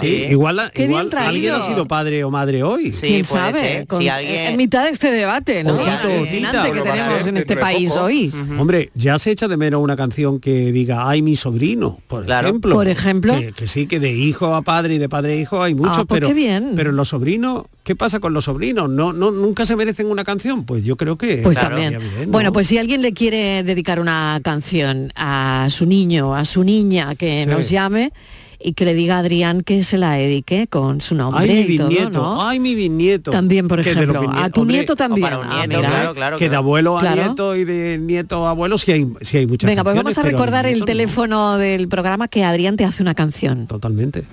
Sí. 0.00 0.06
Igual, 0.30 0.70
Qué 0.74 0.84
igual 0.84 1.06
bien 1.08 1.18
alguien 1.22 1.54
ha 1.54 1.62
sido 1.66 1.86
padre 1.88 2.24
o 2.24 2.30
madre 2.30 2.62
hoy. 2.62 2.92
Sí, 2.92 3.06
¿Quién 3.08 3.24
puede 3.26 3.42
sabe? 3.44 3.60
ser. 3.60 3.86
Con- 3.86 4.00
Si 4.02 4.08
alguien- 4.08 4.44
En 4.52 4.56
mitad 4.56 4.84
de 4.84 4.90
este 4.90 5.10
debate, 5.10 5.64
¿no? 5.64 5.74
Fascinante 5.74 6.72
que 6.72 6.80
tenemos 6.82 7.26
en 7.26 7.36
este 7.36 7.56
país 7.56 7.90
poco. 7.90 8.02
hoy. 8.04 8.32
Hombre, 8.58 8.90
ya 8.94 9.18
se 9.18 9.30
echa 9.30 9.48
de 9.48 9.56
menos 9.56 9.82
una 9.82 9.96
canción 9.96 10.40
que 10.40 10.72
diga 10.72 11.08
ay 11.08 11.22
mi 11.22 11.36
sobrino, 11.36 11.98
por 12.08 12.24
Claro. 12.24 12.48
ejemplo. 12.48 12.74
Por 12.74 12.88
ejemplo. 12.88 13.38
Que, 13.38 13.52
que 13.52 13.66
sí, 13.66 13.86
que 13.86 14.00
de 14.00 14.12
hijo 14.12 14.54
a 14.54 14.62
padre 14.62 14.94
y 14.94 14.98
de 14.98 15.08
padre 15.08 15.32
a 15.34 15.36
hijo 15.36 15.62
hay 15.62 15.74
muchos, 15.74 15.98
Ah, 15.98 16.04
pues 16.04 16.18
pero 16.20 16.28
qué 16.28 16.34
bien. 16.34 16.72
pero 16.76 16.92
los 16.92 17.08
sobrinos, 17.08 17.64
¿qué 17.88 17.96
pasa 17.96 18.20
con 18.20 18.34
los 18.34 18.44
sobrinos? 18.44 18.90
No, 18.90 19.14
no, 19.14 19.30
nunca 19.30 19.64
se 19.64 19.74
merecen 19.74 20.08
una 20.08 20.22
canción. 20.22 20.64
Pues 20.66 20.84
yo 20.84 20.96
creo 20.98 21.16
que 21.16 21.38
Pues 21.38 21.56
también. 21.56 21.88
bien, 21.98 22.02
¿no? 22.26 22.32
Bueno, 22.32 22.52
pues 22.52 22.66
si 22.66 22.76
alguien 22.76 23.00
le 23.00 23.14
quiere 23.14 23.62
dedicar 23.62 23.98
una 23.98 24.38
canción 24.44 25.10
a 25.16 25.68
su 25.70 25.86
niño, 25.86 26.34
a 26.34 26.44
su 26.44 26.64
niña, 26.64 27.14
que 27.14 27.44
Sí. 27.44 27.50
nos 27.50 27.70
llame 27.70 28.12
y 28.60 28.74
que 28.74 28.84
le 28.84 28.92
diga 28.92 29.16
a 29.16 29.20
Adrián 29.20 29.62
que 29.62 29.82
se 29.84 29.96
la 29.96 30.12
dedique 30.12 30.66
con 30.66 31.00
su 31.00 31.14
nombre 31.14 31.44
Ay, 31.44 31.64
mi 31.66 31.74
y 31.74 31.78
todo, 31.78 31.88
bisnieto, 31.88 32.18
¿no? 32.18 32.46
ay, 32.46 32.60
mi 32.60 32.74
bisnieto. 32.74 33.30
También, 33.30 33.68
por 33.68 33.80
ejemplo, 33.80 34.20
a 34.34 34.50
tu 34.50 34.60
hombre, 34.60 34.76
nieto 34.76 34.94
también. 34.94 35.24
o 35.24 35.30
para 35.30 35.38
un 35.38 35.46
Ah, 35.50 35.64
mira. 35.66 35.80
claro, 35.88 36.14
claro. 36.14 36.36
que 36.36 36.50
de 36.50 36.56
abuelo 36.56 36.98
a 36.98 37.00
Claro. 37.00 37.22
nieto 37.24 37.56
y 37.56 37.64
de 37.64 37.96
nieto 37.98 38.46
a 38.46 38.50
abuelo 38.50 38.76
sí 38.76 38.92
hay, 38.92 39.06
sí 39.22 39.38
hay 39.38 39.46
muchas 39.46 39.66
Venga, 39.66 39.82
pues 39.82 39.96
vamos 39.96 40.18
a 40.18 40.22
recordar 40.22 40.66
el 40.66 40.80
no. 40.80 40.84
teléfono 40.84 41.56
del 41.56 41.88
programa 41.88 42.28
que 42.28 42.44
Adrián 42.44 42.76
te 42.76 42.84
hace 42.84 43.00
una 43.02 43.14
canción. 43.14 43.66
Totalmente. 43.66 44.24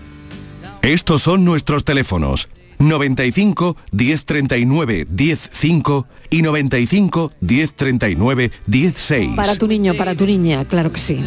Estos 0.81 1.21
son 1.21 1.45
nuestros 1.45 1.85
teléfonos. 1.85 2.49
95 2.79 3.77
1039 3.91 5.07
105 5.15 6.07
y 6.29 6.41
95 6.41 7.31
1039 7.41 8.51
16. 8.67 9.35
Para 9.35 9.55
tu 9.55 9.67
niño, 9.67 9.93
para 9.95 10.15
tu 10.15 10.25
niña, 10.25 10.65
claro 10.65 10.91
que 10.91 10.99
sí. 10.99 11.23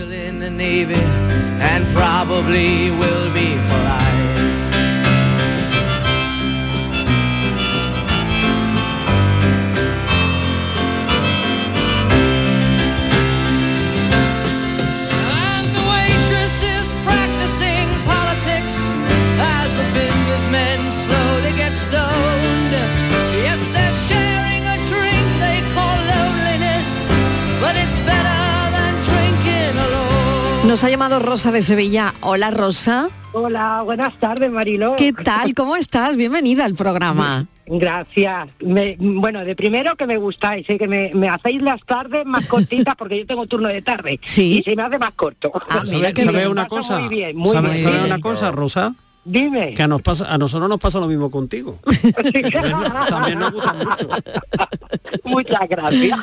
Nos 30.68 30.84
ha 30.84 30.90
llamado 30.90 31.18
Rosa 31.18 31.50
de 31.50 31.62
Sevilla. 31.62 32.12
Hola, 32.20 32.50
Rosa. 32.50 33.08
Hola, 33.32 33.80
buenas 33.84 34.12
tardes, 34.20 34.50
Mariló. 34.50 34.96
¿Qué 34.96 35.14
tal? 35.14 35.54
¿Cómo 35.54 35.76
estás? 35.76 36.16
Bienvenida 36.16 36.66
al 36.66 36.74
programa. 36.74 37.46
Gracias. 37.66 38.48
Me- 38.60 38.96
bueno, 38.98 39.44
de 39.46 39.56
primero 39.56 39.96
que 39.96 40.06
me 40.06 40.18
gustáis, 40.18 40.68
¿eh? 40.68 40.76
que 40.78 40.86
me, 40.86 41.10
me 41.14 41.28
hacéis 41.30 41.62
las 41.62 41.80
tardes 41.86 42.26
más 42.26 42.44
cortitas 42.48 42.94
porque 42.96 43.18
yo 43.18 43.26
tengo 43.26 43.46
turno 43.46 43.68
de 43.68 43.80
tarde. 43.80 44.20
Sí. 44.22 44.58
Y 44.58 44.62
se 44.62 44.76
me 44.76 44.82
hace 44.82 44.98
más 44.98 45.12
corto. 45.12 45.50
¿Sabe, 45.70 46.12
sabe 46.14 46.48
una 46.48 46.66
cosa? 46.68 46.98
Muy 46.98 47.08
bien, 47.08 47.36
muy 47.36 47.50
¿Sabe, 47.50 47.70
bien. 47.70 47.82
sabe 47.82 48.04
una 48.04 48.18
cosa, 48.20 48.52
Rosa? 48.52 48.94
Dime. 49.28 49.74
Que 49.74 49.82
a, 49.82 49.88
nos 49.88 50.00
pasa, 50.00 50.32
a 50.32 50.38
nosotros 50.38 50.70
nos 50.70 50.80
pasa 50.80 50.98
lo 50.98 51.06
mismo 51.06 51.30
contigo. 51.30 51.78
También 53.10 53.38
nos 53.38 53.52
gusta 53.52 53.74
mucho. 53.74 54.08
Muchas 55.24 55.68
gracias. 55.68 56.18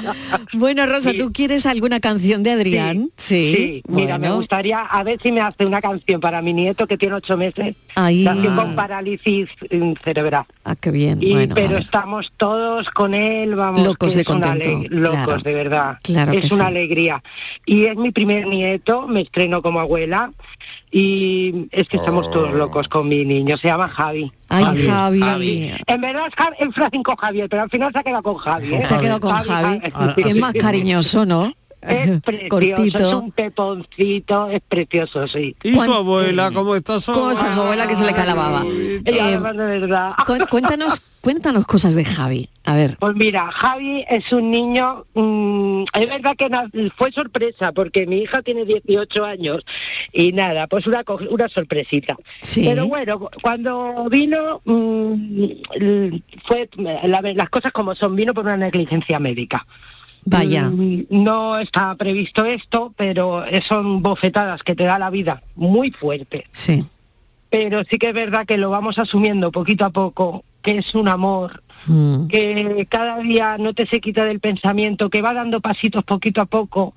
Bueno, 0.54 0.88
Rosa, 0.88 1.12
¿tú 1.16 1.32
quieres 1.32 1.68
alguna 1.68 2.00
canción 2.00 2.42
de 2.42 2.52
Adrián? 2.52 3.12
Sí, 3.16 3.84
mira, 3.88 4.18
me 4.18 4.32
gustaría 4.32 4.82
a 4.82 5.04
ver 5.04 5.20
si 5.22 5.32
me 5.32 5.42
hace 5.42 5.66
una 5.66 5.82
canción 5.82 6.20
para 6.20 6.42
mi 6.42 6.54
nieto 6.54 6.88
que 6.88 6.98
tiene 6.98 7.16
ocho 7.16 7.38
meses. 7.38 7.76
Ahí. 7.94 8.24
Nació 8.24 8.56
con 8.56 8.76
parálisis 8.76 9.50
mm, 9.72 9.94
cerebral. 10.04 10.46
Ah, 10.64 10.76
qué 10.76 10.90
bien. 10.90 11.22
Y, 11.22 11.34
bueno, 11.34 11.54
pero 11.54 11.78
estamos 11.78 12.34
todos 12.38 12.90
con 12.90 13.14
él, 13.14 13.56
vamos, 13.56 13.84
Locos 13.84 14.16
de 14.16 14.26
contento, 14.26 14.84
locos 14.90 15.24
claro. 15.26 15.42
de 15.44 15.54
verdad. 15.54 15.98
Claro 16.02 16.32
es 16.32 16.46
que 16.46 16.56
una 16.56 16.66
sí. 16.66 16.70
alegría. 16.72 17.24
Y 17.68 17.86
es 17.86 17.96
mi 17.96 18.12
primer 18.12 18.48
nieto, 18.48 19.08
me 19.08 19.22
estreno 19.22 19.62
como 19.62 19.80
abuela 19.80 20.32
y 20.92 21.68
es 21.72 21.88
que 21.88 21.98
estamos 21.98 22.32
todos 22.32 22.46
Oh. 22.50 22.56
locos 22.56 22.88
con 22.96 23.10
mi 23.10 23.26
niño, 23.26 23.58
se 23.58 23.68
llama 23.68 23.90
Javi. 23.90 24.32
Ay, 24.48 24.88
Javi. 24.88 25.74
En 25.86 26.00
verdad 26.02 26.28
es, 26.30 26.34
Javi- 26.36 26.74
Francisco 26.74 27.16
Javier, 27.18 27.50
pero 27.50 27.64
al 27.64 27.70
final 27.70 27.92
se 27.92 28.00
ha 28.00 28.04
quedado 28.04 28.24
con 28.24 28.36
Javi. 28.38 28.74
¿eh? 28.76 28.82
Se 28.82 28.94
ha 28.96 29.00
quedado 29.00 29.20
con 29.20 29.32
Javi, 29.34 29.80
que 30.16 30.30
es 30.30 30.38
más 30.40 30.54
cariñoso, 30.54 31.26
¿no? 31.26 31.54
Es 31.88 32.22
precioso, 32.24 32.50
Cortito. 32.50 32.98
es 32.98 33.14
un 33.16 33.32
peponcito, 33.32 34.50
es 34.50 34.62
precioso, 34.68 35.28
sí. 35.28 35.56
¿Y 35.64 35.74
su 35.80 35.94
abuela 35.94 36.52
cómo 36.52 36.76
está 36.76 37.00
su 37.00 37.12
¿Cómo 37.14 37.32
está 37.32 37.54
su 37.54 37.62
abuela 37.62 37.88
que 37.88 37.96
se 37.96 38.06
le 38.06 38.14
cae 38.14 38.26
la 38.28 38.36
baba? 38.36 38.64
Ella, 38.64 39.02
Eh, 39.06 39.22
además, 39.22 39.58
de 39.58 39.66
verdad. 39.80 40.14
cu- 40.26 40.48
cuéntanos, 40.50 41.02
cuéntanos 41.22 41.66
cosas 41.66 41.96
de 41.96 42.06
Javi. 42.06 42.50
A 42.66 42.74
ver. 42.76 42.98
Pues 43.00 43.16
mira, 43.16 43.52
Javi 43.52 44.04
es 44.10 44.32
un 44.34 44.50
niño, 44.50 45.06
mm, 45.14 45.84
es 45.94 46.10
verdad 46.10 46.36
que 46.36 46.50
fue 46.98 47.12
sorpresa 47.12 47.72
porque 47.72 48.08
mi 48.08 48.18
hija 48.18 48.42
tiene 48.42 48.66
18 48.66 49.24
años 49.24 49.64
y 50.12 50.32
nada, 50.34 50.66
pues 50.68 50.88
una, 50.88 51.04
una 51.30 51.48
sorpresita. 51.50 52.16
Sí. 52.42 52.64
Pero 52.66 52.88
bueno, 52.88 53.20
cu- 53.20 53.30
cuando 53.44 54.08
vino, 54.10 54.62
mm, 54.66 55.14
fue 56.46 56.70
la- 56.78 57.22
las 57.22 57.50
cosas 57.50 57.72
como 57.72 57.94
son, 57.96 58.16
vino 58.16 58.34
por 58.34 58.46
una 58.46 58.58
negligencia 58.58 59.20
médica. 59.20 59.66
Vaya. 60.26 60.70
Mm, 60.70 61.06
No 61.10 61.58
está 61.60 61.96
previsto 61.96 62.46
esto, 62.46 62.94
pero 62.98 63.44
son 63.68 64.02
bofetadas 64.02 64.64
que 64.64 64.76
te 64.76 64.84
da 64.84 64.98
la 65.00 65.10
vida 65.10 65.42
muy 65.56 65.92
fuerte. 65.92 66.46
Sí. 66.52 66.86
pero 67.48 67.84
sí 67.90 67.98
que 67.98 68.10
es 68.10 68.14
verdad 68.14 68.46
que 68.46 68.58
lo 68.58 68.70
vamos 68.70 69.00
asumiendo 69.00 69.50
poquito 69.50 69.86
a 69.86 69.90
poco, 69.90 70.44
que 70.62 70.80
es 70.80 70.94
un 70.94 71.08
amor, 71.08 71.62
Mm. 71.88 72.28
que 72.28 72.88
cada 72.90 73.20
día 73.20 73.58
no 73.60 73.74
te 73.74 73.86
se 73.86 74.02
quita 74.02 74.26
del 74.26 74.40
pensamiento, 74.42 75.10
que 75.10 75.22
va 75.22 75.34
dando 75.34 75.62
pasitos 75.62 76.04
poquito 76.04 76.42
a 76.42 76.46
poco, 76.48 76.96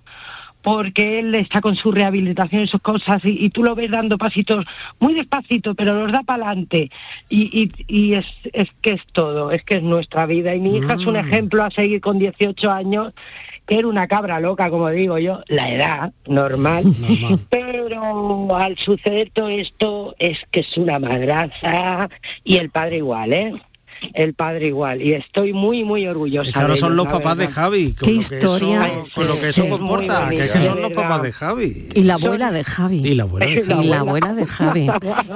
porque 0.74 1.18
él 1.20 1.34
está 1.34 1.60
con 1.60 1.76
su 1.76 1.92
rehabilitación 1.92 2.62
y 2.62 2.66
sus 2.68 2.80
cosas, 2.80 3.24
y, 3.24 3.44
y 3.44 3.50
tú 3.50 3.62
lo 3.62 3.74
ves 3.74 3.90
dando 3.90 4.18
pasitos 4.18 4.64
muy 5.00 5.14
despacito, 5.14 5.74
pero 5.74 5.94
los 6.02 6.12
da 6.12 6.22
para 6.22 6.46
adelante. 6.46 6.90
Y, 7.28 7.62
y- 7.62 7.72
y 7.86 8.14
es, 8.14 8.26
es 8.52 8.68
que 8.80 8.92
es 8.92 9.02
todo, 9.12 9.50
es 9.50 9.62
que 9.64 9.76
es 9.76 9.82
nuestra 9.82 10.26
vida. 10.26 10.54
Y 10.54 10.60
mi 10.60 10.76
hija 10.76 10.94
es 10.94 11.06
un 11.06 11.16
ejemplo 11.16 11.64
a 11.64 11.70
seguir 11.70 12.00
con 12.00 12.18
18 12.18 12.70
años, 12.70 13.12
que 13.66 13.78
era 13.78 13.88
una 13.88 14.06
cabra 14.08 14.40
loca, 14.40 14.70
como 14.70 14.88
digo 14.90 15.18
yo, 15.18 15.42
la 15.48 15.70
edad 15.70 16.12
normal. 16.26 16.84
Pero 17.50 18.54
al 18.56 18.76
suceder 18.78 19.30
todo 19.32 19.48
esto 19.48 20.14
es 20.18 20.44
que 20.50 20.60
es 20.60 20.76
una 20.76 20.98
madraza 20.98 22.08
y 22.44 22.56
el 22.56 22.70
padre 22.70 22.96
igual, 22.98 23.32
¿eh? 23.32 23.52
El 24.14 24.34
padre 24.34 24.68
igual. 24.68 25.02
Y 25.02 25.14
estoy 25.14 25.52
muy, 25.52 25.84
muy 25.84 26.06
orgullosa. 26.06 26.52
Que 26.52 26.72
de 26.72 26.76
son 26.76 26.96
los 26.96 27.06
papás 27.06 27.36
de 27.36 27.46
verdad. 27.46 27.54
Javi. 27.62 27.94
Con 27.94 28.08
Qué 28.08 28.14
lo 28.14 28.28
que 28.28 28.34
historia. 28.36 28.86
Eso, 28.86 29.06
con 29.14 29.26
lo 29.26 29.32
que 29.34 29.48
eso 29.48 29.62
Sí. 29.62 29.68
comporta. 29.68 30.20
Muy 30.26 30.36
Que 30.36 30.42
que 30.42 30.48
son 30.48 30.64
los 30.64 30.88
de 30.88 30.94
papás 30.94 31.22
de 31.22 31.32
Javi. 31.32 31.88
Y 31.94 32.02
la 32.02 32.14
abuela 32.14 32.50
de 32.50 32.64
Javi. 32.64 32.96
Y 33.06 33.14
la 33.14 33.22
abuela 33.24 33.46
de 33.46 33.52
Y 33.52 33.62
Javi. 33.64 33.86
la 33.88 33.98
abuela 34.00 34.34
de 34.34 34.46
Javi. 34.46 34.86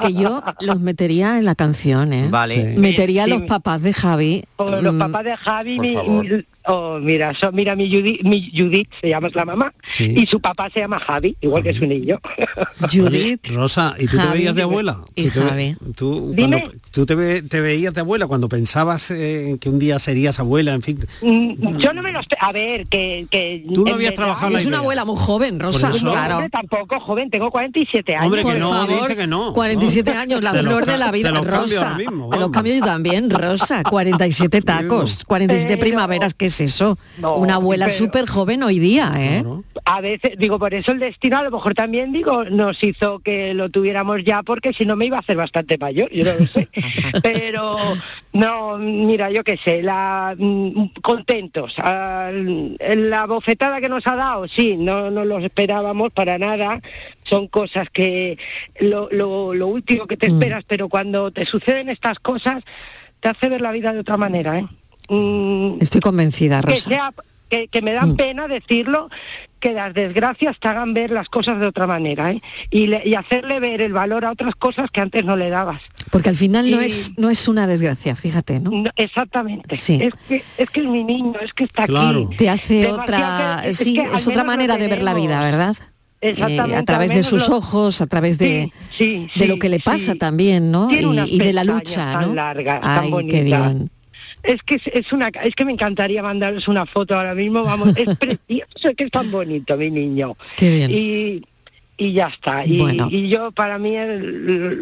Que 0.01 0.13
yo 0.15 0.43
los 0.61 0.81
metería 0.81 1.39
en 1.39 1.45
la 1.45 1.55
canción, 1.55 2.13
¿eh? 2.13 2.29
Vale. 2.31 2.75
Metería 2.77 3.23
a 3.23 3.27
Sí. 3.27 3.31
los 3.31 3.43
papás 3.43 3.83
de 3.83 3.93
Javi. 3.93 4.45
O 4.57 4.71
los 4.71 4.95
mm, 4.95 4.99
papás 4.99 5.25
de 5.25 5.37
Javi, 5.37 5.77
por 5.77 5.87
mi, 5.87 5.95
favor. 5.95 6.25
mi- 6.25 6.45
oh, 6.67 6.99
mira, 7.01 7.35
son, 7.35 7.55
mira 7.55 7.75
mi 7.77 7.89
Judith, 7.91 8.23
mi 8.23 8.51
Judith 8.57 8.89
se 9.01 9.09
llama 9.09 9.29
la 9.35 9.45
mamá 9.45 9.75
Sí. 9.85 10.15
y 10.17 10.27
su 10.27 10.41
papá 10.41 10.69
se 10.73 10.81
llama 10.81 10.99
Javi, 11.01 11.37
igual 11.41 11.63
que 11.63 11.75
su 11.75 11.87
niño. 11.87 12.19
Judith. 12.93 13.47
Rosa, 13.49 13.95
¿y 13.99 14.07
tú 14.07 14.17
te 14.17 14.23
Javi 14.23 14.39
veías 14.39 14.55
de 14.55 14.63
abuela? 14.63 14.99
y 15.15 15.25
¿Tú 15.29 15.41
te 15.41 15.47
Javi. 15.47 15.77
Tú, 15.97 16.33
Dime. 16.35 16.61
cuando- 16.63 16.79
tú 16.91 17.07
te, 17.07 17.15
ve- 17.15 17.43
te 17.43 17.61
veías 17.61 17.95
de 17.95 18.01
abuela 18.01 18.27
cuando 18.27 18.49
pensabas 18.49 19.11
eh, 19.11 19.57
que 19.61 19.69
un 19.69 19.79
día 19.79 19.99
serías 19.99 20.39
abuela, 20.41 20.75
en 20.75 20.83
fin. 20.83 20.99
Mm, 21.21 21.79
Yo 21.79 21.93
no 21.93 22.03
me 22.03 22.13
lo 22.13 22.21
a 22.41 22.53
ver 22.53 22.87
que, 22.87 23.27
que 23.31 23.65
Tú 23.75 23.85
no 23.85 23.95
habías 23.95 24.11
verdad- 24.13 24.15
trabajado 24.25 24.53
la 24.53 24.61
Es 24.61 24.67
una 24.67 24.79
abuela 24.79 25.05
muy 25.05 25.17
joven, 25.19 25.59
Rosa. 25.61 25.91
No, 26.03 26.13
Claro. 26.13 26.35
hombre, 26.37 26.51
tampoco 26.51 27.01
joven, 27.01 27.31
tengo 27.31 27.51
47 27.51 28.15
años. 28.17 28.27
Hombre, 28.27 28.43
que 28.43 28.51
Por 28.51 28.59
no, 28.59 28.71
favor, 28.71 29.03
dice 29.03 29.17
que 29.17 29.27
no. 29.27 29.53
47 29.53 30.11
años, 30.13 30.43
la 30.43 30.53
Te 30.53 30.61
flor 30.61 30.87
de 30.87 30.99
la 30.99 31.11
te 31.11 31.19
vida, 31.19 31.31
Rosa. 31.33 31.95
mismo, 31.95 32.27
Te 32.31 32.37
los 32.37 32.41
vamos. 32.41 32.51
cambio 32.51 32.75
yo 32.75 32.85
también, 32.85 33.31
Rosa. 33.31 33.83
47 33.83 34.63
tacos, 34.63 35.25
47 35.25 35.69
Pero- 35.77 35.81
primaveras, 35.81 36.35
¿qué 36.35 36.51
es 36.53 36.61
eso? 36.61 36.99
No, 37.19 37.37
Una 37.37 37.57
abuela 37.57 37.87
pero- 37.87 37.99
súper 37.99 38.27
joven 38.29 38.63
hoy 38.63 38.79
día, 38.79 39.13
¿eh? 39.17 39.45
A 39.85 40.01
veces, 40.01 40.33
digo, 40.39 40.59
por 40.59 40.73
eso 40.75 40.93
el 40.93 41.01
destino 41.01 41.39
a 41.39 41.43
lo 41.43 41.51
mejor 41.51 41.75
también, 41.75 42.13
digo, 42.13 42.45
nos 42.45 42.83
hizo 42.85 43.19
que 43.19 43.53
lo 43.55 43.69
tuviéramos 43.69 44.23
ya, 44.23 44.43
porque 44.45 44.73
si 44.73 44.87
no 44.87 44.95
me 44.95 45.07
iba 45.07 45.17
a 45.17 45.21
hacer 45.21 45.37
bastante 45.37 45.77
mayor, 45.77 46.09
yo 46.13 46.25
no 46.25 46.33
lo 46.39 46.47
sé. 46.47 46.69
Pero, 47.23 47.77
no, 48.33 48.79
mira, 48.79 49.31
yo 49.31 49.43
qué 49.43 49.57
sé, 49.57 49.83
la, 49.83 50.35
mm, 50.39 50.85
contentos. 51.03 51.75
La 51.79 53.27
bofetada 53.27 53.81
que 53.81 53.89
nos 53.89 54.07
ha 54.07 54.15
dado, 54.17 54.47
sí, 54.49 54.77
no, 54.77 55.11
no 55.11 55.25
lo 55.25 55.39
esperábamos 55.39 56.11
para 56.13 56.39
nada. 56.39 56.81
Son 57.25 57.49
cosas 57.49 57.89
que, 57.91 58.39
lo, 58.81 59.09
lo, 59.11 59.55
lo 59.55 59.67
último 59.67 60.07
que 60.07 60.17
te 60.17 60.31
Mm. 60.31 60.35
esperas, 60.35 60.65
pero 60.67 60.89
cuando 60.89 61.31
te 61.33 61.45
suceden 61.45 61.89
estas 61.89 62.19
cosas, 62.21 62.63
te 63.21 63.29
hace 63.29 63.49
ver 63.49 63.61
la 63.61 63.73
vida 63.73 63.93
de 63.93 64.01
otra 64.01 64.17
manera, 64.17 64.59
¿eh? 64.59 64.67
Mm, 65.13 65.77
Estoy 65.81 66.01
convencida, 66.01 66.61
que 66.63 66.71
Rosa. 66.73 66.89
sea 66.89 67.13
que, 67.51 67.69
que 67.69 67.83
me 67.83 67.93
dan 67.93 68.13
Mm. 68.13 68.17
pena 68.17 68.49
decirlo 68.49 69.11
que 69.61 69.75
las 69.75 69.93
desgracias 69.93 70.59
te 70.59 70.69
hagan 70.69 70.95
ver 70.95 71.11
las 71.11 71.29
cosas 71.29 71.61
de 71.61 71.67
otra 71.67 71.87
manera 71.87 72.33
¿eh? 72.33 72.41
y, 72.71 72.87
le- 72.87 73.03
y 73.07 73.15
hacerle 73.15 73.61
ver 73.61 73.81
el 73.83 73.93
valor 73.93 74.25
a 74.25 74.31
otras 74.33 74.55
cosas 74.57 74.91
que 74.91 75.01
antes 75.03 75.25
no 75.25 75.37
le 75.37 75.51
dabas 75.51 75.81
Porque 76.11 76.31
al 76.31 76.37
final 76.37 76.69
no 76.71 76.81
Y- 76.83 76.87
es 76.87 77.13
no 77.19 77.29
es 77.31 77.47
una 77.47 77.67
desgracia, 77.67 78.17
fíjate, 78.17 78.59
¿no? 78.59 78.71
No, 78.71 78.91
exactamente 78.97 79.77
Sí. 79.77 79.99
es 80.01 80.15
que 80.29 80.43
es 80.57 80.71
que 80.71 80.81
es 80.81 80.87
mi 80.87 81.05
niño 81.05 81.35
es 81.45 81.53
que 81.53 81.65
está 81.65 81.87
Claro. 81.87 82.27
aquí 82.27 82.37
Te 82.39 82.49
hace 82.49 82.75
Demasiado 82.75 83.03
otra, 83.03 83.61
que- 83.63 83.69
es 83.71 83.77
sí, 83.77 83.99
es 84.01 84.27
otra 84.27 84.45
manera 84.45 84.79
de 84.79 84.89
ver 84.89 85.03
la 85.03 85.13
vida. 85.15 85.43
¿verdad? 85.43 85.77
Eh, 86.23 86.31
Exactamente, 86.31 86.77
a 86.79 86.85
través 86.85 87.11
de 87.15 87.23
sus 87.23 87.49
lo- 87.49 87.57
ojos, 87.59 88.01
a 88.01 88.07
través 88.07 88.39
de, 88.39 88.73
sí, 88.97 89.29
de 89.37 89.47
lo 89.47 89.59
que 89.59 89.69
le 89.69 89.79
pasa 89.81 90.13
sí. 90.13 90.19
también, 90.19 90.71
¿no? 90.71 90.89
Y, 90.91 91.35
y 91.35 91.39
de 91.39 91.53
la 91.53 91.65
lucha, 91.65 92.13
tan 92.13 92.35
¿no? 92.35 92.43
tan 92.81 93.27
qué 93.29 93.43
bien. 93.43 93.91
Es 94.43 94.63
que 94.63 94.77
es, 94.77 94.83
es 94.87 95.13
una 95.13 95.29
es 95.29 95.55
que 95.55 95.65
me 95.65 95.73
encantaría 95.73 96.23
mandaros 96.23 96.67
una 96.69 96.85
foto 96.87 97.17
ahora 97.17 97.35
mismo, 97.35 97.63
vamos, 97.65 97.91
es 97.97 98.17
precioso, 98.19 98.89
es 98.89 98.97
que 98.97 99.05
es 99.05 99.11
tan 99.11 99.31
bonito 99.31 99.77
mi 99.77 99.91
niño. 99.91 100.37
Qué 100.57 100.71
bien. 100.71 100.91
Y 100.91 101.43
y 101.99 102.15
ya 102.15 102.27
está. 102.29 102.67
Y, 102.67 102.79
Bueno. 102.79 103.07
y 103.11 103.29
yo 103.29 103.53
para 103.53 103.79
mí 103.79 103.95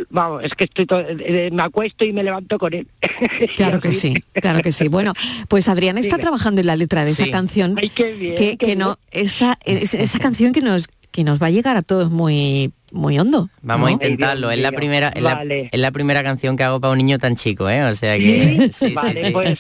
vamos, 0.09 0.43
es 0.45 0.53
que 0.55 0.65
estoy 0.65 0.87
to- 0.87 1.01
eh, 1.07 1.51
me 1.53 1.63
acuesto 1.63 2.05
y 2.05 2.13
me 2.13 2.23
levanto 2.23 2.59
con 2.59 2.73
él. 2.73 2.87
Claro 3.57 3.81
que 3.81 3.93
sí, 3.93 4.15
claro 4.33 4.63
que 4.63 4.73
sí. 4.73 4.89
Bueno, 4.89 5.13
pues 5.49 5.69
Adrián 5.69 5.99
está 5.99 6.17
Dime. 6.17 6.23
trabajando 6.23 6.61
en 6.63 6.67
la 6.69 6.77
letra 6.77 7.05
de 7.05 7.11
esa 7.11 7.29
canción. 7.31 7.75
Ay, 7.77 7.91
qué 7.91 8.13
bien. 8.15 8.37
que, 8.37 8.57
qué 8.57 8.67
que 8.69 8.77
no, 8.77 8.97
esa, 9.11 9.59
es- 9.65 9.93
esa 9.95 10.19
canción 10.19 10.53
que 10.53 10.63
nos, 10.63 10.89
que 11.11 11.25
nos 11.25 11.43
va 11.43 11.49
a 11.49 11.51
llegar 11.51 11.77
a 11.77 11.83
todos 11.83 12.11
muy, 12.11 12.73
muy 12.93 13.19
hondo. 13.19 13.49
Vamos 13.63 13.89
a 13.89 13.93
intentarlo. 13.93 14.51
Es 14.51 14.59
la 14.59 14.71
Dios 14.71 14.79
primera, 14.79 15.09
es 15.11 15.23
la, 15.23 15.35
Vale. 15.37 15.69
es 15.73 15.81
la 15.81 15.91
primera 15.91 16.23
canción 16.23 16.57
que 16.57 16.65
hago 16.65 16.81
para 16.81 16.93
un 16.93 16.99
niño 16.99 17.19
tan 17.19 17.37
chico, 17.37 17.69
¿eh? 17.71 17.85
O 17.85 17.95
sea 17.95 18.17
que 18.19 18.41
sí, 18.41 18.73
sí, 18.89 18.95
vale, 18.95 19.27
sí. 19.27 19.31
pues 19.33 19.59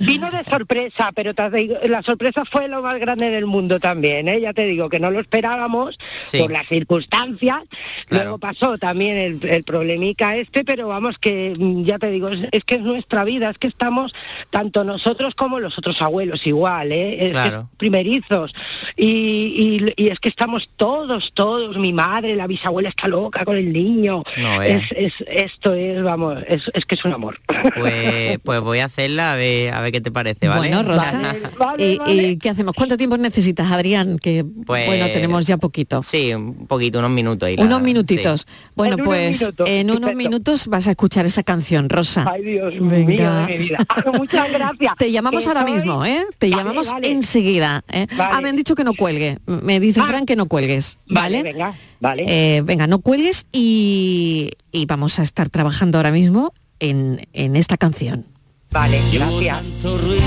vino 0.00 0.30
de 0.30 0.42
sorpresa, 0.44 1.10
pero 1.14 1.34
te 1.34 1.50
digo, 1.50 1.76
la 1.88 2.02
sorpresa 2.02 2.44
fue 2.44 2.68
lo 2.68 2.80
más 2.82 2.98
grande 2.98 3.30
del 3.30 3.46
mundo 3.46 3.78
también, 3.80 4.28
¿eh? 4.28 4.40
ya 4.40 4.52
te 4.52 4.64
digo 4.66 4.88
que 4.88 5.00
no 5.00 5.10
lo 5.10 5.20
esperábamos 5.20 5.98
Sí. 6.22 6.38
por 6.38 6.50
las 6.50 6.66
circunstancias, 6.68 7.62
Claro. 8.06 8.24
luego 8.24 8.38
pasó 8.38 8.78
también 8.78 9.16
el, 9.16 9.40
el 9.48 9.64
problemica 9.64 10.36
este, 10.36 10.64
pero 10.64 10.88
vamos 10.88 11.18
que 11.18 11.52
mm, 11.58 11.84
ya 11.84 11.98
te 11.98 12.10
digo, 12.10 12.28
es, 12.28 12.48
es 12.52 12.64
que 12.64 12.76
es 12.76 12.80
nuestra 12.80 13.24
vida, 13.24 13.50
es 13.50 13.58
que 13.58 13.66
estamos 13.66 14.14
tanto 14.50 14.84
nosotros 14.84 15.34
como 15.34 15.60
los 15.60 15.76
otros 15.78 16.00
abuelos 16.02 16.46
igual, 16.46 16.92
¿eh? 16.92 17.14
Es 17.26 17.26
que 17.26 17.30
Claro. 17.32 17.68
primerizos 17.76 18.54
y, 18.96 19.90
y- 19.96 20.04
y 20.04 20.08
es 20.08 20.18
que 20.20 20.28
estamos 20.28 20.70
todos, 20.76 21.32
todos, 21.34 21.76
mi 21.76 21.92
madre, 21.92 22.36
la 22.36 22.46
bisabuela 22.46 22.69
está 22.88 23.08
loca 23.08 23.44
con 23.44 23.56
el 23.56 23.72
niño, 23.72 24.22
No 24.38 24.62
es, 24.62 24.84
es, 24.96 25.12
esto 25.26 25.74
es, 25.74 26.02
vamos, 26.02 26.38
es, 26.46 26.70
es 26.74 26.84
que 26.86 26.94
es 26.94 27.04
un 27.04 27.12
amor. 27.12 27.40
Pues, 27.76 28.38
pues 28.44 28.60
voy 28.60 28.78
a 28.78 28.84
hacerla 28.86 29.32
a 29.32 29.36
ver, 29.36 29.72
a 29.74 29.80
ver 29.80 29.92
qué 29.92 30.00
te 30.00 30.10
parece, 30.10 30.48
¿vale? 30.48 30.68
Bueno, 30.68 30.82
Rosa, 30.82 31.20
Vale, 31.20 31.40
vale, 31.58 31.92
¿y, 31.92 31.98
vale. 31.98 32.22
y 32.28 32.38
qué 32.38 32.50
hacemos? 32.50 32.74
¿Cuánto 32.74 32.96
tiempo 32.96 33.16
necesitas, 33.16 33.70
Adrián? 33.70 34.18
Que 34.18 34.44
Pues- 34.66 34.86
bueno, 34.86 35.06
tenemos 35.08 35.46
ya 35.46 35.56
poquito. 35.56 36.02
Sí, 36.02 36.32
un 36.34 36.66
poquito, 36.66 36.98
unos 37.00 37.10
minutos. 37.10 37.48
y 37.50 37.56
la- 37.56 37.64
Unos 37.64 37.82
minutitos. 37.82 38.46
Bueno, 38.74 38.94
En 38.94 39.00
unos 39.00 39.06
pues 39.08 39.40
minutos, 39.40 39.68
en 39.68 39.86
unos 39.86 39.94
estupendo. 39.96 40.16
minutos 40.30 40.66
vas 40.68 40.86
a 40.86 40.90
escuchar 40.90 41.26
esa 41.26 41.42
canción, 41.42 41.88
Rosa. 41.88 42.24
Ay, 42.30 42.42
Dios 42.42 42.74
Venga. 42.80 43.46
mío 43.46 43.46
de 43.46 43.58
mi 43.58 43.64
vida. 43.64 43.86
Muchas 44.14 44.50
gracias. 44.52 44.94
Te 44.98 45.10
llamamos 45.10 45.46
ahora 45.46 45.64
mismo, 45.64 46.04
¿eh? 46.04 46.24
Te 46.38 46.48
Vale, 46.50 46.62
llamamos 46.62 46.92
vale. 46.92 47.10
enseguida. 47.10 47.82
¿eh? 47.90 48.06
Vale. 48.16 48.34
Ah, 48.34 48.40
me 48.40 48.48
han 48.50 48.56
dicho 48.56 48.74
que 48.74 48.84
no 48.84 48.94
cuelgue. 48.94 49.38
Me 49.46 49.80
dice 49.80 50.00
Ah. 50.02 50.06
Fran 50.06 50.26
que 50.26 50.36
no 50.36 50.46
cuelgues. 50.46 50.98
Vale, 51.06 51.38
¿Vale? 51.38 51.42
venga, 51.52 51.74
vale. 52.00 52.24
Eh, 52.26 52.62
venga, 52.62 52.86
no 52.86 52.98
cuelgues 53.00 53.46
y, 53.52 54.50
y 54.72 54.86
vamos 54.86 55.18
a 55.18 55.22
estar 55.22 55.48
trabajando 55.48 55.98
ahora 55.98 56.10
mismo 56.10 56.52
en, 56.80 57.26
en 57.32 57.56
esta 57.56 57.76
canción. 57.76 58.26
Vale, 58.70 59.00
Llevo 59.10 59.26
gracias. 59.40 59.56
tanto 59.62 59.98
ruido 59.98 60.24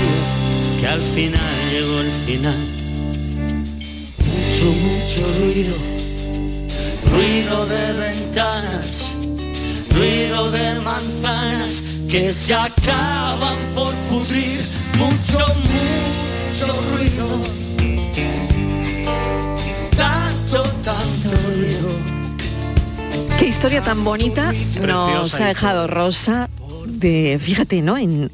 que 0.80 0.86
al 0.86 1.00
final 1.00 1.40
llegó 1.72 2.00
el 2.00 2.10
final. 2.26 2.58
Mucho, 4.18 4.66
mucho 4.72 5.40
ruido. 5.40 5.74
Ruido 7.12 7.66
de 7.66 7.92
ventanas, 7.92 9.12
ruido 9.90 10.50
de 10.50 10.80
manzanas 10.80 11.82
que 12.10 12.32
se 12.32 12.54
acaban 12.54 13.58
por 13.74 13.92
pudrir. 14.10 14.60
Mucho, 14.98 15.38
mucho 15.38 16.72
ruido. 16.96 17.63
Historia 23.54 23.82
tan 23.82 24.02
bonita 24.02 24.46
nos 24.46 24.56
Preciosa 24.80 25.44
ha 25.44 25.48
dejado 25.48 25.86
Rosa 25.86 26.50
de, 26.86 27.38
fíjate, 27.40 27.82
¿no? 27.82 27.96
En 27.96 28.28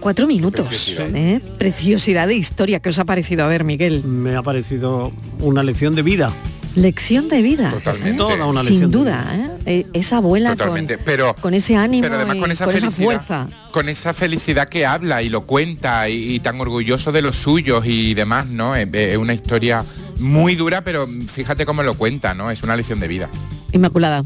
cuatro 0.00 0.26
minutos. 0.26 0.66
Preciosidad. 0.66 1.16
¿eh? 1.16 1.40
Preciosidad 1.58 2.26
de 2.26 2.34
historia. 2.34 2.80
¿Qué 2.80 2.88
os 2.88 2.98
ha 2.98 3.04
parecido? 3.04 3.44
A 3.44 3.46
ver, 3.46 3.62
Miguel. 3.62 4.02
Me 4.02 4.34
ha 4.34 4.42
parecido 4.42 5.12
una 5.38 5.62
lección 5.62 5.94
de 5.94 6.02
vida. 6.02 6.32
Lección 6.74 7.28
de 7.28 7.40
vida. 7.40 7.70
Totalmente. 7.70 8.16
Toda 8.16 8.46
una 8.46 8.64
Sin 8.64 8.70
lección 8.70 8.90
de 8.90 8.98
duda, 8.98 9.26
¿eh? 9.32 9.50
Eh, 9.64 9.86
Esa 9.92 10.16
abuela 10.16 10.48
con, 10.50 10.58
Totalmente, 10.58 10.98
pero 10.98 11.36
con 11.36 11.54
ese 11.54 11.76
ánimo 11.76 12.02
pero 12.02 12.16
además 12.16 12.36
y 12.36 12.40
con 12.40 12.50
esa 12.50 12.64
con 12.64 12.74
esa 12.74 12.90
felicidad, 12.90 13.06
fuerza. 13.06 13.48
con 13.70 13.88
esa 13.88 14.12
felicidad 14.12 14.68
que 14.68 14.84
habla 14.86 15.22
y 15.22 15.28
lo 15.28 15.42
cuenta 15.42 16.08
y, 16.08 16.34
y 16.34 16.40
tan 16.40 16.60
orgulloso 16.60 17.12
de 17.12 17.22
los 17.22 17.36
suyos 17.36 17.84
y 17.86 18.14
demás, 18.14 18.46
¿no? 18.48 18.74
Es, 18.74 18.88
es 18.92 19.16
una 19.18 19.34
historia 19.34 19.84
muy 20.18 20.56
dura, 20.56 20.82
pero 20.82 21.06
fíjate 21.28 21.64
cómo 21.64 21.84
lo 21.84 21.94
cuenta, 21.94 22.34
¿no? 22.34 22.50
Es 22.50 22.64
una 22.64 22.76
lección 22.76 22.98
de 22.98 23.06
vida. 23.06 23.30
Inmaculada. 23.70 24.24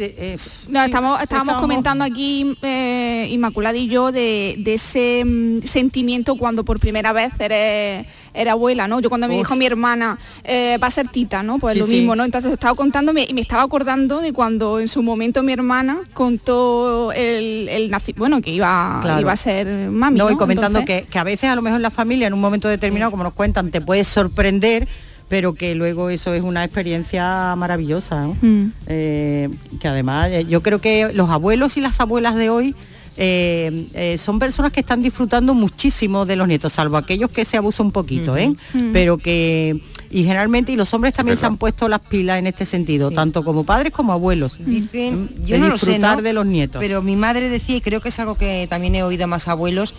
Eh, 0.00 0.36
No, 0.68 0.82
estamos, 0.84 1.20
estábamos 1.20 1.56
comentando 1.56 2.04
aquí, 2.04 2.56
eh, 2.62 3.28
Inmaculada 3.30 3.76
y 3.76 3.86
yo, 3.88 4.12
de, 4.12 4.56
de 4.58 4.74
ese 4.74 5.22
mm, 5.24 5.62
sentimiento 5.62 6.36
cuando 6.36 6.64
por 6.64 6.78
primera 6.80 7.12
vez 7.12 7.32
eres, 7.38 8.06
eres 8.34 8.50
abuela, 8.52 8.88
¿no? 8.88 9.00
Yo 9.00 9.08
cuando 9.08 9.28
me 9.28 9.36
dijo 9.36 9.54
mi 9.56 9.66
hermana, 9.66 10.18
eh, 10.44 10.78
va 10.82 10.86
a 10.88 10.90
ser 10.90 11.08
tita, 11.08 11.42
¿no? 11.42 11.58
Pues 11.58 11.74
Sí, 11.74 11.80
lo 11.80 11.86
sí. 11.86 11.92
mismo, 11.96 12.16
¿no? 12.16 12.24
Entonces 12.24 12.52
estaba 12.52 12.74
contándome 12.74 13.26
y 13.28 13.34
me 13.34 13.40
estaba 13.40 13.62
acordando 13.62 14.20
de 14.20 14.32
cuando 14.32 14.80
en 14.80 14.88
su 14.88 15.02
momento 15.02 15.42
mi 15.42 15.52
hermana 15.52 15.98
contó 16.14 17.12
el, 17.12 17.68
el 17.68 17.90
bueno, 18.16 18.40
que 18.40 18.50
iba, 18.52 18.98
Claro. 19.02 19.20
iba 19.20 19.32
a 19.32 19.36
ser 19.36 19.66
mami, 19.90 20.18
No, 20.18 20.24
¿no? 20.26 20.30
y 20.32 20.36
comentando 20.36 20.80
Entonces- 20.80 21.04
que, 21.04 21.10
que 21.10 21.18
a 21.18 21.24
veces 21.24 21.50
a 21.50 21.54
lo 21.56 21.62
mejor 21.62 21.80
la 21.80 21.90
familia 21.90 22.26
en 22.26 22.34
un 22.34 22.40
momento 22.40 22.68
determinado, 22.68 23.10
como 23.10 23.24
nos 23.24 23.32
cuentan, 23.34 23.70
te 23.70 23.80
puede 23.80 24.04
sorprender, 24.04 24.88
pero 25.30 25.54
que 25.54 25.76
luego 25.76 26.10
eso 26.10 26.34
es 26.34 26.42
una 26.42 26.64
experiencia 26.64 27.54
maravillosa. 27.56 28.26
¿no? 28.26 28.36
Mm. 28.42 28.72
Eh, 28.88 29.48
que 29.80 29.88
además 29.88 30.28
eh, 30.32 30.44
yo 30.44 30.60
creo 30.60 30.80
que 30.80 31.12
los 31.14 31.30
abuelos 31.30 31.76
y 31.76 31.80
las 31.80 32.00
abuelas 32.00 32.34
de 32.34 32.50
hoy 32.50 32.74
eh, 33.16 33.86
eh, 33.94 34.18
son 34.18 34.40
personas 34.40 34.72
que 34.72 34.80
están 34.80 35.02
disfrutando 35.02 35.54
muchísimo 35.54 36.26
de 36.26 36.34
los 36.34 36.48
nietos, 36.48 36.72
salvo 36.72 36.96
aquellos 36.96 37.30
que 37.30 37.44
se 37.44 37.56
abusan 37.56 37.86
un 37.86 37.92
poquito, 37.92 38.36
¿eh? 38.36 38.48
Ujú. 38.74 38.90
Pero 38.92 39.18
que, 39.18 39.80
y 40.10 40.22
generalmente, 40.22 40.72
y 40.72 40.76
los 40.76 40.92
hombres 40.94 41.14
también 41.14 41.36
se 41.36 41.46
han 41.46 41.56
puesto 41.58 41.86
las 41.88 42.00
pilas 42.00 42.38
en 42.38 42.48
este 42.48 42.64
sentido, 42.64 43.10
tanto 43.10 43.44
como 43.44 43.64
padres 43.64 43.92
como 43.92 44.12
abuelos. 44.12 44.58
Dicen, 44.64 45.24
Mm, 45.24 45.44
yo 45.44 45.56
de 45.56 45.58
no 45.58 45.68
lo 45.68 45.78
sé, 45.78 45.86
disfrutar 45.86 46.16
¿no? 46.16 46.22
de 46.22 46.32
los 46.32 46.46
nietos. 46.46 46.80
Pero 46.80 47.02
mi 47.02 47.14
madre 47.14 47.48
decía, 47.50 47.76
y 47.76 47.80
creo 47.80 48.00
que 48.00 48.08
es 48.08 48.18
algo 48.18 48.36
que 48.36 48.66
también 48.70 48.94
he 48.94 49.02
oído 49.02 49.24
a 49.24 49.26
más 49.26 49.46
abuelos, 49.48 49.94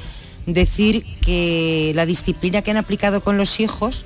decir 0.46 1.06
que 1.22 1.92
la 1.96 2.06
disciplina 2.06 2.62
que 2.62 2.72
han 2.72 2.78
aplicado 2.78 3.22
con 3.22 3.38
los 3.38 3.60
hijos, 3.60 4.06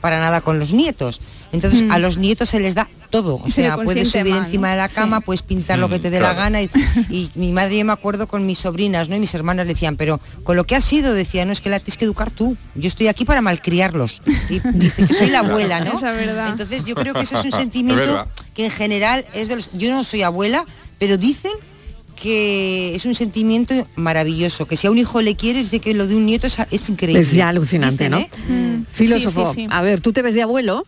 para 0.00 0.18
nada 0.20 0.40
con 0.40 0.58
los 0.58 0.72
nietos. 0.72 1.20
Entonces 1.50 1.82
Mm. 1.82 1.90
a 1.92 1.98
los 1.98 2.18
nietos 2.18 2.50
se 2.50 2.60
les 2.60 2.74
da 2.74 2.86
todo. 3.10 3.36
O 3.36 3.44
Se 3.46 3.62
sea, 3.62 3.76
puedes 3.76 4.10
subir 4.10 4.34
encima 4.36 4.68
¿no? 4.68 4.70
de 4.72 4.76
la 4.76 4.88
cama, 4.88 5.18
Sí. 5.18 5.22
puedes 5.26 5.42
pintar 5.42 5.78
lo 5.78 5.88
que 5.88 5.98
te 5.98 6.10
dé 6.10 6.18
claro. 6.18 6.34
la 6.36 6.42
gana. 6.44 6.62
Y, 6.62 6.70
y 7.10 7.30
mi 7.36 7.52
madre 7.52 7.78
yo 7.78 7.84
me 7.84 7.92
acuerdo 7.92 8.26
con 8.28 8.44
mis 8.46 8.58
sobrinas, 8.58 9.08
¿no? 9.08 9.16
Y 9.16 9.20
mis 9.20 9.34
hermanas 9.34 9.66
decían, 9.66 9.96
pero 9.96 10.20
con 10.44 10.56
lo 10.56 10.64
que 10.64 10.76
ha 10.76 10.80
sido, 10.80 11.14
decía, 11.14 11.44
no, 11.44 11.52
es 11.52 11.60
que 11.60 11.70
la 11.70 11.80
tienes 11.80 11.96
que 11.98 12.04
educar 12.04 12.30
tú. 12.30 12.56
Yo 12.74 12.86
estoy 12.88 13.08
aquí 13.08 13.24
para 13.24 13.40
malcriarlos. 13.40 14.20
Y 14.50 14.60
dice 14.74 15.06
que 15.06 15.14
soy 15.14 15.30
la 15.30 15.40
abuela, 15.40 15.80
¿no? 15.80 15.92
Esa 15.94 16.10
es 16.18 16.26
verdad. 16.26 16.48
Entonces 16.50 16.84
yo 16.84 16.94
creo 16.94 17.14
que 17.14 17.22
ese 17.22 17.36
es 17.38 17.44
un 17.44 17.52
sentimiento 17.52 18.26
que 18.54 18.66
en 18.66 18.70
general 18.70 19.24
es 19.34 19.48
de 19.48 19.56
los. 19.56 19.70
Yo 19.72 19.90
no 19.90 20.04
soy 20.04 20.22
abuela, 20.22 20.64
pero 20.98 21.16
dicen 21.16 21.52
que 22.20 22.94
es 22.96 23.04
un 23.06 23.14
sentimiento 23.14 23.86
maravilloso, 23.96 24.66
que 24.66 24.76
si 24.76 24.86
a 24.86 24.90
un 24.90 24.98
hijo 24.98 25.22
le 25.22 25.36
quieres, 25.36 25.70
de 25.70 25.80
que 25.80 25.94
lo 25.94 26.06
de 26.06 26.16
un 26.16 26.26
nieto 26.26 26.46
es, 26.48 26.58
es 26.70 26.88
increíble. 26.90 27.20
Es 27.20 27.32
ya 27.32 27.48
alucinante, 27.48 28.08
Dicen, 28.08 28.10
¿no? 28.10 28.18
¿eh? 28.18 28.30
Mm. 28.48 28.86
Filósofo, 28.92 29.46
Sí, 29.46 29.52
sí, 29.54 29.60
sí. 29.62 29.68
a 29.70 29.82
ver, 29.82 30.00
¿tú 30.00 30.12
te 30.12 30.22
ves 30.22 30.34
de 30.34 30.42
abuelo? 30.42 30.84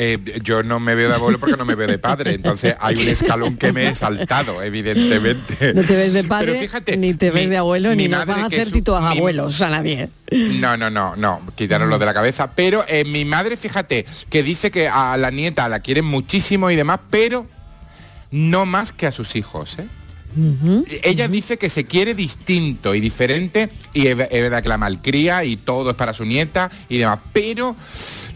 Eh, 0.00 0.16
yo 0.44 0.62
no 0.62 0.78
me 0.78 0.94
veo 0.94 1.08
de 1.08 1.16
abuelo 1.16 1.40
porque 1.40 1.56
no 1.56 1.64
me 1.64 1.74
veo 1.74 1.88
de 1.88 1.98
padre, 1.98 2.34
entonces 2.34 2.76
hay 2.78 2.94
un 3.02 3.08
escalón 3.08 3.56
que 3.56 3.72
me 3.72 3.88
he 3.88 3.94
saltado, 3.96 4.62
evidentemente. 4.62 5.74
No 5.74 5.82
te 5.82 5.96
ves 5.96 6.12
de 6.12 6.20
Pero 6.20 6.28
padre, 6.28 6.54
fíjate, 6.60 6.96
ni 6.96 7.14
te 7.14 7.30
ves 7.32 7.44
mi- 7.46 7.50
de 7.50 7.56
abuelo, 7.56 7.92
ni 7.96 8.06
nos 8.06 8.24
van 8.24 8.40
a 8.40 8.46
hacer 8.46 8.70
títulos 8.70 9.02
abuelos 9.02 9.60
a 9.60 9.70
nadie. 9.70 10.08
No, 10.30 10.76
no, 10.76 10.88
no, 10.88 11.16
no, 11.16 11.40
quitároslo 11.56 11.98
de 11.98 12.06
la 12.06 12.14
cabeza. 12.14 12.52
Pero 12.52 12.84
eh, 12.86 13.04
mi 13.06 13.24
madre, 13.24 13.56
fíjate, 13.56 14.06
que 14.30 14.42
dice 14.44 14.70
que 14.70 14.88
a 14.88 15.16
la 15.16 15.32
nieta 15.32 15.68
la 15.68 15.80
quiere 15.80 16.02
muchísimo 16.02 16.70
y 16.70 16.76
demás, 16.76 17.00
pero 17.10 17.46
no 18.30 18.66
más 18.66 18.92
que 18.92 19.08
a 19.08 19.10
sus 19.12 19.34
hijos, 19.34 19.80
¿eh? 19.80 19.88
Ella 21.02 21.28
dice 21.28 21.56
que 21.58 21.68
se 21.70 21.84
quiere 21.84 22.14
distinto 22.14 22.94
y 22.94 23.00
diferente 23.00 23.68
y 23.92 24.06
es, 24.06 24.18
es 24.18 24.42
verdad 24.42 24.62
que 24.62 24.68
la 24.68 24.78
malcría 24.78 25.44
y 25.44 25.56
todo 25.56 25.90
es 25.90 25.96
para 25.96 26.12
su 26.12 26.24
nieta 26.24 26.70
y 26.88 26.98
demás, 26.98 27.18
pero 27.32 27.74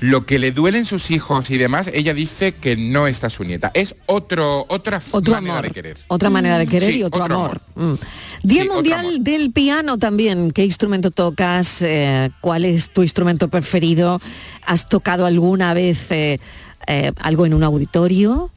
lo 0.01 0.27
que 0.27 0.39
le 0.39 0.51
duelen 0.51 0.85
sus 0.85 1.11
hijos 1.13 1.51
y 1.51 1.59
demás, 1.59 1.89
ella 1.95 2.13
dice 2.13 2.53
que 2.53 2.77
no 2.77 3.07
está 3.07 3.31
su 3.31 3.45
nieta, 3.45 3.71
es 3.75 3.95
otro 4.07 4.67
otra 4.69 5.01
Otro 5.13 5.35
manera 5.35 5.55
amor. 5.59 5.65
de 5.69 5.71
querer. 5.71 5.97
Otra 6.09 6.29
manera 6.31 6.59
de 6.59 6.67
querer 6.67 6.91
Sí, 6.93 6.99
y 6.99 7.03
otro, 7.05 7.23
otro 7.23 7.35
amor. 7.37 7.61
Mm. 7.77 7.95
Día 8.43 8.63
Sí, 8.65 8.69
Mundial 8.69 9.23
del 9.23 9.53
Piano 9.53 9.99
también. 9.99 10.51
¿Qué 10.51 10.65
instrumento 10.65 11.13
tocas? 11.13 11.83
Eh, 11.83 12.31
¿Cuál 12.41 12.65
es 12.65 12.91
tu 12.91 13.03
instrumento 13.03 13.47
preferido? 13.49 14.21
¿Has 14.67 14.89
tocado 14.89 15.27
alguna 15.27 15.73
vez 15.75 15.99
eh, 16.11 16.41
eh, 16.89 17.13
algo 17.21 17.47
en 17.47 17.55
un 17.55 17.63
auditorio? 17.63 18.51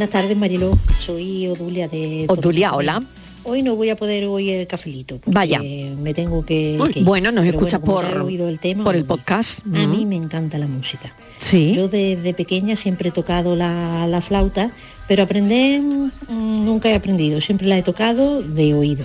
Buenas 0.00 0.12
tardes, 0.14 0.34
Mariló. 0.34 0.78
Soy 0.96 1.46
Odulia 1.48 1.86
de... 1.86 2.24
Odulia, 2.26 2.72
hola. 2.72 3.02
Hoy 3.44 3.62
no 3.62 3.76
voy 3.76 3.90
a 3.90 3.96
poder 3.96 4.24
oír 4.24 4.54
el 4.54 4.66
cafelito. 4.66 5.16
porque 5.16 5.30
Vaya. 5.34 5.60
Me 5.60 6.14
tengo 6.14 6.42
que... 6.42 6.78
Uy, 6.80 6.88
que 6.90 7.00
ir. 7.00 7.04
bueno, 7.04 7.30
nos 7.32 7.44
escucha 7.44 7.78
por- 7.82 8.06
oído 8.22 8.48
el 8.48 8.60
tema, 8.60 8.82
por 8.82 8.96
el 8.96 9.04
podcast. 9.04 9.60
A 9.66 9.86
mí 9.86 10.06
me 10.06 10.16
encanta 10.16 10.56
la 10.56 10.66
música. 10.66 11.14
Sí. 11.38 11.74
Yo 11.74 11.88
desde 11.88 12.32
pequeña 12.32 12.76
siempre 12.76 13.10
he 13.10 13.12
tocado 13.12 13.56
la, 13.56 14.06
la 14.06 14.22
flauta, 14.22 14.72
pero 15.06 15.22
aprender 15.24 15.82
mm, 15.82 16.64
nunca 16.64 16.88
he 16.88 16.94
aprendido. 16.94 17.42
Siempre 17.42 17.66
la 17.68 17.76
he 17.76 17.82
tocado 17.82 18.42
de 18.42 18.72
oído. 18.72 19.04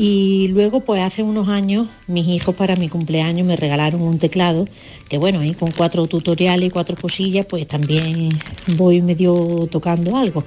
Y 0.00 0.46
luego, 0.52 0.78
pues 0.80 1.02
hace 1.02 1.24
unos 1.24 1.48
años, 1.48 1.88
mis 2.06 2.28
hijos 2.28 2.54
para 2.54 2.76
mi 2.76 2.88
cumpleaños 2.88 3.44
me 3.44 3.56
regalaron 3.56 4.00
un 4.00 4.18
teclado, 4.18 4.64
que 5.08 5.18
bueno, 5.18 5.40
ahí 5.40 5.54
con 5.54 5.72
cuatro 5.72 6.06
tutoriales 6.06 6.68
y 6.68 6.70
cuatro 6.70 6.96
cosillas, 6.96 7.44
pues 7.46 7.66
también 7.66 8.28
voy 8.76 9.02
medio 9.02 9.66
tocando 9.68 10.16
algo. 10.16 10.44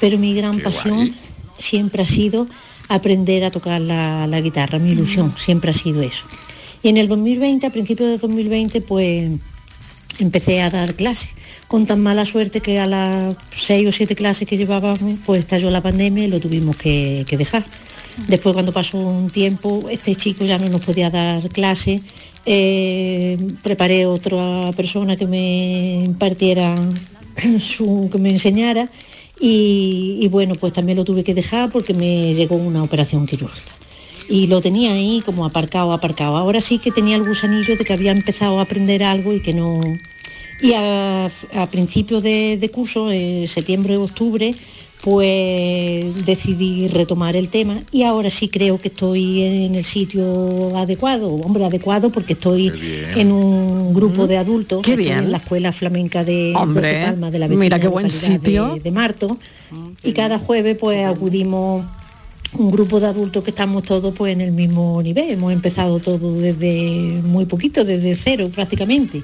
Pero 0.00 0.18
mi 0.18 0.34
gran 0.34 0.58
pasión 0.58 1.14
siempre 1.58 2.02
ha 2.02 2.06
sido 2.06 2.48
aprender 2.88 3.44
a 3.44 3.52
tocar 3.52 3.80
la, 3.80 4.26
la 4.26 4.40
guitarra, 4.40 4.80
mi 4.80 4.90
ilusión, 4.90 5.32
siempre 5.38 5.70
ha 5.70 5.74
sido 5.74 6.02
eso. 6.02 6.26
Y 6.82 6.88
en 6.88 6.96
el 6.96 7.06
2020, 7.06 7.68
a 7.68 7.70
principios 7.70 8.10
de 8.10 8.18
2020, 8.18 8.80
pues 8.80 9.30
empecé 10.18 10.60
a 10.60 10.70
dar 10.70 10.94
clases, 10.94 11.30
con 11.68 11.86
tan 11.86 12.00
mala 12.00 12.24
suerte 12.24 12.60
que 12.60 12.80
a 12.80 12.86
las 12.86 13.36
seis 13.50 13.86
o 13.86 13.92
siete 13.92 14.16
clases 14.16 14.48
que 14.48 14.56
llevábamos, 14.56 15.20
pues 15.24 15.38
estalló 15.38 15.70
la 15.70 15.84
pandemia 15.84 16.24
y 16.24 16.28
lo 16.28 16.40
tuvimos 16.40 16.76
que, 16.76 17.24
que 17.28 17.36
dejar. 17.36 17.64
Después 18.26 18.52
cuando 18.52 18.72
pasó 18.72 18.98
un 18.98 19.30
tiempo, 19.30 19.86
este 19.90 20.14
chico 20.16 20.44
ya 20.44 20.58
no 20.58 20.66
nos 20.68 20.80
podía 20.80 21.08
dar 21.08 21.48
clase, 21.48 22.02
eh, 22.44 23.36
preparé 23.62 24.06
otra 24.06 24.70
persona 24.76 25.16
que 25.16 25.26
me 25.26 26.02
impartiera 26.04 26.74
su, 27.60 28.08
que 28.10 28.18
me 28.18 28.30
enseñara. 28.30 28.90
Y, 29.40 30.26
bueno, 30.32 30.56
pues 30.56 30.72
también 30.72 30.98
lo 30.98 31.04
tuve 31.04 31.22
que 31.22 31.32
dejar 31.32 31.70
porque 31.70 31.94
me 31.94 32.34
llegó 32.34 32.56
una 32.56 32.82
operación 32.82 33.26
quirúrgica. 33.26 33.70
Y 34.28 34.48
lo 34.48 34.60
tenía 34.60 34.92
ahí 34.92 35.22
como 35.24 35.44
aparcado, 35.44 35.92
aparcado. 35.92 36.36
Ahora 36.36 36.60
sí 36.60 36.78
que 36.78 36.90
tenía 36.90 37.16
el 37.16 37.24
gusanillo 37.24 37.76
de 37.76 37.84
que 37.84 37.92
había 37.92 38.10
empezado 38.10 38.58
a 38.58 38.62
aprender 38.62 39.04
algo 39.04 39.32
y 39.32 39.40
que 39.40 39.52
no... 39.52 39.80
Y 40.60 40.72
a, 40.74 41.30
principios 41.70 42.24
de, 42.24 42.56
de 42.56 42.68
curso, 42.70 43.12
en 43.12 43.46
septiembre 43.46 43.96
o 43.96 44.02
octubre, 44.02 44.52
pues 45.02 46.26
decidí 46.26 46.88
retomar 46.88 47.36
el 47.36 47.48
tema 47.48 47.80
y 47.92 48.02
ahora 48.02 48.30
sí 48.30 48.48
creo 48.48 48.78
que 48.78 48.88
estoy 48.88 49.42
en 49.42 49.74
el 49.74 49.84
sitio 49.84 50.76
adecuado, 50.76 51.28
hombre, 51.30 51.64
adecuado 51.64 52.10
porque 52.10 52.32
estoy 52.32 52.72
en 53.14 53.32
un 53.32 53.94
grupo 53.94 54.26
de 54.26 54.38
adultos 54.38 54.82
Qué 54.82 54.96
bien. 54.96 55.18
en 55.18 55.32
la 55.32 55.38
escuela 55.38 55.72
flamenca 55.72 56.24
de 56.24 56.52
Hombre, 56.56 56.92
Doce 56.92 57.04
Palmas 57.06 57.32
de 57.32 57.38
la 57.38 57.48
mira 57.48 57.58
vecina 57.60 57.80
qué 57.80 57.88
buen 57.88 58.10
sitio. 58.10 58.74
de, 58.74 58.80
de 58.80 58.90
Marto 58.90 59.38
y 60.02 60.12
cada 60.12 60.38
jueves 60.38 60.76
pues 60.78 61.04
acudimos 61.06 61.84
un 62.54 62.70
grupo 62.70 62.98
de 62.98 63.06
adultos 63.06 63.44
que 63.44 63.50
estamos 63.50 63.82
todos 63.82 64.14
pues 64.16 64.32
en 64.32 64.40
el 64.40 64.52
mismo 64.52 65.02
nivel. 65.02 65.30
Hemos 65.32 65.52
empezado 65.52 65.98
todo 66.00 66.32
desde 66.40 67.20
muy 67.22 67.44
poquito, 67.44 67.84
desde 67.84 68.16
cero 68.16 68.50
prácticamente. 68.52 69.22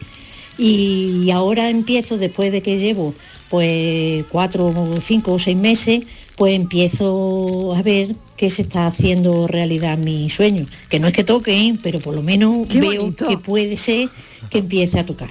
Y 0.59 1.31
ahora 1.31 1.71
empiezo, 1.71 2.19
después 2.19 2.53
de 2.53 2.63
que 2.63 2.79
llevo 2.79 3.15
pues 3.51 4.25
cuatro, 4.31 4.67
o 4.67 5.01
cinco 5.01 5.33
o 5.33 5.39
seis 5.39 5.57
meses, 5.57 6.05
pues 6.37 6.55
empiezo 6.55 7.75
a 7.75 7.83
ver 7.83 8.17
que 8.37 8.51
se 8.51 8.63
está 8.63 8.87
haciendo 8.87 9.47
realidad 9.47 9.97
mi 9.99 10.29
sueño. 10.31 10.67
Que 10.89 10.99
no 10.99 11.09
es 11.09 11.15
que 11.15 11.25
toque, 11.25 11.69
¿eh? 11.69 11.79
pero 11.83 12.01
por 12.01 12.15
lo 12.15 12.23
menos 12.23 12.67
Qué 12.67 12.81
veo 12.81 13.03
bonito. 13.03 13.29
que 13.29 13.39
puede 13.39 13.77
ser 13.77 14.09
que 14.51 14.59
empiece 14.59 14.99
a 14.99 15.07
tocar. 15.07 15.31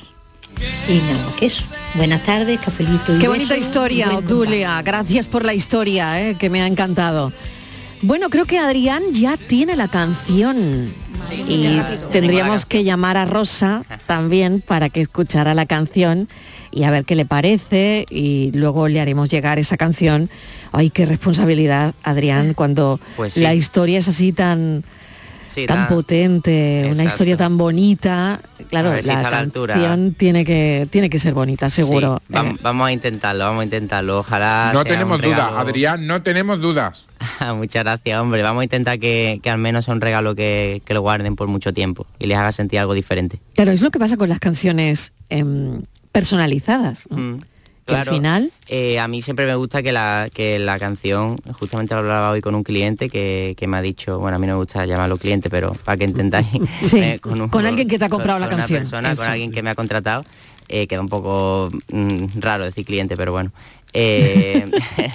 Y 0.87 0.93
nada, 0.93 1.33
que 1.37 1.47
eso. 1.47 1.63
Buenas 1.95 2.23
tardes, 2.23 2.59
cafelito 2.59 3.15
y 3.15 3.19
Qué 3.19 3.27
bonita 3.27 3.57
historia, 3.57 4.15
Otulia. 4.15 4.81
Gracias 4.81 5.27
por 5.27 5.43
la 5.45 5.53
historia, 5.53 6.29
eh, 6.29 6.35
que 6.37 6.49
me 6.49 6.61
ha 6.61 6.67
encantado. 6.67 7.33
Bueno, 8.03 8.29
creo 8.29 8.45
que 8.45 8.59
Adrián 8.59 9.01
ya 9.13 9.37
tiene 9.37 9.75
la 9.75 9.87
canción. 9.87 10.93
y 11.47 11.79
tendríamos 12.11 12.65
que 12.65 12.83
llamar 12.83 13.15
a 13.15 13.23
Rosa 13.25 13.83
también 14.05 14.61
para 14.61 14.89
que 14.89 14.99
escuchara 15.01 15.53
la 15.55 15.65
canción 15.65 16.27
y 16.69 16.83
a 16.83 16.91
ver 16.91 17.05
qué 17.05 17.15
le 17.15 17.23
parece 17.25 18.05
y 18.09 18.51
luego 18.53 18.89
le 18.89 18.99
haremos 18.99 19.29
llegar 19.29 19.57
esa 19.57 19.77
canción. 19.77 20.29
Ay, 20.73 20.89
qué 20.89 21.05
responsabilidad, 21.05 21.93
Adrián, 22.03 22.53
cuando 22.53 22.99
Pues 23.15 23.33
sí. 23.33 23.39
la 23.39 23.55
historia 23.55 23.99
es 23.99 24.07
así 24.09 24.33
tan 24.33 24.83
Sí, 25.53 25.65
tan 25.67 25.87
potente, 25.87 26.89
una 26.91 27.03
historia 27.03 27.37
tan 27.37 27.57
bonita. 27.57 28.41
Claro, 28.69 28.89
A 28.89 28.93
ver 28.93 29.03
si 29.03 29.09
la 29.09 29.21
la 29.29 29.37
altura. 29.37 29.73
canción 29.75 30.13
tiene 30.15 30.43
que 30.45 30.87
tiene 30.89 31.09
que 31.09 31.19
ser 31.19 31.33
bonita, 31.33 31.69
seguro. 31.69 32.19
Sí, 32.27 32.33
vam- 32.33 32.57
vamos, 32.61 32.87
a 32.87 32.91
intentarlo, 32.91 33.43
vamos 33.43 33.61
a 33.61 33.63
intentarlo. 33.65 34.19
Ojalá. 34.19 34.71
No 34.73 34.81
sea 34.81 34.91
tenemos 34.91 35.21
dudas, 35.21 35.51
Adrián, 35.55 36.07
no 36.07 36.23
tenemos 36.23 36.59
dudas. 36.59 37.05
Muchas 37.55 37.83
gracias, 37.83 38.19
hombre. 38.19 38.41
Vamos 38.41 38.61
a 38.61 38.63
intentar 38.63 38.97
que, 38.99 39.39
que 39.43 39.49
al 39.49 39.57
menos 39.59 39.85
sea 39.85 39.93
un 39.93 40.01
regalo 40.01 40.33
que, 40.35 40.81
que 40.85 40.93
lo 40.93 41.01
guarden 41.01 41.35
por 41.35 41.47
mucho 41.47 41.71
tiempo 41.73 42.07
y 42.19 42.25
les 42.27 42.37
haga 42.37 42.51
sentir 42.51 42.79
algo 42.79 42.93
diferente. 42.93 43.39
Claro, 43.55 43.71
es 43.71 43.81
lo 43.81 43.91
que 43.91 43.99
pasa 43.99 44.17
con 44.17 44.29
las 44.29 44.39
canciones 44.39 45.13
em, 45.29 45.83
personalizadas. 46.11 47.07
¿no? 47.11 47.39
Que 47.85 47.95
al 47.95 48.03
Claro, 48.03 48.13
final 48.13 48.51
eh, 48.69 48.97
a 48.99 49.07
mí 49.09 49.21
siempre 49.21 49.45
me 49.45 49.55
gusta 49.55 49.83
que 49.83 49.91
la, 49.91 50.29
que 50.33 50.57
la 50.57 50.79
canción, 50.79 51.37
justamente 51.53 51.93
lo 51.93 51.99
hablaba 51.99 52.31
hoy 52.31 52.39
con 52.41 52.55
un 52.55 52.63
cliente 52.63 53.09
que, 53.09 53.55
que 53.57 53.67
me 53.67 53.75
ha 53.77 53.81
dicho, 53.81 54.19
bueno, 54.19 54.37
a 54.37 54.39
mí 54.39 54.47
no 54.47 54.53
me 54.53 54.59
gusta 54.59 54.85
llamarlo 54.85 55.17
cliente, 55.17 55.49
pero 55.49 55.73
para 55.83 55.97
que 55.97 56.05
entendáis, 56.05 56.47
Sí, 56.83 56.99
eh, 56.99 57.19
con 57.19 57.65
alguien 57.65 57.87
que 57.89 57.99
te 57.99 58.05
ha 58.05 58.09
comprado 58.09 58.39
la 58.39 58.47
con 58.47 58.57
canción, 58.57 58.77
Una 58.77 58.83
persona, 58.89 59.11
eso. 59.11 59.21
con 59.23 59.31
alguien 59.31 59.51
que 59.51 59.61
me 59.63 59.69
ha 59.69 59.75
contratado, 59.75 60.23
eh, 60.69 60.87
queda 60.87 61.01
un 61.01 61.09
poco 61.09 61.69
mm, 61.91 62.39
raro 62.39 62.63
decir 62.63 62.85
cliente, 62.85 63.17
pero 63.17 63.33
bueno. 63.33 63.51
Eh, 63.93 64.65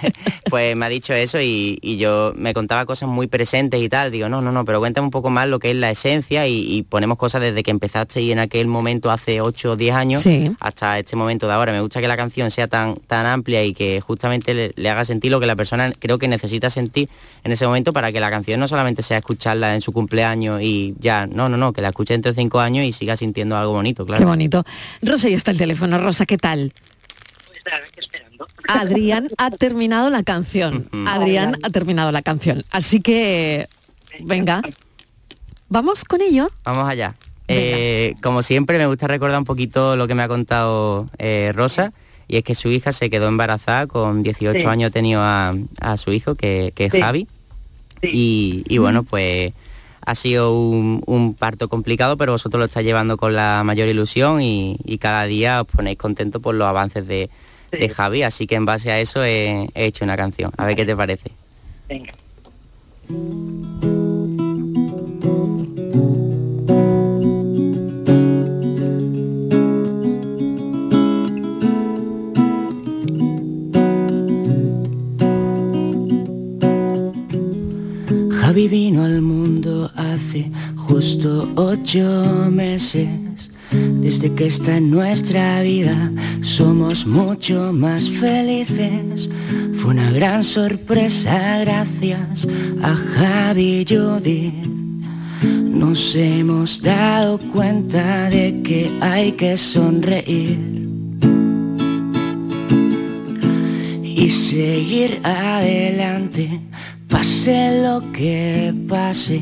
pues 0.50 0.76
me 0.76 0.86
ha 0.86 0.88
dicho 0.88 1.12
eso 1.12 1.40
y, 1.40 1.78
y 1.82 1.98
yo 1.98 2.32
me 2.36 2.54
contaba 2.54 2.86
cosas 2.86 3.08
muy 3.08 3.26
presentes 3.26 3.80
y 3.82 3.88
tal. 3.88 4.10
Digo, 4.10 4.28
no, 4.28 4.40
no, 4.40 4.52
no, 4.52 4.64
pero 4.64 4.78
cuéntame 4.78 5.04
un 5.06 5.10
poco 5.10 5.30
más 5.30 5.48
lo 5.48 5.58
que 5.58 5.70
es 5.70 5.76
la 5.76 5.90
esencia 5.90 6.46
y, 6.46 6.60
y 6.76 6.82
ponemos 6.84 7.18
cosas 7.18 7.40
desde 7.40 7.62
que 7.62 7.70
empezaste 7.70 8.20
y 8.22 8.32
en 8.32 8.38
aquel 8.38 8.66
momento 8.68 9.10
hace 9.10 9.40
8 9.40 9.72
o 9.72 9.76
10 9.76 9.94
años 9.94 10.22
Sí. 10.22 10.50
hasta 10.60 10.98
este 10.98 11.16
momento 11.16 11.46
de 11.46 11.54
ahora. 11.54 11.72
Me 11.72 11.80
gusta 11.80 12.00
que 12.00 12.08
la 12.08 12.16
canción 12.16 12.50
sea 12.50 12.68
tan, 12.68 12.94
tan 12.96 13.26
amplia 13.26 13.64
y 13.64 13.74
que 13.74 14.00
justamente 14.00 14.54
le, 14.54 14.72
le 14.76 14.90
haga 14.90 15.04
sentir 15.04 15.30
lo 15.30 15.40
que 15.40 15.46
la 15.46 15.56
persona 15.56 15.92
creo 15.98 16.18
que 16.18 16.28
necesita 16.28 16.70
sentir 16.70 17.08
en 17.44 17.52
ese 17.52 17.66
momento 17.66 17.92
para 17.92 18.12
que 18.12 18.20
la 18.20 18.30
canción 18.30 18.60
no 18.60 18.68
solamente 18.68 19.02
sea 19.02 19.18
escucharla 19.18 19.74
en 19.74 19.80
su 19.80 19.92
cumpleaños 19.92 20.60
y 20.62 20.94
ya, 20.98 21.26
no, 21.26 21.48
no, 21.48 21.56
no, 21.56 21.72
que 21.72 21.82
la 21.82 21.88
escuche 21.88 22.16
de 22.16 22.34
cinco 22.34 22.58
años 22.60 22.84
y 22.86 22.92
siga 22.92 23.16
sintiendo 23.16 23.56
algo 23.56 23.72
bonito, 23.72 24.06
claro. 24.06 24.20
Qué 24.20 24.26
bonito. 24.26 24.64
Rosa, 25.02 25.28
ya 25.28 25.36
está 25.36 25.50
el 25.50 25.58
teléfono. 25.58 25.98
Rosa, 25.98 26.24
¿qué 26.26 26.38
tal? 26.38 26.72
Adrián 28.68 29.28
ha 29.38 29.50
terminado 29.50 30.10
la 30.10 30.22
canción. 30.22 30.88
Adrián 31.06 31.56
ha 31.62 31.70
terminado 31.70 32.12
la 32.12 32.22
canción. 32.22 32.62
Así 32.70 33.00
que, 33.00 33.68
venga, 34.20 34.62
vamos 35.68 36.04
con 36.04 36.20
ello. 36.20 36.50
Vamos 36.64 36.88
allá. 36.88 37.14
Eh, 37.48 38.14
como 38.22 38.42
siempre 38.42 38.76
me 38.76 38.86
gusta 38.86 39.06
recordar 39.06 39.38
un 39.38 39.44
poquito 39.46 39.96
lo 39.96 40.06
que 40.06 40.14
me 40.14 40.22
ha 40.22 40.28
contado 40.28 41.08
eh, 41.18 41.50
Rosa 41.54 41.94
y 42.28 42.36
es 42.36 42.44
que 42.44 42.54
su 42.54 42.68
hija 42.68 42.92
se 42.92 43.08
quedó 43.08 43.26
embarazada 43.26 43.86
con 43.86 44.22
18 44.22 44.60
Sí. 44.60 44.66
años, 44.66 44.88
ha 44.88 44.92
tenido 44.92 45.22
a, 45.22 45.54
a 45.80 45.96
su 45.96 46.12
hijo 46.12 46.34
que, 46.34 46.72
que 46.76 46.84
es 46.86 46.92
Sí. 46.92 47.00
Javi 47.00 47.26
y, 48.02 48.64
y 48.68 48.76
bueno 48.76 49.02
pues 49.02 49.54
ha 50.04 50.14
sido 50.14 50.52
un, 50.60 51.02
un 51.06 51.32
parto 51.32 51.68
complicado 51.70 52.18
pero 52.18 52.32
vosotros 52.32 52.58
lo 52.60 52.66
estáis 52.66 52.86
llevando 52.86 53.16
con 53.16 53.34
la 53.34 53.62
mayor 53.64 53.88
ilusión 53.88 54.42
y, 54.42 54.76
y 54.84 54.98
cada 54.98 55.24
día 55.24 55.62
os 55.62 55.66
ponéis 55.68 55.96
contentos 55.96 56.42
por 56.42 56.54
los 56.54 56.68
avances 56.68 57.06
de, 57.06 57.30
de 57.70 57.88
Javi 57.88 58.22
así 58.22 58.46
que 58.46 58.54
en 58.54 58.64
base 58.64 58.90
a 58.90 59.00
eso 59.00 59.24
he, 59.24 59.68
he 59.74 59.86
hecho 59.86 60.04
una 60.04 60.16
canción 60.16 60.52
a 60.56 60.66
ver 60.66 60.76
qué 60.76 60.84
te 60.84 60.96
parece 60.96 61.30
Venga. 61.88 62.12
Javi 78.30 78.68
vino 78.68 79.04
al 79.04 79.20
mundo 79.22 79.90
hace 79.94 80.50
justo 80.76 81.48
ocho 81.54 82.48
meses. 82.50 83.08
Desde 84.00 84.34
que 84.34 84.46
está 84.46 84.76
en 84.76 84.90
nuestra 84.90 85.62
vida 85.62 86.10
somos 86.40 87.06
mucho 87.06 87.72
más 87.72 88.08
felices. 88.08 89.28
Fue 89.74 89.90
una 89.92 90.10
gran 90.10 90.44
sorpresa 90.44 91.58
gracias 91.60 92.46
a 92.82 92.94
Javi 92.94 93.84
y. 93.84 94.52
Nos 95.42 96.14
hemos 96.14 96.82
dado 96.82 97.38
cuenta 97.52 98.28
de 98.30 98.62
que 98.62 98.90
hay 99.00 99.32
que 99.32 99.56
sonreír 99.56 100.78
y 104.18 104.30
seguir 104.30 105.20
adelante, 105.22 106.60
pase 107.08 107.80
lo 107.82 108.02
que 108.12 108.74
pase, 108.88 109.40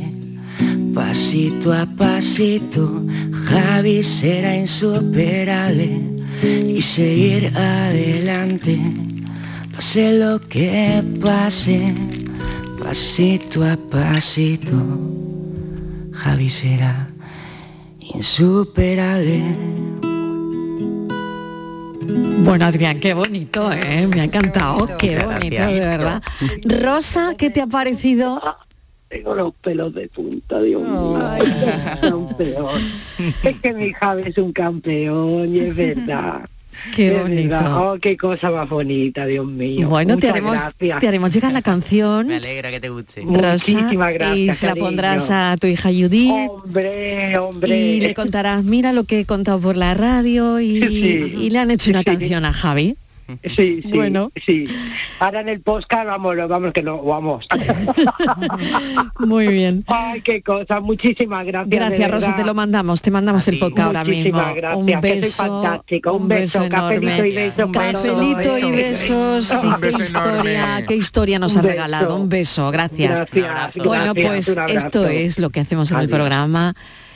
pasito 0.96 1.74
a 1.74 1.84
pasito, 1.84 3.04
Javi 3.44 4.02
será 4.02 4.56
insuperable 4.56 6.00
y 6.42 6.80
seguir 6.80 7.52
adelante, 7.54 8.80
pase 9.74 10.18
lo 10.18 10.40
que 10.40 11.04
pase, 11.20 11.92
pasito 12.82 13.62
a 13.62 13.76
pasito, 13.76 14.72
Javi 16.12 16.48
será 16.48 17.10
insuperable. 18.00 19.42
Bueno, 22.42 22.64
Adrián, 22.64 23.00
qué 23.00 23.12
bonito, 23.12 23.70
¿eh? 23.70 24.06
Me 24.06 24.22
ha 24.22 24.24
encantado, 24.24 24.96
qué 24.96 25.18
bonito, 25.18 25.66
de 25.66 25.80
verdad. 25.80 26.22
Rosa, 26.64 27.34
¿qué 27.36 27.50
te 27.50 27.60
ha 27.60 27.66
parecido? 27.66 28.40
Tengo 29.08 29.34
los 29.34 29.54
pelos 29.54 29.94
de 29.94 30.08
punta, 30.08 30.60
Dios 30.60 30.82
mío. 30.82 31.16
Ay, 31.30 31.42
qué 32.00 32.08
campeón. 32.08 32.80
Es 33.42 33.54
que 33.60 33.72
mi 33.72 33.92
Javi 33.92 34.22
es 34.26 34.38
un 34.38 34.52
campeón 34.52 35.54
y 35.54 35.60
es 35.60 35.76
verdad. 35.76 36.40
Qué 36.94 37.14
Es 37.16 37.22
bonito. 37.22 37.48
verdad. 37.48 37.78
Oh, 37.92 37.98
qué 37.98 38.16
cosa 38.18 38.50
más 38.50 38.68
bonita, 38.68 39.24
Dios 39.24 39.46
mío. 39.46 39.88
Bueno, 39.88 40.18
te 40.18 40.28
haremos, 40.28 40.52
gracias. 40.52 41.00
te 41.00 41.08
haremos 41.08 41.32
llegar 41.32 41.50
la 41.52 41.62
canción. 41.62 42.26
Me 42.26 42.36
alegra 42.36 42.70
que 42.70 42.80
te 42.80 42.90
guste. 42.90 43.22
Rosa, 43.22 43.72
Muchísimas 43.72 44.10
y 44.10 44.14
gracias, 44.14 44.58
se 44.58 44.66
la 44.66 44.72
cariño. 44.72 44.86
pondrás 44.86 45.30
a 45.30 45.56
tu 45.58 45.66
hija 45.68 45.88
Judith. 45.88 46.30
Hombre, 46.50 47.38
hombre. 47.38 47.78
Y 47.78 48.00
le 48.00 48.12
contarás, 48.12 48.62
mira 48.62 48.92
lo 48.92 49.04
que 49.04 49.20
he 49.20 49.24
contado 49.24 49.58
por 49.58 49.76
la 49.76 49.94
radio 49.94 50.60
y, 50.60 50.82
Sí. 50.86 51.34
y 51.40 51.50
le 51.50 51.58
han 51.60 51.70
hecho 51.70 51.90
una 51.90 52.04
canción 52.04 52.44
a 52.44 52.52
Javi. 52.52 52.96
Sí, 53.56 53.80
sí, 53.82 53.90
Bueno. 53.92 54.30
sí. 54.44 54.66
Ahora 55.18 55.40
en 55.40 55.48
el 55.48 55.60
podcast 55.60 56.06
vamos, 56.06 56.36
vamos 56.48 56.72
que 56.72 56.82
no, 56.82 57.02
vamos. 57.02 57.46
Muy 59.18 59.48
bien. 59.48 59.84
Ay, 59.88 60.20
qué 60.20 60.42
cosa. 60.42 60.80
Muchísimas 60.80 61.44
gracias. 61.46 61.70
Gracias, 61.70 62.10
Rosa, 62.10 62.36
te 62.36 62.44
lo 62.44 62.54
mandamos, 62.54 63.02
te 63.02 63.10
mandamos 63.10 63.46
el 63.48 63.58
podcast 63.58 63.86
ahora 63.86 64.04
mismo. 64.04 64.16
Muchísimas 64.38 64.54
gracias, 64.56 64.76
Un 64.78 65.00
beso, 65.00 65.42
fantástico. 65.44 66.12
Un 66.12 66.28
beso, 66.28 66.68
cafelito 66.68 67.06
enorme. 67.12 67.28
y 67.28 67.32
besos 67.34 67.70
para 67.72 67.92
Cafelito 67.92 68.58
y 68.58 68.72
besos. 68.72 69.50
Un 69.62 69.74
qué 69.74 69.80
beso 69.80 70.02
historia, 70.02 70.64
enorme. 70.64 70.84
qué 70.86 70.96
historia 70.96 71.38
nos 71.38 71.52
Un 71.52 71.58
ha 71.58 71.62
beso. 71.62 71.72
regalado. 71.72 72.16
Un 72.16 72.28
beso, 72.28 72.70
gracias. 72.70 73.30
Gracias, 73.32 73.84
Bueno, 73.84 74.12
gracias, 74.14 74.54
pues 74.54 74.70
un 74.70 74.76
esto 74.76 75.06
es 75.06 75.38
lo 75.38 75.50
que 75.50 75.60
hacemos 75.60 75.90
en 75.90 75.98
el 75.98 76.08
programa. 76.08 76.74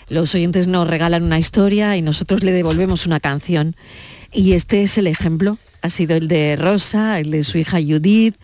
Los 0.09 0.35
oyentes 0.35 0.67
nos 0.67 0.89
regalan 0.89 1.23
una 1.23 1.39
historia 1.39 1.97
y 1.97 2.03
nosotros 2.03 2.43
le 2.43 2.51
devolvemos 2.53 3.07
una 3.07 3.21
canción. 3.21 3.77
Y 4.33 4.53
este 4.55 4.83
es 4.83 4.99
el 4.99 5.07
ejemplo. 5.07 5.59
Ha 5.83 5.91
sido 5.91 6.17
el 6.17 6.29
de 6.29 6.57
Rosa, 6.57 7.19
el 7.21 7.31
de 7.31 7.45
su 7.45 7.59
hija 7.59 7.79
Judith, 7.81 8.35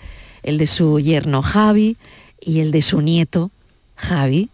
el 0.43 0.59
de 0.59 0.67
su 0.67 0.99
yerno 1.01 1.43
Javi 1.43 1.97
y 2.41 2.61
el 2.61 2.71
de 2.71 2.83
su 2.83 3.01
nieto 3.01 3.51
Javi. 3.97 4.49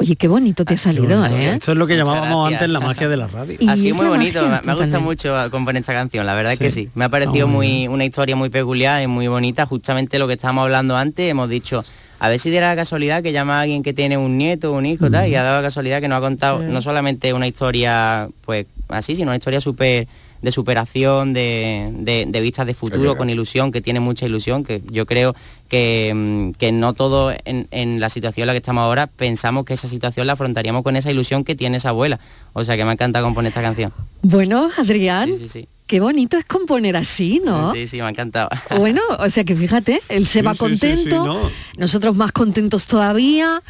Oye, 0.00 0.14
qué 0.14 0.28
bonito 0.28 0.64
te 0.64 0.74
ha 0.74 0.76
salido, 0.76 1.26
¿eh? 1.26 1.54
Esto 1.54 1.72
es 1.72 1.78
lo 1.78 1.86
que 1.88 1.94
Muchas 1.94 2.06
llamábamos 2.06 2.50
gracias. 2.50 2.62
antes 2.62 2.72
la 2.72 2.80
magia 2.80 3.08
de 3.08 3.16
la 3.16 3.26
radio. 3.26 3.56
Y 3.58 3.68
ha 3.68 3.74
sido 3.76 3.90
es 3.90 3.96
muy 3.96 4.06
bonito, 4.06 4.42
magia, 4.42 4.42
me, 4.42 4.48
me 4.50 4.54
ha 4.54 4.74
gustado 4.74 4.76
totalmente. 5.00 5.28
mucho 5.28 5.50
componer 5.50 5.80
esta 5.80 5.92
canción, 5.92 6.24
la 6.24 6.34
verdad 6.34 6.52
es 6.52 6.58
que 6.60 6.70
Sí. 6.70 6.88
Me 6.94 7.04
ha 7.06 7.08
parecido 7.08 7.48
muy 7.48 7.88
una 7.88 8.04
historia 8.04 8.36
muy 8.36 8.48
peculiar 8.48 9.02
y 9.02 9.08
muy 9.08 9.26
bonita, 9.26 9.66
justamente 9.66 10.20
lo 10.20 10.28
que 10.28 10.34
estábamos 10.34 10.62
hablando 10.62 10.96
antes, 10.96 11.28
hemos 11.28 11.48
dicho, 11.48 11.84
a 12.20 12.28
ver 12.28 12.38
si 12.38 12.48
diera 12.50 12.68
la 12.68 12.76
casualidad 12.76 13.24
que 13.24 13.32
llama 13.32 13.58
a 13.58 13.62
alguien 13.62 13.82
que 13.82 13.92
tiene 13.92 14.16
un 14.16 14.38
nieto, 14.38 14.70
un 14.72 14.86
hijo, 14.86 15.10
tal, 15.10 15.28
y 15.28 15.34
ha 15.34 15.42
dado 15.42 15.56
la 15.56 15.62
casualidad 15.66 16.00
que 16.00 16.06
nos 16.06 16.18
ha 16.18 16.20
contado 16.20 16.60
no 16.62 16.80
solamente 16.80 17.32
una 17.32 17.48
historia 17.48 18.28
pues 18.44 18.66
así, 18.88 19.16
sino 19.16 19.30
una 19.30 19.36
historia 19.36 19.60
súper 19.60 20.06
de 20.42 20.52
superación, 20.52 21.32
de, 21.32 21.90
de, 21.92 22.26
de 22.28 22.40
vistas 22.40 22.66
de 22.66 22.74
futuro, 22.74 23.16
con 23.16 23.30
ilusión, 23.30 23.72
que 23.72 23.80
tiene 23.80 24.00
mucha 24.00 24.26
ilusión, 24.26 24.64
que 24.64 24.82
yo 24.90 25.04
creo 25.06 25.34
que, 25.68 26.12
mm, 26.14 26.50
que 26.52 26.72
no 26.72 26.92
todo 26.92 27.32
en, 27.44 27.66
en 27.70 28.00
la 28.00 28.08
situación 28.10 28.44
en 28.44 28.46
la 28.48 28.52
que 28.52 28.58
estamos 28.58 28.82
ahora 28.82 29.06
pensamos 29.06 29.64
que 29.64 29.74
esa 29.74 29.88
situación 29.88 30.26
la 30.26 30.34
afrontaríamos 30.34 30.82
con 30.82 30.96
esa 30.96 31.10
ilusión 31.10 31.44
que 31.44 31.54
tiene 31.54 31.78
esa 31.78 31.90
abuela. 31.90 32.20
O 32.52 32.64
sea 32.64 32.76
que 32.76 32.84
me 32.84 32.92
encanta 32.92 33.20
componer 33.22 33.48
esta 33.50 33.62
canción. 33.62 33.92
Bueno, 34.22 34.68
Adrián, 34.76 35.30
Sí, 35.36 35.48
sí, 35.48 35.68
qué 35.86 36.00
bonito 36.00 36.36
es 36.36 36.44
componer 36.44 36.96
así, 36.96 37.40
¿no? 37.44 37.72
Sí, 37.72 37.86
sí, 37.88 37.96
me 37.98 38.04
ha 38.04 38.08
encantado. 38.10 38.48
Bueno, 38.78 39.00
o 39.18 39.28
sea 39.30 39.44
que 39.44 39.56
fíjate, 39.56 40.00
él 40.08 40.26
se 40.26 40.40
Sí, 40.40 40.44
va 40.44 40.52
sí, 40.52 40.58
sí, 40.58 40.64
contento, 40.64 41.10
sí, 41.10 41.16
no. 41.28 41.50
nosotros 41.76 42.14
más 42.16 42.32
contentos 42.32 42.86
todavía 42.86 43.62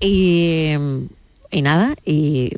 y, 0.00 0.70
y 1.50 1.62
nada, 1.62 1.94
y 2.04 2.50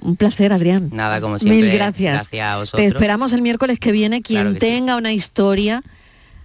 un 0.00 0.16
placer, 0.16 0.52
Adrián. 0.52 0.90
Nada, 0.92 1.20
como 1.20 1.38
siempre. 1.38 1.60
Mil 1.62 1.72
gracias. 1.72 2.14
Gracias 2.14 2.46
a 2.46 2.52
Te 2.54 2.58
vosotros. 2.60 2.86
esperamos 2.86 3.32
el 3.32 3.42
miércoles 3.42 3.78
que 3.78 3.92
viene. 3.92 4.22
Quien 4.22 4.42
Claro 4.42 4.54
que 4.58 4.60
sí. 4.66 4.72
tenga 4.72 4.96
una 4.96 5.12
historia 5.12 5.82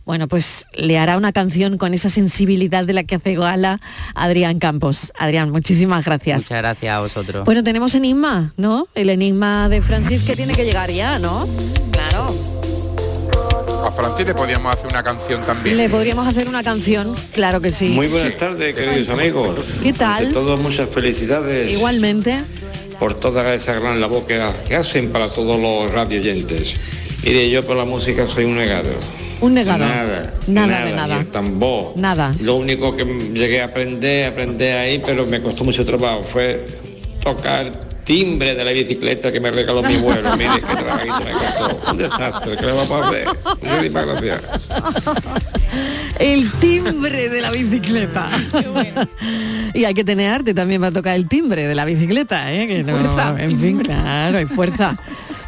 Bueno, 0.04 0.28
pues 0.28 0.66
le 0.74 0.98
hará 0.98 1.16
una 1.16 1.32
canción 1.32 1.78
con 1.78 1.94
esa 1.94 2.10
sensibilidad 2.10 2.86
de 2.86 2.94
la 2.94 3.04
que 3.04 3.16
hace 3.16 3.36
gala 3.36 3.80
Adrián 4.16 4.58
Campos. 4.58 5.14
Adrián, 5.18 5.52
muchísimas 5.52 6.04
gracias. 6.04 6.38
Muchas 6.38 6.58
gracias 6.58 6.92
a 6.92 7.00
vosotros. 7.02 7.46
Bueno, 7.46 7.64
tenemos 7.64 7.94
enigma, 7.94 8.52
¿no? 8.58 8.88
El 8.96 9.10
enigma 9.12 9.70
de 9.70 9.80
Francis 9.82 10.24
que 10.24 10.36
tiene 10.36 10.54
que 10.54 10.66
llegar 10.66 10.90
ya, 10.90 11.20
¿no? 11.20 11.48
Claro. 11.92 12.34
A 13.86 13.92
Francis 13.92 14.26
le 14.26 14.34
podíamos 14.34 14.74
hacer 14.74 14.88
una 14.90 15.04
canción 15.04 15.42
también. 15.42 15.78
Le 15.78 15.88
podríamos 15.90 16.28
hacer 16.28 16.48
una 16.50 16.64
canción, 16.64 17.16
claro 17.34 17.62
que 17.62 17.72
sí. 17.72 17.90
Muy 17.90 18.08
buenas 18.08 18.36
tardes, 18.38 18.74
queridos 18.76 19.10
amigos. 19.10 19.56
¿Qué 19.84 19.94
tal? 19.94 20.24
Ante 20.28 20.34
todo, 20.34 20.58
muchas 20.58 20.90
felicidades 20.90 21.72
Igualmente. 21.72 22.42
Por 23.02 23.16
toda 23.16 23.56
esa 23.56 23.74
gran 23.80 24.00
labor 24.00 24.28
que, 24.28 24.40
que 24.68 24.76
hacen 24.76 25.10
para 25.10 25.28
todos 25.28 25.60
los 25.60 25.92
radio 25.92 26.20
oyentes. 26.20 26.76
Mire, 27.24 27.50
yo 27.50 27.66
por 27.66 27.76
la 27.76 27.84
música 27.84 28.28
soy 28.28 28.46
un 28.46 28.56
negado. 28.56 28.92
Un 29.40 29.56
negado. 29.56 29.80
Nada, 29.80 30.34
Nada 30.46 30.86
de 30.86 30.92
nada. 30.94 31.20
el 31.22 31.26
tambor. 31.32 31.94
Nada. 31.96 32.36
Lo 32.42 32.58
único 32.58 32.96
que 32.96 33.04
llegué 33.34 33.64
a 33.64 33.66
aprender, 33.66 34.28
aprender 34.28 34.78
ahí, 34.78 35.02
pero 35.04 35.26
me 35.26 35.42
costó 35.42 35.64
mucho 35.64 35.84
trabajo, 35.84 36.24
fue 36.32 36.68
tocar 37.24 37.72
timbre 38.12 38.56
de 38.56 38.66
la 38.66 38.72
bicicleta 38.74 39.32
que 39.32 39.40
me 39.40 39.52
regaló 39.52 39.82
mi 39.82 39.96
abuelo. 39.96 40.36
Mire 40.36 40.50
qué 40.56 40.76
trabajito 40.76 41.16
me 41.24 41.32
costó. 41.32 41.92
Un 41.92 41.98
desastre, 41.98 42.58
¿qué 42.58 42.66
le 42.66 42.74
vamos 42.74 42.92
a 42.92 43.08
hacer? 43.08 43.26
Muchísimas 43.62 44.06
gracias. 44.06 44.42
El 46.20 46.52
timbre 46.60 47.30
de 47.30 47.42
la 47.42 47.52
bicicleta. 47.52 48.30
y 49.74 49.86
hay 49.86 49.94
que 49.94 50.04
tener 50.04 50.34
arte 50.34 50.54
también 50.54 50.82
para 50.82 50.92
tocar 50.92 51.16
el 51.16 51.30
timbre 51.30 51.66
de 51.66 51.74
la 51.74 51.86
bicicleta, 51.86 52.52
¿eh? 52.52 52.68
Que 52.68 52.84
no- 52.84 52.98
Fuerza. 52.98 53.36
en 53.42 53.58
fin, 53.58 53.80
claro, 53.80 54.38
hay 54.40 54.46
fuerza. 54.46 54.98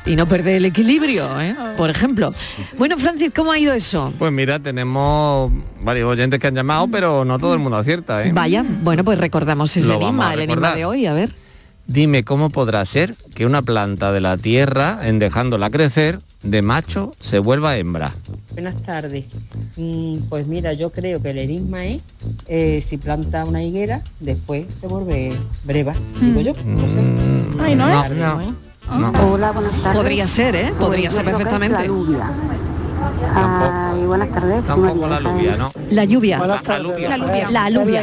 Y 0.05 0.15
no 0.15 0.25
perder 0.25 0.55
el 0.55 0.65
equilibrio, 0.65 1.39
¿eh? 1.41 1.55
por 1.75 1.89
ejemplo. 1.89 2.33
Bueno, 2.77 2.97
Francis, 2.97 3.31
¿cómo 3.35 3.51
ha 3.51 3.59
ido 3.59 3.73
eso? 3.73 4.13
Pues 4.17 4.31
mira, 4.31 4.59
tenemos 4.59 5.51
varios 5.81 6.09
oyentes 6.09 6.39
que 6.39 6.47
han 6.47 6.55
llamado, 6.55 6.87
pero 6.87 7.25
no 7.25 7.39
todo 7.39 7.53
el 7.53 7.59
mundo 7.59 7.77
acierta, 7.77 8.23
¿eh? 8.23 8.31
Vaya, 8.33 8.65
bueno, 8.83 9.03
pues 9.03 9.17
recordamos 9.17 9.75
ese 9.75 9.93
enigma, 9.93 10.29
a 10.29 10.33
el 10.33 10.41
enigma 10.41 10.75
de 10.75 10.85
hoy, 10.85 11.05
a 11.07 11.13
ver. 11.13 11.42
Dime 11.85 12.23
cómo 12.23 12.49
podrá 12.49 12.85
ser 12.85 13.13
que 13.35 13.45
una 13.45 13.61
planta 13.61 14.11
de 14.11 14.21
la 14.21 14.37
tierra, 14.37 14.99
en 15.03 15.19
dejándola 15.19 15.69
crecer, 15.69 16.19
de 16.41 16.61
macho 16.61 17.13
se 17.19 17.39
vuelva 17.39 17.77
hembra. 17.77 18.13
Buenas 18.53 18.81
tardes. 18.83 19.25
Mm, 19.75 20.13
Pues 20.29 20.47
mira, 20.47 20.73
yo 20.73 20.91
creo 20.91 21.21
que 21.21 21.31
el 21.31 21.39
enigma 21.39 21.83
es 21.85 22.01
eh, 22.47 22.85
si 22.89 22.97
planta 22.97 23.43
una 23.45 23.61
higuera, 23.63 24.01
después 24.21 24.65
se 24.79 24.87
vuelve 24.87 25.35
breva, 25.65 25.93
digo 26.21 26.41
yo. 26.41 26.53
Ay, 27.59 27.75
¿no 27.75 27.87
No, 27.87 28.03
es? 28.41 28.47
no. 28.89 29.11
Hola, 29.33 29.51
buenas 29.51 29.77
tardes. 29.81 29.95
Podría 30.01 30.27
ser, 30.27 30.55
¿eh? 30.55 30.73
Podría 30.79 31.09
Pues 31.09 31.15
ser 31.15 31.25
que 31.25 31.31
es 31.31 31.35
perfectamente. 31.37 31.77
La 31.79 31.85
lluvia. 31.85 32.31
Ay, 33.35 34.05
buenas 34.05 34.31
tardes. 34.31 34.63
Tampoco 34.63 35.07
la 35.07 35.19
lluvia, 35.19 35.55
¿no? 35.57 35.71
La 35.89 36.05
lluvia. 36.05 36.39
La 36.39 36.75
alubia. 36.75 37.49
La 37.49 37.65
alubia. 37.65 38.01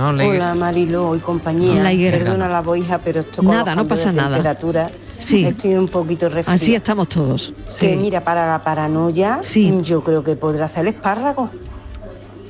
No, 0.00 0.08
Hola. 0.08 0.54
Marilo 0.54 1.14
y 1.14 1.18
compañía. 1.18 1.82
La. 1.82 1.90
Perdona 2.10 2.48
la 2.48 2.62
boija, 2.62 2.98
pero 3.04 3.20
esto 3.20 3.42
con 3.42 3.52
Nada, 3.52 3.74
no 3.74 3.86
pasa 3.86 4.10
de 4.10 4.16
nada. 4.16 4.36
temperatura 4.36 4.90
Sí. 5.18 5.44
estoy 5.44 5.74
un 5.74 5.88
poquito 5.88 6.30
resfriada. 6.30 6.54
Así 6.54 6.74
estamos 6.74 7.06
todos. 7.10 7.52
Que 7.78 7.90
Sí. 7.90 7.96
mira, 7.98 8.22
para 8.22 8.46
la 8.50 8.64
paranoia, 8.64 9.42
yo 9.82 10.02
creo 10.02 10.24
que 10.24 10.36
podrá 10.36 10.64
hacer 10.64 10.86
el 10.86 10.94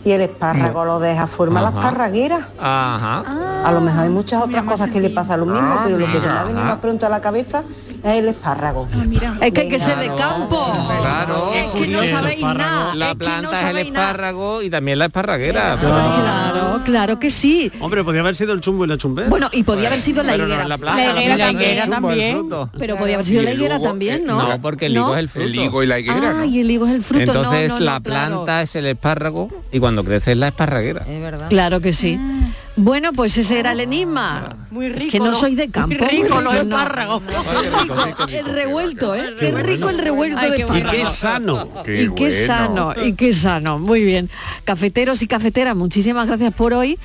Si 0.02 0.10
el 0.12 0.22
espárrago 0.22 0.84
lo 0.86 0.98
deja, 0.98 1.26
forma 1.26 1.60
la 1.60 1.68
Ajá. 1.68 1.78
esparraguera. 1.80 2.48
Ajá. 2.58 3.62
A 3.66 3.70
lo 3.72 3.82
mejor 3.82 4.00
hay 4.04 4.08
muchas 4.08 4.42
otras 4.42 4.64
cosas 4.64 4.88
que 4.88 4.98
le 5.00 5.10
pasa 5.10 5.36
lo 5.36 5.44
mismo, 5.44 5.60
Ah, 5.62 5.82
pero 5.84 5.98
lo 5.98 6.06
que 6.10 6.18
te 6.18 6.26
va 6.26 6.40
a 6.40 6.44
venir 6.44 6.64
más 6.64 6.78
pronto 6.78 7.04
a 7.04 7.10
la 7.10 7.20
cabeza 7.20 7.62
es 8.02 8.14
el 8.18 8.28
espárrago. 8.28 8.88
Es 9.42 9.52
que 9.52 9.60
hay 9.60 9.68
que 9.68 9.78
ser 9.78 9.98
de 9.98 10.06
campo. 10.14 10.72
Claro. 11.00 11.52
Es 11.54 11.66
que 11.66 11.88
no 11.88 12.02
sabéis 12.04 12.42
nada. 12.42 12.94
La 12.94 13.04
es 13.06 13.10
que 13.12 13.16
planta 13.18 13.42
no 13.42 13.52
es 13.52 13.60
el 13.60 13.66
nada. 13.66 13.80
espárrago 13.82 14.62
y 14.62 14.70
también 14.70 14.98
la 14.98 15.04
esparraguera. 15.06 15.76
Claro, 15.78 16.80
claro 16.84 17.18
que 17.18 17.28
sí. 17.30 17.70
Hombre, 17.80 18.02
podría 18.02 18.22
haber 18.22 18.36
sido 18.36 18.54
el 18.54 18.62
chumbo 18.62 18.86
y 18.86 18.88
la 18.88 18.96
chumbera. 18.96 19.28
Bueno, 19.28 19.48
y 19.52 19.62
podía 19.64 19.88
haber 19.88 20.00
sido 20.00 20.22
la 20.22 20.34
higuera. 20.36 20.66
la 20.66 21.50
higuera 21.52 21.86
también. 21.88 22.48
Pero 22.78 22.96
podía 22.96 23.14
haber 23.16 23.26
sido 23.26 23.42
Y 23.42 23.44
la 23.44 23.52
higuera 23.52 23.80
también, 23.80 24.22
eh, 24.22 24.24
¿no? 24.26 24.48
no, 24.48 24.62
porque 24.62 24.86
el 24.86 24.94
higo 24.94 25.12
es 25.14 25.20
el 25.20 25.28
fruto. 25.28 25.46
El 25.46 25.54
higo 25.56 25.82
y 25.82 25.86
la 25.86 25.98
higuera, 25.98 26.36
Ah, 26.40 26.46
y 26.46 26.60
el 26.60 26.70
higo 26.70 26.86
es 26.86 26.94
el 26.94 27.02
fruto. 27.02 27.22
Entonces 27.24 27.78
la 27.80 28.00
planta 28.00 28.62
es 28.62 28.74
el 28.76 28.86
espárrago 28.86 29.50
y 29.70 29.78
cuando 29.78 29.89
crece 30.04 30.32
es 30.32 30.38
la 30.38 30.48
esparraguera. 30.48 31.04
Es 31.06 31.20
verdad. 31.20 31.48
Claro 31.48 31.80
que 31.80 31.92
sí. 31.92 32.18
Bueno, 32.76 33.12
pues 33.12 33.36
ese 33.36 33.58
era 33.58 33.72
el 33.72 33.80
enigma. 33.80 34.56
Muy 34.70 34.88
rico. 34.88 35.12
que 35.12 35.18
no 35.18 35.34
soy 35.34 35.54
de 35.54 35.70
campo. 35.70 35.96
Muy 35.98 36.06
rico, 36.06 36.34
muy 36.36 36.44
los 36.44 36.54
rico, 36.54 36.66
no. 36.66 38.26
El 38.28 38.44
revuelto, 38.46 39.14
¿eh? 39.14 39.34
Qué 39.38 39.52
rico 39.52 39.90
el 39.90 39.98
revuelto 39.98 40.38
Ay, 40.40 40.50
de 40.52 40.64
bueno. 40.64 40.88
Y 40.88 40.96
qué 40.96 41.06
sano. 41.06 41.68
Qué 41.84 42.02
y 42.02 42.08
qué 42.08 42.30
bueno. 42.30 42.46
sano, 42.46 42.94
y 43.04 43.12
qué 43.14 43.32
sano. 43.32 43.78
Muy 43.78 44.02
bien. 44.02 44.30
Cafeteros 44.64 45.20
y 45.22 45.26
cafeteras, 45.26 45.76
muchísimas 45.76 46.26
gracias 46.26 46.54
por 46.54 46.72
hoy. 46.72 46.98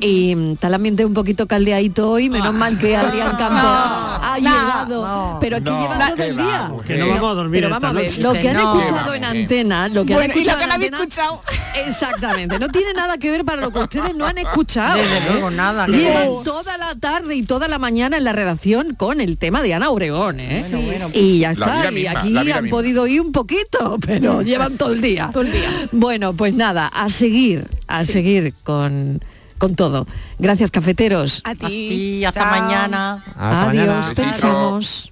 Y 0.00 0.34
mm, 0.36 0.52
está 0.52 0.68
el 0.68 0.74
ambiente 0.74 1.04
un 1.04 1.14
poquito 1.14 1.46
caldeadito 1.46 2.10
hoy, 2.10 2.30
menos 2.30 2.54
mal 2.54 2.78
que 2.78 2.96
Adrián 2.96 3.36
Campos 3.36 3.60
ha 3.62 4.36
llegado. 4.38 5.38
pero 5.40 5.56
aquí 5.56 5.64
No, 5.70 5.80
llevan 5.82 5.98
todo 6.08 6.16
que 6.16 6.26
el 6.28 6.36
día. 6.36 6.44
vamos, 6.62 6.84
Que 6.84 6.96
no 6.96 7.08
vamos 7.08 7.30
a 7.30 7.34
dormir 7.34 7.60
Pero 7.62 7.66
esta 7.74 7.78
vamos 7.80 7.90
a 7.98 8.00
ver, 8.02 8.10
noche. 8.10 8.22
lo 8.22 8.32
Que 8.32 8.48
han 8.48 8.56
escuchado 8.56 9.14
en 9.14 9.24
antena, 9.24 9.88
lo 9.88 10.04
que 10.04 10.14
Bueno, 10.14 10.32
han 10.32 10.38
y 10.38 10.44
lo 10.44 10.50
escuchado 10.52 10.58
que 10.60 10.66
no 10.66 10.72
en 10.72 10.72
habéis 10.72 10.92
antena, 10.92 11.24
escuchado. 11.24 11.42
Exactamente, 11.86 12.58
no 12.58 12.68
tiene 12.68 12.92
nada 12.94 13.18
que 13.18 13.30
ver 13.30 13.44
para 13.44 13.60
lo 13.62 13.70
que 13.72 13.78
ustedes 13.80 14.14
no 14.14 14.26
han 14.26 14.38
escuchado. 14.38 14.96
Desde 14.98 15.18
¿eh? 15.18 15.22
luego, 15.32 15.50
nada. 15.50 15.86
que 15.86 15.92
Llevan 15.92 16.28
toda 16.44 16.76
la 16.78 16.94
tarde 16.94 17.34
y 17.34 17.42
toda 17.42 17.68
la 17.68 17.78
mañana 17.78 18.16
en 18.16 18.24
la 18.24 18.32
redacción 18.32 18.94
con 18.94 19.20
el 19.20 19.38
tema 19.38 19.62
de 19.62 19.74
Ana 19.74 19.90
Obregón, 19.90 20.40
¿eh? 20.40 20.64
Bueno, 20.70 20.86
bueno, 20.86 21.06
y 21.14 21.38
ya 21.40 21.50
está, 21.52 21.90
y 21.90 21.94
misma, 21.94 22.10
aquí 22.20 22.36
han 22.38 22.44
misma. 22.44 22.70
podido 22.70 23.06
ir 23.06 23.20
un 23.20 23.32
poquito, 23.32 23.98
pero 24.04 24.42
llevan 24.42 24.76
todo 24.76 24.92
el 24.92 25.00
día. 25.00 25.30
Todo 25.32 25.42
el 25.42 25.52
día. 25.52 25.68
Bueno, 25.92 26.32
pues 26.34 26.54
nada, 26.54 26.86
a 26.88 27.08
seguir, 27.08 27.66
a 27.86 28.04
seguir 28.04 28.54
con, 28.64 29.20
con 29.60 29.76
todo. 29.76 30.06
Gracias, 30.40 30.72
cafeteros. 30.72 31.42
A 31.44 31.50
A 31.50 31.54
ti. 31.54 32.24
hasta 32.24 32.40
Chao. 32.40 32.50
mañana. 32.50 33.22
Hasta 33.36 33.66
mañana. 33.66 33.92
Adiós, 34.00 34.08
Besito. 34.08 34.22
pensemos. 34.22 35.10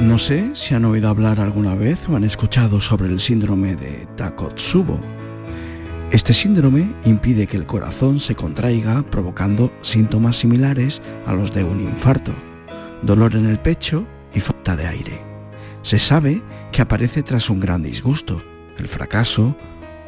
No 0.00 0.18
sé 0.18 0.50
si 0.54 0.74
han 0.74 0.84
oído 0.84 1.08
hablar 1.08 1.40
alguna 1.40 1.74
vez 1.74 1.98
o 2.08 2.16
han 2.16 2.24
escuchado 2.24 2.80
sobre 2.80 3.08
el 3.08 3.20
síndrome 3.20 3.76
de 3.76 4.06
Takotsubo. 4.16 4.98
Este 6.10 6.32
síndrome 6.34 6.92
impide 7.04 7.46
que 7.46 7.56
el 7.56 7.66
corazón 7.66 8.18
se 8.18 8.34
contraiga 8.34 9.02
provocando 9.02 9.72
síntomas 9.82 10.36
similares 10.36 11.00
a 11.26 11.32
los 11.34 11.54
de 11.54 11.62
un 11.62 11.80
infarto, 11.80 12.32
dolor 13.02 13.36
en 13.36 13.46
el 13.46 13.58
pecho 13.60 14.04
y 14.34 14.40
falta 14.40 14.74
de 14.74 14.86
aire. 14.88 15.22
Se 15.82 15.98
sabe 15.98 16.42
que 16.72 16.82
aparece 16.82 17.22
tras 17.22 17.50
un 17.50 17.60
gran 17.60 17.82
disgusto, 17.82 18.40
el 18.78 18.88
fracaso, 18.88 19.56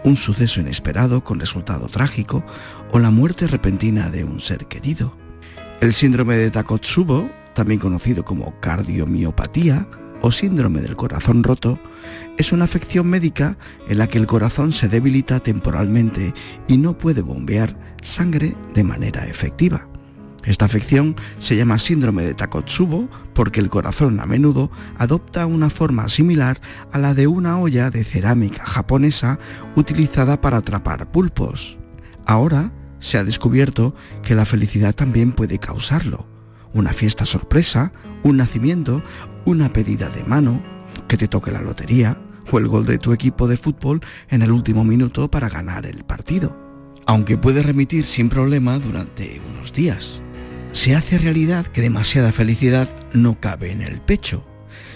un 0.04 0.16
suceso 0.16 0.60
inesperado 0.60 1.22
con 1.22 1.40
resultado 1.40 1.88
trágico 1.88 2.44
o 2.92 2.98
la 2.98 3.10
muerte 3.10 3.46
repentina 3.46 4.10
de 4.10 4.24
un 4.24 4.40
ser 4.40 4.66
querido. 4.66 5.16
El 5.80 5.92
síndrome 5.92 6.36
de 6.36 6.50
Takotsubo, 6.50 7.30
también 7.54 7.80
conocido 7.80 8.24
como 8.24 8.58
cardiomiopatía 8.60 9.88
o 10.20 10.30
síndrome 10.30 10.80
del 10.80 10.96
corazón 10.96 11.42
roto, 11.42 11.78
es 12.38 12.52
una 12.52 12.64
afección 12.64 13.08
médica 13.08 13.56
en 13.88 13.98
la 13.98 14.06
que 14.06 14.18
el 14.18 14.26
corazón 14.26 14.72
se 14.72 14.88
debilita 14.88 15.40
temporalmente 15.40 16.34
y 16.68 16.78
no 16.78 16.96
puede 16.96 17.22
bombear 17.22 17.76
sangre 18.02 18.56
de 18.74 18.84
manera 18.84 19.26
efectiva. 19.26 19.91
Esta 20.44 20.64
afección 20.64 21.14
se 21.38 21.56
llama 21.56 21.78
síndrome 21.78 22.24
de 22.24 22.34
Takotsubo 22.34 23.08
porque 23.32 23.60
el 23.60 23.68
corazón 23.68 24.18
a 24.18 24.26
menudo 24.26 24.70
adopta 24.98 25.46
una 25.46 25.70
forma 25.70 26.08
similar 26.08 26.60
a 26.90 26.98
la 26.98 27.14
de 27.14 27.28
una 27.28 27.58
olla 27.58 27.90
de 27.90 28.02
cerámica 28.02 28.64
japonesa 28.64 29.38
utilizada 29.76 30.40
para 30.40 30.58
atrapar 30.58 31.10
pulpos. 31.12 31.78
Ahora 32.26 32.72
se 32.98 33.18
ha 33.18 33.24
descubierto 33.24 33.94
que 34.22 34.34
la 34.34 34.44
felicidad 34.44 34.94
también 34.94 35.32
puede 35.32 35.58
causarlo. 35.58 36.26
Una 36.72 36.92
fiesta 36.92 37.24
sorpresa, 37.24 37.92
un 38.24 38.36
nacimiento, 38.38 39.02
una 39.44 39.72
pedida 39.72 40.08
de 40.08 40.24
mano, 40.24 40.62
que 41.06 41.16
te 41.16 41.28
toque 41.28 41.52
la 41.52 41.62
lotería 41.62 42.20
o 42.50 42.58
el 42.58 42.66
gol 42.66 42.86
de 42.86 42.98
tu 42.98 43.12
equipo 43.12 43.46
de 43.46 43.56
fútbol 43.56 44.00
en 44.28 44.42
el 44.42 44.50
último 44.50 44.84
minuto 44.84 45.30
para 45.30 45.48
ganar 45.48 45.86
el 45.86 46.04
partido. 46.04 46.56
Aunque 47.06 47.38
puede 47.38 47.62
remitir 47.62 48.04
sin 48.06 48.28
problema 48.28 48.78
durante 48.78 49.40
unos 49.52 49.72
días. 49.72 50.22
Se 50.72 50.96
hace 50.96 51.18
realidad 51.18 51.66
que 51.66 51.82
demasiada 51.82 52.32
felicidad 52.32 52.88
no 53.12 53.38
cabe 53.38 53.72
en 53.72 53.82
el 53.82 54.00
pecho. 54.00 54.44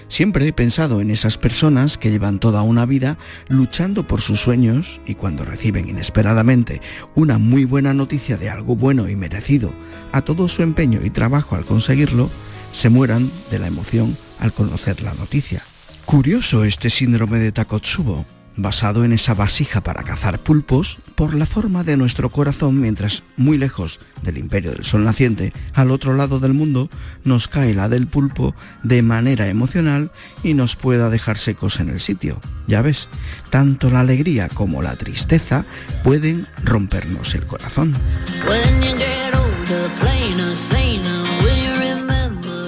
Siempre 0.08 0.48
he 0.48 0.52
pensado 0.52 1.00
en 1.00 1.10
esas 1.10 1.36
personas 1.36 1.98
que 1.98 2.10
llevan 2.10 2.38
toda 2.38 2.62
una 2.62 2.86
vida 2.86 3.18
luchando 3.48 4.06
por 4.06 4.20
sus 4.20 4.40
sueños 4.40 5.00
y 5.04 5.16
cuando 5.16 5.44
reciben 5.44 5.88
inesperadamente 5.88 6.80
una 7.14 7.38
muy 7.38 7.64
buena 7.64 7.92
noticia 7.92 8.36
de 8.36 8.48
algo 8.48 8.76
bueno 8.76 9.08
y 9.08 9.16
merecido 9.16 9.74
a 10.12 10.22
todo 10.22 10.48
su 10.48 10.62
empeño 10.62 11.00
y 11.04 11.10
trabajo 11.10 11.56
al 11.56 11.64
conseguirlo, 11.64 12.30
se 12.72 12.88
mueran 12.88 13.28
de 13.50 13.58
la 13.58 13.66
emoción 13.66 14.16
al 14.40 14.52
conocer 14.52 15.02
la 15.02 15.12
noticia. 15.14 15.60
Curioso 16.04 16.64
este 16.64 16.88
síndrome 16.88 17.38
de 17.38 17.52
Takotsubo. 17.52 18.24
Basado 18.56 19.04
en 19.04 19.12
esa 19.12 19.34
vasija 19.34 19.82
para 19.82 20.02
cazar 20.02 20.38
pulpos 20.38 20.98
por 21.14 21.34
la 21.34 21.46
forma 21.46 21.84
de 21.84 21.96
nuestro 21.96 22.30
corazón 22.30 22.80
mientras 22.80 23.22
muy 23.36 23.58
lejos 23.58 24.00
del 24.22 24.38
imperio 24.38 24.72
del 24.72 24.84
sol 24.84 25.04
naciente, 25.04 25.52
al 25.72 25.90
otro 25.90 26.16
lado 26.16 26.40
del 26.40 26.54
mundo, 26.54 26.88
nos 27.24 27.48
cae 27.48 27.74
la 27.74 27.88
del 27.88 28.06
pulpo 28.06 28.54
de 28.82 29.02
manera 29.02 29.48
emocional 29.48 30.10
y 30.42 30.54
nos 30.54 30.76
pueda 30.76 31.10
dejar 31.10 31.38
secos 31.38 31.80
en 31.80 31.90
el 31.90 32.00
sitio. 32.00 32.40
Ya 32.66 32.82
ves, 32.82 33.08
tanto 33.50 33.90
la 33.90 34.00
alegría 34.00 34.48
como 34.48 34.82
la 34.82 34.96
tristeza 34.96 35.64
pueden 36.02 36.46
rompernos 36.64 37.34
el 37.34 37.46
corazón. 37.46 37.94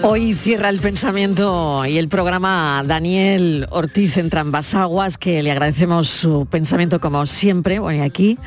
Hoy 0.03 0.35
cierra 0.35 0.69
el 0.69 0.79
pensamiento 0.79 1.85
y 1.85 1.99
el 1.99 2.09
programa 2.09 2.83
Daniel 2.87 3.67
Ortiz 3.71 4.17
en 4.17 4.31
Trambasaguas, 4.31 5.19
que 5.19 5.43
le 5.43 5.51
agradecemos 5.51 6.09
su 6.09 6.47
pensamiento 6.47 7.01
como 7.01 7.27
siempre. 7.27 7.79
Bueno, 7.81 8.03
y 8.03 8.07
aquí 8.07 8.39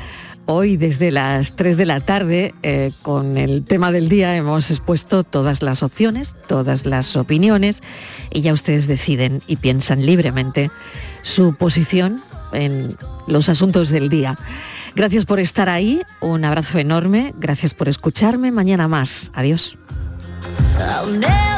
hoy 0.46 0.76
desde 0.76 1.10
las 1.10 1.54
3 1.54 1.76
de 1.76 1.86
la 1.86 2.00
tarde, 2.00 2.54
eh, 2.62 2.92
con 3.02 3.36
el 3.36 3.64
tema 3.64 3.92
del 3.92 4.08
día, 4.08 4.34
hemos 4.34 4.70
expuesto 4.70 5.24
todas 5.24 5.62
las 5.62 5.82
opciones, 5.82 6.34
todas 6.48 6.86
las 6.86 7.16
opiniones, 7.16 7.82
y 8.32 8.40
ya 8.40 8.52
ustedes 8.52 8.86
deciden 8.86 9.42
y 9.46 9.56
piensan 9.56 10.04
libremente 10.04 10.70
su 11.22 11.54
posición 11.54 12.22
en 12.52 12.96
los 13.26 13.48
asuntos 13.48 13.90
del 13.90 14.08
día. 14.08 14.38
Gracias 14.94 15.24
por 15.24 15.38
estar 15.38 15.68
ahí, 15.68 16.02
un 16.20 16.44
abrazo 16.44 16.78
enorme, 16.78 17.34
gracias 17.38 17.74
por 17.74 17.88
escucharme, 17.88 18.50
mañana 18.50 18.88
más, 18.88 19.30
adiós. 19.34 19.78
I'll 20.78 21.06
never 21.06 21.51